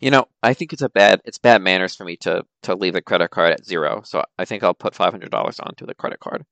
You 0.00 0.10
know, 0.10 0.28
I 0.42 0.54
think 0.54 0.72
it's 0.72 0.82
a 0.82 0.88
bad 0.88 1.20
it's 1.24 1.38
bad 1.38 1.60
manners 1.62 1.94
for 1.94 2.04
me 2.04 2.16
to 2.18 2.44
to 2.62 2.74
leave 2.74 2.94
the 2.94 3.02
credit 3.02 3.30
card 3.30 3.52
at 3.52 3.64
zero. 3.66 4.02
So 4.04 4.24
I 4.38 4.44
think 4.44 4.62
I'll 4.62 4.74
put 4.74 4.94
five 4.94 5.12
hundred 5.12 5.30
dollars 5.30 5.60
onto 5.60 5.86
the 5.86 5.94
credit 5.94 6.20
card, 6.20 6.44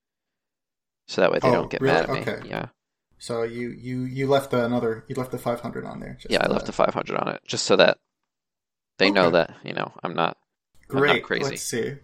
so 1.07 1.20
that 1.20 1.30
way 1.32 1.38
they 1.38 1.48
Oh, 1.48 1.52
don't 1.52 1.70
get 1.70 1.80
really? 1.80 1.94
mad 1.94 2.04
at 2.04 2.12
me. 2.12 2.20
Okay. 2.20 2.48
Yeah, 2.48 2.66
So 3.18 3.42
you, 3.42 3.70
you, 3.70 4.02
you 4.02 4.26
left 4.26 4.52
another, 4.52 5.04
you 5.09 5.14
left 5.14 5.30
the 5.30 5.38
500 5.38 5.84
on 5.84 6.00
there. 6.00 6.14
just 6.20 6.30
yeah, 6.30 6.42
I 6.42 6.46
left 6.48 6.61
that. 6.61 6.66
the 6.66 6.72
five 6.72 6.94
hundred 6.94 7.16
on 7.16 7.28
it 7.28 7.42
just 7.46 7.64
so 7.64 7.76
that 7.76 7.98
they 8.98 9.11
know 9.11 9.30
that 9.30 9.54
you 9.64 9.72
know 9.72 9.92
I'm 10.02 10.14
not 10.14 10.36
I'm 10.90 10.96
not 10.96 10.98
Great. 10.98 11.22
crazy. 11.22 11.44
Let's 11.44 11.62
see. 11.62 11.94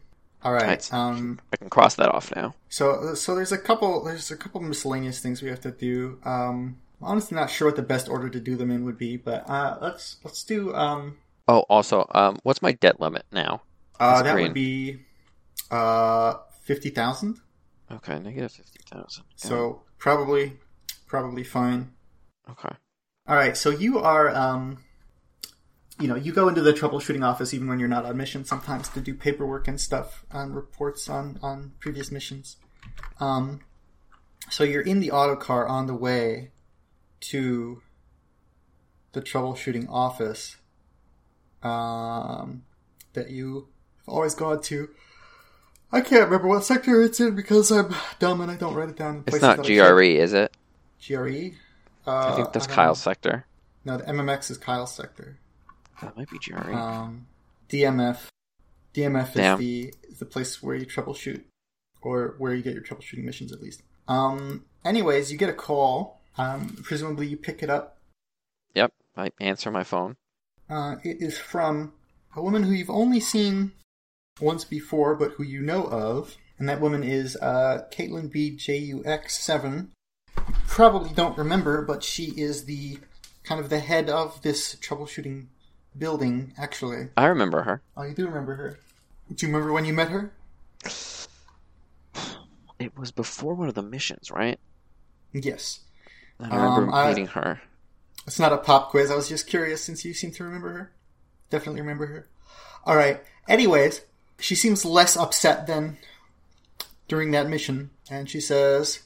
All 0.45 0.53
right. 0.53 0.66
Right. 0.66 0.93
Um, 0.93 1.40
I 1.53 1.57
can 1.57 1.70
cross 1.70 1.95
that 1.97 2.09
off 2.09 2.34
now. 2.34 2.55
So, 2.68 3.14
so 3.14 3.34
there's 3.34 3.53
a 3.53 3.59
couple, 3.59 4.03
there's 4.05 4.30
a 4.30 4.36
couple 4.36 4.61
miscellaneous 4.61 5.20
things 5.20 5.40
we 5.43 5.49
have 5.51 5.61
to 5.61 5.70
do. 5.70 6.18
Um, 6.24 6.78
honestly 7.01 7.34
not 7.36 7.51
sure 7.51 7.68
what 7.68 7.76
the 7.76 7.82
best 7.82 8.09
order 8.09 8.28
to 8.28 8.40
do 8.40 8.57
them 8.57 8.70
in 8.70 8.84
would 8.84 8.99
be, 8.99 9.16
but 9.16 9.49
uh, 9.49 9.78
let's 9.80 10.16
let's 10.24 10.43
do. 10.45 10.74
Um, 10.74 11.18
Oh, 11.49 11.61
also, 11.68 12.07
um, 12.14 12.38
what's 12.45 12.62
my 12.62 12.72
debt 12.72 13.01
limit 13.01 13.24
now? 13.32 13.62
uh, 13.99 14.22
that 14.22 14.32
green. 14.34 14.47
would 14.49 14.55
be 14.55 15.01
uh 15.70 16.34
fifty 16.62 16.90
thousand. 16.90 17.40
Okay, 17.90 18.18
negative 18.20 18.53
fifty 18.53 18.80
thousand. 18.88 19.24
So 19.36 19.82
probably, 19.99 20.59
probably 21.07 21.45
fine. 21.45 21.93
okay. 22.51 22.74
All 23.28 23.36
right. 23.36 23.57
So 23.57 23.70
you 23.70 23.99
are, 23.99 24.28
um, 24.34 24.78
you 26.03 26.09
know, 26.09 26.16
you 26.16 26.32
go 26.32 26.48
into 26.48 26.61
the 26.61 26.72
troubleshooting 26.72 27.24
office 27.24 27.55
even 27.55 27.68
when 27.68 27.78
you're 27.78 27.88
not 27.88 28.05
on 28.05 28.16
mission 28.16 28.44
sometimes 28.44 28.88
to 28.88 29.00
do 29.00 29.14
paperwork 29.14 29.68
and 29.68 29.80
stuff 29.80 30.24
on 30.32 30.53
reports 30.53 31.09
on 31.09 31.38
on 31.42 31.72
previous 31.78 32.11
missions. 32.11 32.57
Um, 33.20 33.61
so 34.50 34.64
you're 34.64 34.82
in 34.82 34.98
the 34.98 35.12
auto 35.12 35.36
car 35.36 35.66
on 35.68 35.86
the 35.86 35.94
way 35.94 36.50
to 37.20 37.82
the 39.12 39.22
troubleshooting 39.22 39.88
office 39.88 40.57
um, 41.62 42.64
that 43.12 43.30
you 43.30 43.68
have 43.98 44.14
always 44.14 44.34
gone 44.34 44.61
to. 44.62 44.88
I 45.92 46.00
can't 46.00 46.24
remember 46.24 46.48
what 46.48 46.64
sector 46.64 47.00
it's 47.03 47.20
in 47.20 47.36
because 47.36 47.70
I'm 47.70 47.94
dumb 48.18 48.40
and 48.40 48.50
I 48.50 48.57
don't 48.57 48.74
write 48.74 48.88
it 48.88 48.96
down. 48.96 49.22
It's 49.28 49.40
not 49.40 49.61
I. 49.61 49.62
GRE, 49.62 50.03
is 50.03 50.32
it? 50.32 50.57
GRE. 51.07 51.50
Uh, 52.05 52.32
I 52.32 52.34
think 52.34 52.53
that's 52.53 52.66
don't 52.66 52.74
Kyle's 52.74 53.07
know. 53.07 53.11
sector. 53.11 53.46
No, 53.84 53.98
the 53.98 54.05
MMX 54.05 54.50
is 54.50 54.59
Kyle's 54.59 54.92
sector. 54.92 55.38
That 56.01 56.16
might 56.16 56.30
be 56.30 56.38
GRE. 56.38 56.72
Um, 56.72 57.26
DMF. 57.68 58.28
DMF 58.95 59.34
Damn. 59.34 59.55
is 59.55 59.59
the 59.59 59.95
is 60.09 60.18
the 60.18 60.26
place 60.26 60.62
where 60.62 60.74
you 60.76 60.86
troubleshoot, 60.86 61.43
or 62.03 62.34
where 62.38 62.55
you 62.55 62.62
get 62.62 62.74
your 62.74 62.82
troubleshooting 62.82 63.24
missions 63.24 63.53
at 63.53 63.62
least. 63.62 63.82
Um. 64.09 64.64
Anyways, 64.84 65.30
you 65.32 65.38
get 65.38 65.49
a 65.49 65.55
call. 65.55 66.20
Um. 66.36 66.76
Presumably, 66.82 67.26
you 67.26 67.36
pick 67.36 67.62
it 67.62 67.70
up. 67.70 67.99
yep, 68.74 68.93
I 69.16 69.30
answer 69.40 69.70
my 69.70 69.84
phone. 69.84 70.16
Uh, 70.68 70.97
it 71.03 71.20
is 71.20 71.38
from 71.38 71.93
a 72.34 72.43
woman 72.43 72.62
who 72.62 72.72
you've 72.72 72.90
only 72.90 73.20
seen 73.20 73.72
once 74.40 74.64
before, 74.64 75.14
but 75.14 75.32
who 75.32 75.43
you 75.43 75.61
know 75.61 75.84
of, 75.84 76.36
and 76.59 76.68
that 76.68 76.80
woman 76.80 77.03
is 77.05 77.36
uh, 77.36 77.86
Caitlin 77.90 78.30
B. 78.30 78.57
JUX7. 78.57 79.88
Probably 80.66 81.11
don't 81.12 81.36
remember, 81.36 81.82
but 81.82 82.03
she 82.03 82.32
is 82.40 82.64
the 82.64 82.99
kind 83.45 83.61
of 83.61 83.68
the 83.68 83.80
head 83.80 84.09
of 84.09 84.40
this 84.43 84.76
troubleshooting 84.76 85.47
building. 85.99 86.53
Actually, 86.59 87.09
I 87.16 87.26
remember 87.26 87.62
her. 87.62 87.82
oh, 87.97 88.03
you 88.03 88.14
do 88.14 88.26
remember 88.26 88.55
her. 88.57 88.78
Do 89.34 89.47
you 89.47 89.53
remember 89.53 89.72
when 89.72 89.84
you 89.84 89.93
met 89.93 90.09
her? 90.11 90.32
It 92.78 92.99
was 92.99 93.12
before 93.12 93.55
one 93.55 93.68
of 93.68 93.74
the 93.74 93.82
missions, 93.82 94.30
right? 94.30 94.59
Yes. 95.32 95.80
I 96.40 96.47
remember 96.57 96.88
Um, 96.88 96.95
I- 96.95 97.09
meeting 97.11 97.28
her. 97.28 97.61
It's 98.26 98.38
not 98.40 98.53
a 98.53 98.59
pop 98.59 98.90
quiz. 98.90 99.11
I 99.11 99.14
was 99.14 99.28
just 99.28 99.47
curious 99.47 99.82
since 99.84 100.05
you 100.05 100.12
seem 100.14 100.32
to 100.32 100.45
remember 100.45 100.72
her. 100.72 100.93
Definitely 101.51 101.80
remember 101.80 102.07
her. 102.07 102.26
All 102.84 102.97
right. 102.97 103.22
Anyways, 103.49 104.03
she 104.40 104.55
seems 104.57 104.84
less 104.84 105.16
upset 105.16 105.66
than 105.66 105.97
during 107.09 107.30
that 107.32 107.49
mission, 107.49 107.90
and 108.11 108.28
she 108.30 108.40
says, 108.40 109.01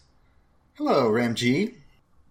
"Hello, 0.75 1.11
Ramji. 1.11 1.77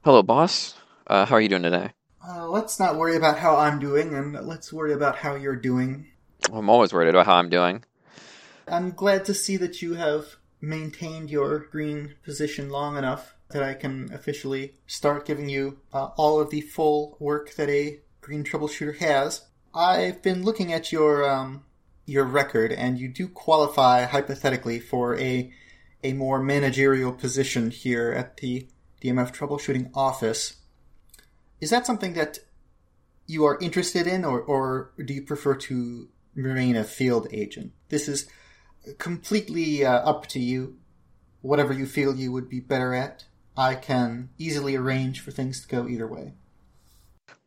Hello, 0.04 0.24
boss. 0.24 0.76
Uh, 1.08 1.26
how 1.26 1.36
are 1.36 1.42
you 1.42 1.50
doing 1.50 1.64
today? 1.64 1.92
Uh, 2.28 2.48
let's 2.48 2.80
not 2.80 2.98
worry 2.98 3.16
about 3.16 3.38
how 3.38 3.56
I'm 3.56 3.80
doing, 3.80 4.16
and 4.16 4.34
let's 4.48 4.74
worry 4.74 4.94
about 4.94 5.18
how 5.18 5.36
you're 5.36 5.56
doing. 5.56 6.08
I'm 6.52 6.70
always 6.70 6.92
worried 6.92 7.10
about 7.10 7.28
how 7.28 7.36
I'm 7.36 7.50
doing. 7.50 7.84
I'm 8.68 8.92
glad 8.92 9.26
to 9.26 9.34
see 9.34 9.58
that 9.58 9.82
you 9.82 9.94
have 9.94 10.38
maintained 10.60 11.30
your 11.30 11.60
green 11.60 12.16
position 12.24 12.70
long 12.70 12.98
enough 12.98 13.36
that 13.50 13.62
I 13.62 13.76
can 13.76 14.12
officially 14.12 14.74
start 14.88 15.26
giving 15.26 15.50
you 15.50 15.80
uh, 15.94 16.06
all 16.18 16.40
of 16.40 16.50
the 16.50 16.62
full 16.62 17.16
work 17.20 17.54
that 17.56 17.70
a 17.70 18.00
green 18.22 18.44
troubleshooter 18.44 18.98
has. 18.98 19.46
I've 19.74 20.24
been 20.24 20.44
looking 20.44 20.74
at 20.74 20.92
your 20.92 21.30
um, 21.30 21.64
your 22.06 22.26
record, 22.26 22.72
and 22.72 22.98
you 22.98 23.08
do 23.08 23.28
qualify 23.28 24.06
hypothetically 24.06 24.80
for 24.80 25.18
a 25.20 25.52
a 26.04 26.14
more 26.14 26.42
managerial 26.42 27.12
position 27.12 27.70
here 27.72 28.12
at 28.12 28.38
the 28.38 28.68
DMF 29.02 29.36
troubleshooting 29.36 29.92
office. 29.94 30.56
Is 31.62 31.70
that 31.70 31.86
something 31.86 32.14
that 32.14 32.40
you 33.28 33.46
are 33.46 33.58
interested 33.60 34.08
in, 34.08 34.26
or, 34.26 34.42
or 34.42 34.92
do 35.04 35.14
you 35.14 35.22
prefer 35.22 35.56
to 35.56 36.10
remain 36.36 36.76
a 36.76 36.84
field 36.84 37.28
agent? 37.32 37.72
This 37.90 38.08
is 38.08 38.28
completely 38.98 39.86
uh, 39.86 40.00
up 40.00 40.28
to 40.28 40.40
you. 40.40 40.78
Whatever 41.42 41.74
you 41.74 41.86
feel 41.86 42.16
you 42.16 42.32
would 42.32 42.50
be 42.50 42.60
better 42.60 42.94
at, 42.94 43.26
I 43.58 43.76
can 43.76 44.30
easily 44.38 44.76
arrange 44.76 45.22
for 45.22 45.32
things 45.32 45.62
to 45.62 45.68
go 45.68 45.88
either 45.88 46.08
way. 46.08 46.34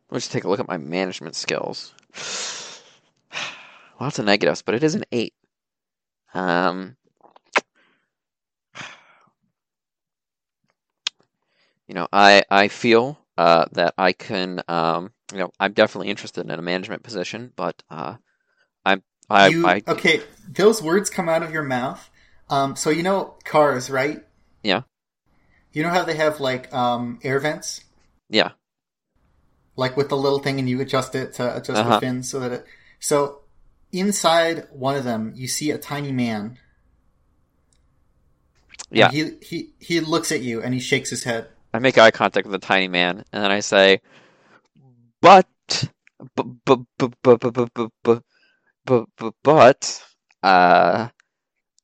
Let's 0.09 0.27
take 0.27 0.43
a 0.43 0.49
look 0.49 0.59
at 0.59 0.67
my 0.67 0.77
management 0.77 1.35
skills. 1.35 1.93
Lots 3.99 4.17
of 4.17 4.25
negatives, 4.25 4.61
but 4.61 4.73
it 4.75 4.83
is 4.83 4.95
an 4.95 5.03
eight. 5.11 5.33
Um, 6.33 6.95
you 11.87 11.93
know, 11.93 12.07
I 12.11 12.43
I 12.49 12.69
feel 12.69 13.19
uh, 13.39 13.65
that 13.71 13.93
I 13.97 14.11
can. 14.11 14.61
Um, 14.67 15.13
you 15.31 15.39
know, 15.39 15.51
I'm 15.59 15.73
definitely 15.73 16.09
interested 16.09 16.43
in 16.43 16.51
a 16.51 16.61
management 16.61 17.03
position, 17.03 17.53
but 17.55 17.81
uh, 17.89 18.15
I'm 18.85 19.01
I, 19.29 19.47
you, 19.47 19.65
I 19.65 19.81
okay, 19.87 20.21
those 20.47 20.81
words 20.81 21.09
come 21.09 21.29
out 21.29 21.43
of 21.43 21.51
your 21.51 21.63
mouth. 21.63 22.09
Um, 22.49 22.75
so 22.75 22.89
you 22.89 23.03
know 23.03 23.35
cars, 23.45 23.89
right? 23.89 24.23
Yeah. 24.63 24.81
You 25.71 25.83
know 25.83 25.89
how 25.89 26.03
they 26.03 26.15
have 26.15 26.39
like 26.39 26.73
um, 26.73 27.19
air 27.23 27.39
vents, 27.39 27.81
yeah 28.29 28.51
like 29.79 29.95
with 29.95 30.09
the 30.09 30.17
little 30.17 30.39
thing, 30.39 30.59
and 30.59 30.69
you 30.69 30.81
adjust 30.81 31.15
it 31.15 31.33
to 31.35 31.55
adjust 31.55 31.67
the 31.67 31.79
Uh-huh. 31.79 31.99
fins 32.01 32.29
so 32.29 32.39
that 32.41 32.51
it. 32.51 32.65
So 32.99 33.39
inside 33.93 34.67
one 34.71 34.97
of 34.97 35.05
them, 35.05 35.31
you 35.35 35.47
see 35.47 35.71
a 35.71 35.77
tiny 35.77 36.11
man. 36.11 36.59
And 38.91 38.99
yeah. 38.99 39.09
He 39.09 39.37
he 39.41 39.73
he 39.79 39.99
looks 40.01 40.31
at 40.33 40.41
you 40.41 40.61
and 40.61 40.73
he 40.73 40.81
shakes 40.81 41.09
his 41.09 41.23
head. 41.23 41.47
I 41.73 41.79
make 41.79 41.97
eye 41.97 42.11
contact 42.11 42.47
with 42.47 42.59
the 42.59 42.65
tiny 42.65 42.87
man, 42.87 43.23
and 43.31 43.43
then 43.43 43.51
I 43.51 43.59
say, 43.59 44.01
"But, 45.21 45.47
but, 46.35 46.65
but, 46.65 46.79
but, 46.93 47.13
but, 47.21 48.23
but, 48.85 49.33
but, 49.43 50.03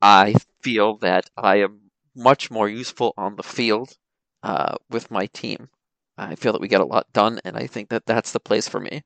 I 0.01 0.35
feel 0.61 0.97
that 0.97 1.29
I 1.37 1.57
am 1.57 1.91
much 2.15 2.49
more 2.49 2.67
useful 2.67 3.13
on 3.17 3.35
the 3.35 3.43
field 3.43 3.97
uh, 4.41 4.75
with 4.89 5.11
my 5.11 5.27
team. 5.27 5.69
I 6.17 6.35
feel 6.35 6.53
that 6.53 6.61
we 6.61 6.67
get 6.67 6.81
a 6.81 6.85
lot 6.85 7.11
done, 7.13 7.39
and 7.43 7.55
I 7.55 7.67
think 7.67 7.89
that 7.89 8.05
that's 8.05 8.31
the 8.31 8.39
place 8.39 8.67
for 8.67 8.79
me." 8.79 9.03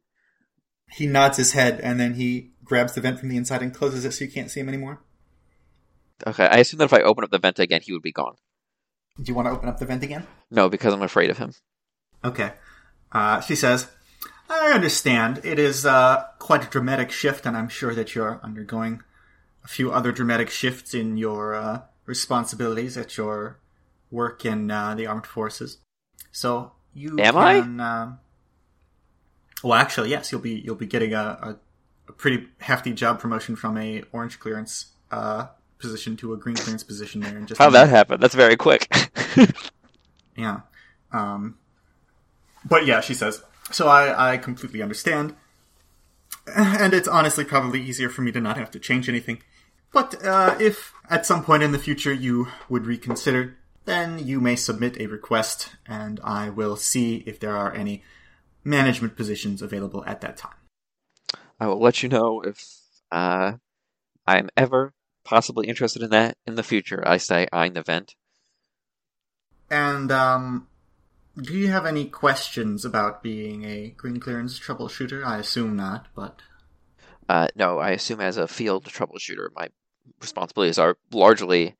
He 0.91 1.07
nods 1.07 1.37
his 1.37 1.53
head, 1.53 1.79
and 1.81 1.99
then 1.99 2.15
he 2.15 2.51
grabs 2.63 2.93
the 2.93 3.01
vent 3.01 3.19
from 3.19 3.29
the 3.29 3.37
inside 3.37 3.61
and 3.61 3.73
closes 3.73 4.05
it 4.05 4.13
so 4.13 4.23
you 4.23 4.31
can't 4.31 4.49
see 4.49 4.61
him 4.61 4.69
anymore. 4.69 5.01
Okay, 6.25 6.45
I 6.45 6.57
assume 6.57 6.77
that 6.79 6.85
if 6.85 6.93
I 6.93 7.01
open 7.01 7.23
up 7.23 7.31
the 7.31 7.37
vent 7.39 7.59
again, 7.59 7.81
he 7.81 7.91
would 7.93 8.01
be 8.01 8.11
gone. 8.11 8.35
Do 9.21 9.29
you 9.29 9.35
want 9.35 9.47
to 9.47 9.51
open 9.51 9.67
up 9.69 9.79
the 9.79 9.85
vent 9.85 10.03
again? 10.03 10.25
No, 10.49 10.69
because 10.69 10.93
I'm 10.93 11.01
afraid 11.01 11.29
of 11.29 11.37
him. 11.37 11.53
Okay. 12.23 12.53
Uh, 13.11 13.41
she 13.41 13.55
says, 13.55 13.87
I 14.49 14.71
understand. 14.71 15.41
It 15.43 15.59
is 15.59 15.85
uh, 15.85 16.25
quite 16.39 16.63
a 16.65 16.67
dramatic 16.69 17.11
shift, 17.11 17.45
and 17.45 17.55
I'm 17.57 17.69
sure 17.69 17.93
that 17.95 18.15
you're 18.15 18.39
undergoing 18.43 19.01
a 19.63 19.67
few 19.67 19.91
other 19.91 20.11
dramatic 20.11 20.49
shifts 20.49 20.93
in 20.93 21.17
your 21.17 21.53
uh, 21.55 21.81
responsibilities 22.05 22.97
at 22.97 23.17
your 23.17 23.59
work 24.09 24.45
in 24.45 24.71
uh, 24.71 24.95
the 24.95 25.05
armed 25.05 25.25
forces. 25.27 25.77
So 26.31 26.71
you 26.93 27.19
Am 27.19 27.37
I? 27.37 27.59
can. 27.61 27.79
um 27.79 28.19
well, 29.63 29.73
actually, 29.73 30.09
yes. 30.11 30.31
You'll 30.31 30.41
be 30.41 30.53
you'll 30.63 30.75
be 30.75 30.85
getting 30.85 31.13
a, 31.13 31.19
a, 31.19 31.57
a 32.07 32.13
pretty 32.13 32.47
hefty 32.59 32.93
job 32.93 33.19
promotion 33.19 33.55
from 33.57 33.77
a 33.77 34.03
orange 34.13 34.39
clearance 34.39 34.87
uh, 35.11 35.47
position 35.79 36.15
to 36.17 36.31
a 36.33 36.37
green 36.37 36.55
clearance 36.55 36.83
position 36.83 37.19
there. 37.21 37.37
In 37.37 37.45
just 37.45 37.57
How'd 37.59 37.73
that 37.73 37.89
happened? 37.89 38.23
That's 38.23 38.35
very 38.35 38.55
quick. 38.55 38.87
Yeah. 40.39 40.61
Um, 41.11 41.57
but 42.63 42.85
yeah, 42.85 43.01
she 43.01 43.13
says. 43.13 43.43
So 43.71 43.87
I, 43.87 44.33
I 44.33 44.37
completely 44.37 44.81
understand. 44.81 45.35
And 46.55 46.93
it's 46.93 47.07
honestly 47.07 47.43
probably 47.43 47.81
easier 47.81 48.09
for 48.09 48.21
me 48.21 48.31
to 48.31 48.39
not 48.39 48.57
have 48.57 48.71
to 48.71 48.79
change 48.79 49.09
anything. 49.09 49.41
But 49.91 50.23
uh, 50.25 50.55
if 50.59 50.93
at 51.09 51.25
some 51.25 51.43
point 51.43 51.61
in 51.61 51.71
the 51.71 51.79
future 51.79 52.13
you 52.13 52.47
would 52.69 52.85
reconsider, 52.85 53.57
then 53.85 54.25
you 54.25 54.39
may 54.39 54.55
submit 54.55 54.99
a 54.99 55.07
request 55.07 55.75
and 55.85 56.19
I 56.23 56.49
will 56.49 56.75
see 56.75 57.23
if 57.25 57.39
there 57.39 57.55
are 57.55 57.73
any 57.73 58.03
management 58.63 59.15
positions 59.15 59.61
available 59.61 60.03
at 60.05 60.21
that 60.21 60.37
time. 60.37 60.53
I 61.59 61.67
will 61.67 61.81
let 61.81 62.01
you 62.01 62.09
know 62.09 62.41
if 62.41 62.63
uh, 63.11 63.53
I'm 64.25 64.49
ever 64.55 64.93
possibly 65.23 65.67
interested 65.67 66.01
in 66.01 66.11
that 66.11 66.37
in 66.47 66.55
the 66.55 66.63
future. 66.63 67.03
I 67.05 67.17
say 67.17 67.47
eyeing 67.51 67.73
the 67.73 67.83
vent. 67.83 68.15
And 69.71 70.11
um, 70.11 70.67
do 71.37 71.53
you 71.53 71.67
have 71.69 71.85
any 71.85 72.05
questions 72.05 72.85
about 72.85 73.21
being 73.21 73.63
a 73.63 73.89
green 73.89 74.19
clearance 74.19 74.59
troubleshooter? 74.59 75.23
I 75.25 75.37
assume 75.37 75.75
not, 75.75 76.07
but 76.15 76.41
Uh, 77.27 77.47
no, 77.55 77.77
I 77.79 77.91
assume 77.91 78.19
as 78.19 78.37
a 78.37 78.47
field 78.47 78.85
troubleshooter, 78.85 79.49
my 79.55 79.69
responsibilities 80.19 80.79
are 80.79 80.97
largely 81.11 81.75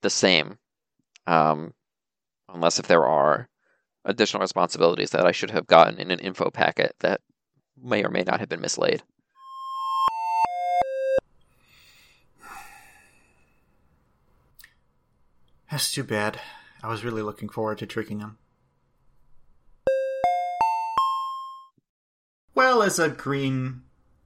the 0.00 0.10
same, 0.10 0.58
um, 1.26 1.74
unless 2.48 2.78
if 2.78 2.86
there 2.86 3.04
are 3.04 3.48
additional 4.04 4.40
responsibilities 4.40 5.10
that 5.10 5.26
I 5.26 5.32
should 5.32 5.50
have 5.50 5.66
gotten 5.66 5.98
in 5.98 6.10
an 6.10 6.20
info 6.20 6.50
packet 6.50 6.94
that 7.00 7.20
may 7.76 8.02
or 8.04 8.08
may 8.08 8.22
not 8.22 8.40
have 8.40 8.48
been 8.48 8.60
mislaid. 8.60 9.02
That's 15.70 15.92
too 15.92 16.04
bad. 16.04 16.40
I 16.82 16.88
was 16.88 17.04
really 17.04 17.22
looking 17.22 17.48
forward 17.48 17.78
to 17.78 17.86
tricking 17.86 18.20
him. 18.20 18.38
Well, 22.54 22.82
as 22.82 22.98
a 22.98 23.08
green 23.08 23.82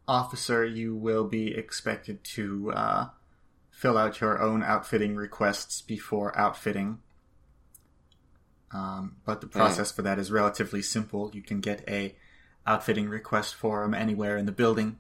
officer, 0.07 0.65
you 0.65 0.95
will 0.95 1.25
be 1.25 1.55
expected 1.55 2.23
to 2.25 2.73
uh, 2.73 3.07
fill 3.71 3.99
out 3.99 4.21
your 4.21 4.41
own 4.41 4.63
outfitting 4.63 5.17
requests 5.17 5.81
before 5.81 6.37
outfitting. 6.39 6.99
Um, 8.73 9.17
but 9.25 9.41
the 9.41 9.49
process 9.49 9.91
for 9.91 10.03
that 10.03 10.19
is 10.19 10.31
relatively 10.31 10.81
simple. 10.81 11.31
You 11.35 11.43
can 11.43 11.61
get 11.61 11.83
a 11.89 12.15
outfitting 12.67 13.09
request 13.09 13.55
form 13.55 13.95
anywhere 13.95 14.37
in 14.37 14.47
the 14.47 14.53
building. 14.53 14.99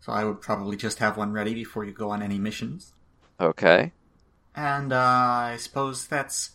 So 0.00 0.12
I 0.12 0.24
would 0.24 0.40
probably 0.40 0.76
just 0.76 0.98
have 0.98 1.16
one 1.16 1.32
ready 1.32 1.54
before 1.54 1.84
you 1.84 1.92
go 1.92 2.10
on 2.10 2.22
any 2.22 2.38
missions. 2.38 2.94
Okay. 3.40 3.92
And 4.54 4.92
uh, 4.92 4.98
I 4.98 5.56
suppose 5.58 6.06
that's 6.06 6.50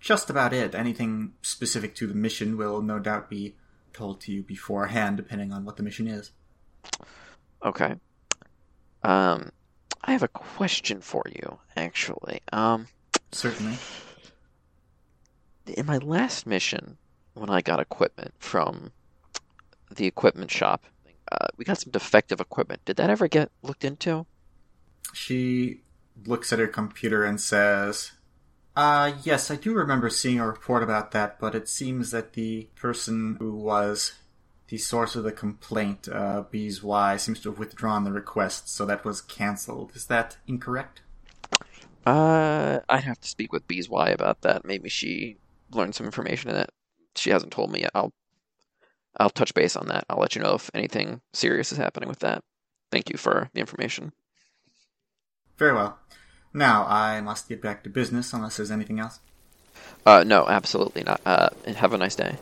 just 0.00 0.30
about 0.30 0.52
it. 0.52 0.74
Anything 0.74 1.34
specific 1.42 1.94
to 1.96 2.06
the 2.06 2.14
mission 2.14 2.56
will 2.56 2.82
no 2.82 2.98
doubt 2.98 3.30
be 3.30 3.54
told 3.92 4.20
to 4.22 4.32
you 4.32 4.42
beforehand, 4.42 5.16
depending 5.16 5.52
on 5.52 5.64
what 5.64 5.76
the 5.76 5.82
mission 5.82 6.08
is. 6.08 6.32
Okay. 7.64 7.94
Um, 9.02 9.50
I 10.02 10.12
have 10.12 10.22
a 10.22 10.28
question 10.28 11.00
for 11.00 11.22
you, 11.28 11.58
actually. 11.76 12.40
Um, 12.52 12.86
Certainly. 13.32 13.76
in 15.66 15.86
my 15.86 15.98
last 15.98 16.46
mission, 16.46 16.96
when 17.34 17.50
I 17.50 17.60
got 17.60 17.80
equipment 17.80 18.34
from 18.38 18.92
the 19.94 20.06
equipment 20.06 20.50
shop, 20.50 20.84
uh, 21.30 21.46
we 21.56 21.64
got 21.64 21.78
some 21.78 21.92
defective 21.92 22.40
equipment. 22.40 22.84
Did 22.84 22.96
that 22.96 23.10
ever 23.10 23.28
get 23.28 23.50
looked 23.62 23.84
into? 23.84 24.26
She 25.12 25.82
looks 26.26 26.52
at 26.52 26.58
her 26.58 26.66
computer 26.66 27.24
and 27.24 27.40
says, 27.40 28.12
Uh, 28.76 29.12
yes, 29.22 29.50
I 29.50 29.56
do 29.56 29.74
remember 29.74 30.10
seeing 30.10 30.40
a 30.40 30.46
report 30.46 30.82
about 30.82 31.12
that, 31.12 31.38
but 31.38 31.54
it 31.54 31.68
seems 31.68 32.10
that 32.10 32.34
the 32.34 32.68
person 32.76 33.36
who 33.38 33.52
was 33.52 34.12
the 34.68 34.78
source 34.78 35.16
of 35.16 35.24
the 35.24 35.32
complaint, 35.32 36.08
uh, 36.08 36.44
Y, 36.52 37.16
seems 37.16 37.40
to 37.40 37.50
have 37.50 37.58
withdrawn 37.58 38.04
the 38.04 38.12
request, 38.12 38.68
so 38.68 38.86
that 38.86 39.04
was 39.04 39.20
cancelled. 39.20 39.92
Is 39.94 40.06
that 40.06 40.36
incorrect? 40.46 41.02
Uh, 42.06 42.78
I'd 42.88 43.04
have 43.04 43.20
to 43.20 43.28
speak 43.28 43.52
with 43.52 43.66
Bees 43.66 43.88
Y 43.88 44.10
about 44.10 44.42
that. 44.42 44.64
Maybe 44.64 44.88
she 44.88 45.38
learned 45.72 45.96
some 45.96 46.06
information 46.06 46.52
that 46.52 46.70
she 47.16 47.30
hasn't 47.30 47.52
told 47.52 47.72
me 47.72 47.80
yet. 47.80 47.90
I'll, 47.94 48.12
I'll 49.18 49.30
touch 49.30 49.54
base 49.54 49.74
on 49.74 49.88
that. 49.88 50.04
I'll 50.08 50.20
let 50.20 50.36
you 50.36 50.42
know 50.42 50.54
if 50.54 50.70
anything 50.72 51.20
serious 51.32 51.72
is 51.72 51.78
happening 51.78 52.08
with 52.08 52.20
that. 52.20 52.44
Thank 52.92 53.10
you 53.10 53.18
for 53.18 53.50
the 53.52 53.60
information. 53.60 54.12
Very 55.60 55.74
well. 55.74 55.98
Now, 56.54 56.86
I 56.86 57.20
must 57.20 57.46
get 57.46 57.60
back 57.60 57.84
to 57.84 57.90
business 57.90 58.32
unless 58.32 58.56
there's 58.56 58.70
anything 58.70 58.98
else. 58.98 59.20
Uh, 60.06 60.24
no, 60.26 60.46
absolutely 60.48 61.02
not. 61.02 61.20
Uh, 61.26 61.50
and 61.66 61.76
have 61.76 61.92
a 61.92 61.98
nice 61.98 62.16
day. 62.16 62.36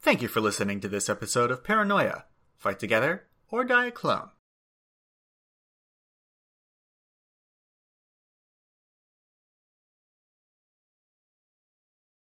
Thank 0.00 0.22
you 0.22 0.28
for 0.28 0.40
listening 0.40 0.80
to 0.80 0.88
this 0.88 1.10
episode 1.10 1.50
of 1.50 1.62
Paranoia. 1.62 2.24
Fight 2.56 2.78
together 2.78 3.24
or 3.50 3.62
die 3.62 3.88
a 3.88 3.90
clone. 3.90 4.30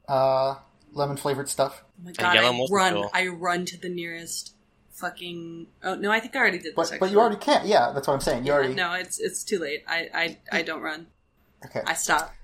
Uh, 0.09 0.57
lemon 0.93 1.17
flavored 1.17 1.49
stuff. 1.49 1.85
Oh 2.01 2.05
my 2.07 2.13
god! 2.13 2.37
I 2.37 2.67
run. 2.69 2.93
tool. 2.95 3.11
I 3.15 3.29
run 3.29 3.65
to 3.67 3.79
the 3.79 3.91
nearest 3.91 4.55
fucking. 4.99 5.67
Oh 5.83 5.95
no! 5.95 6.11
I 6.11 6.21
think 6.21 6.35
I 6.37 6.41
already 6.41 6.59
did 6.59 6.75
But 6.75 6.91
this. 6.91 6.99
but 6.99 7.11
you 7.11 7.21
already 7.21 7.37
can't. 7.37 7.67
Yeah, 7.67 7.93
that's 7.93 8.07
what 8.09 8.15
I'm 8.15 8.21
saying. 8.21 8.45
You 8.45 8.53
Yeah, 8.53 8.59
already 8.59 8.75
No, 8.75 8.93
it's 8.95 9.19
it's 9.19 9.43
too 9.45 9.59
late. 9.59 9.85
I 9.89 10.09
I 10.15 10.39
I 10.59 10.63
don't 10.63 10.83
run. 10.83 11.07
okay. 11.67 11.83
I 11.87 11.95
stop. 11.95 12.35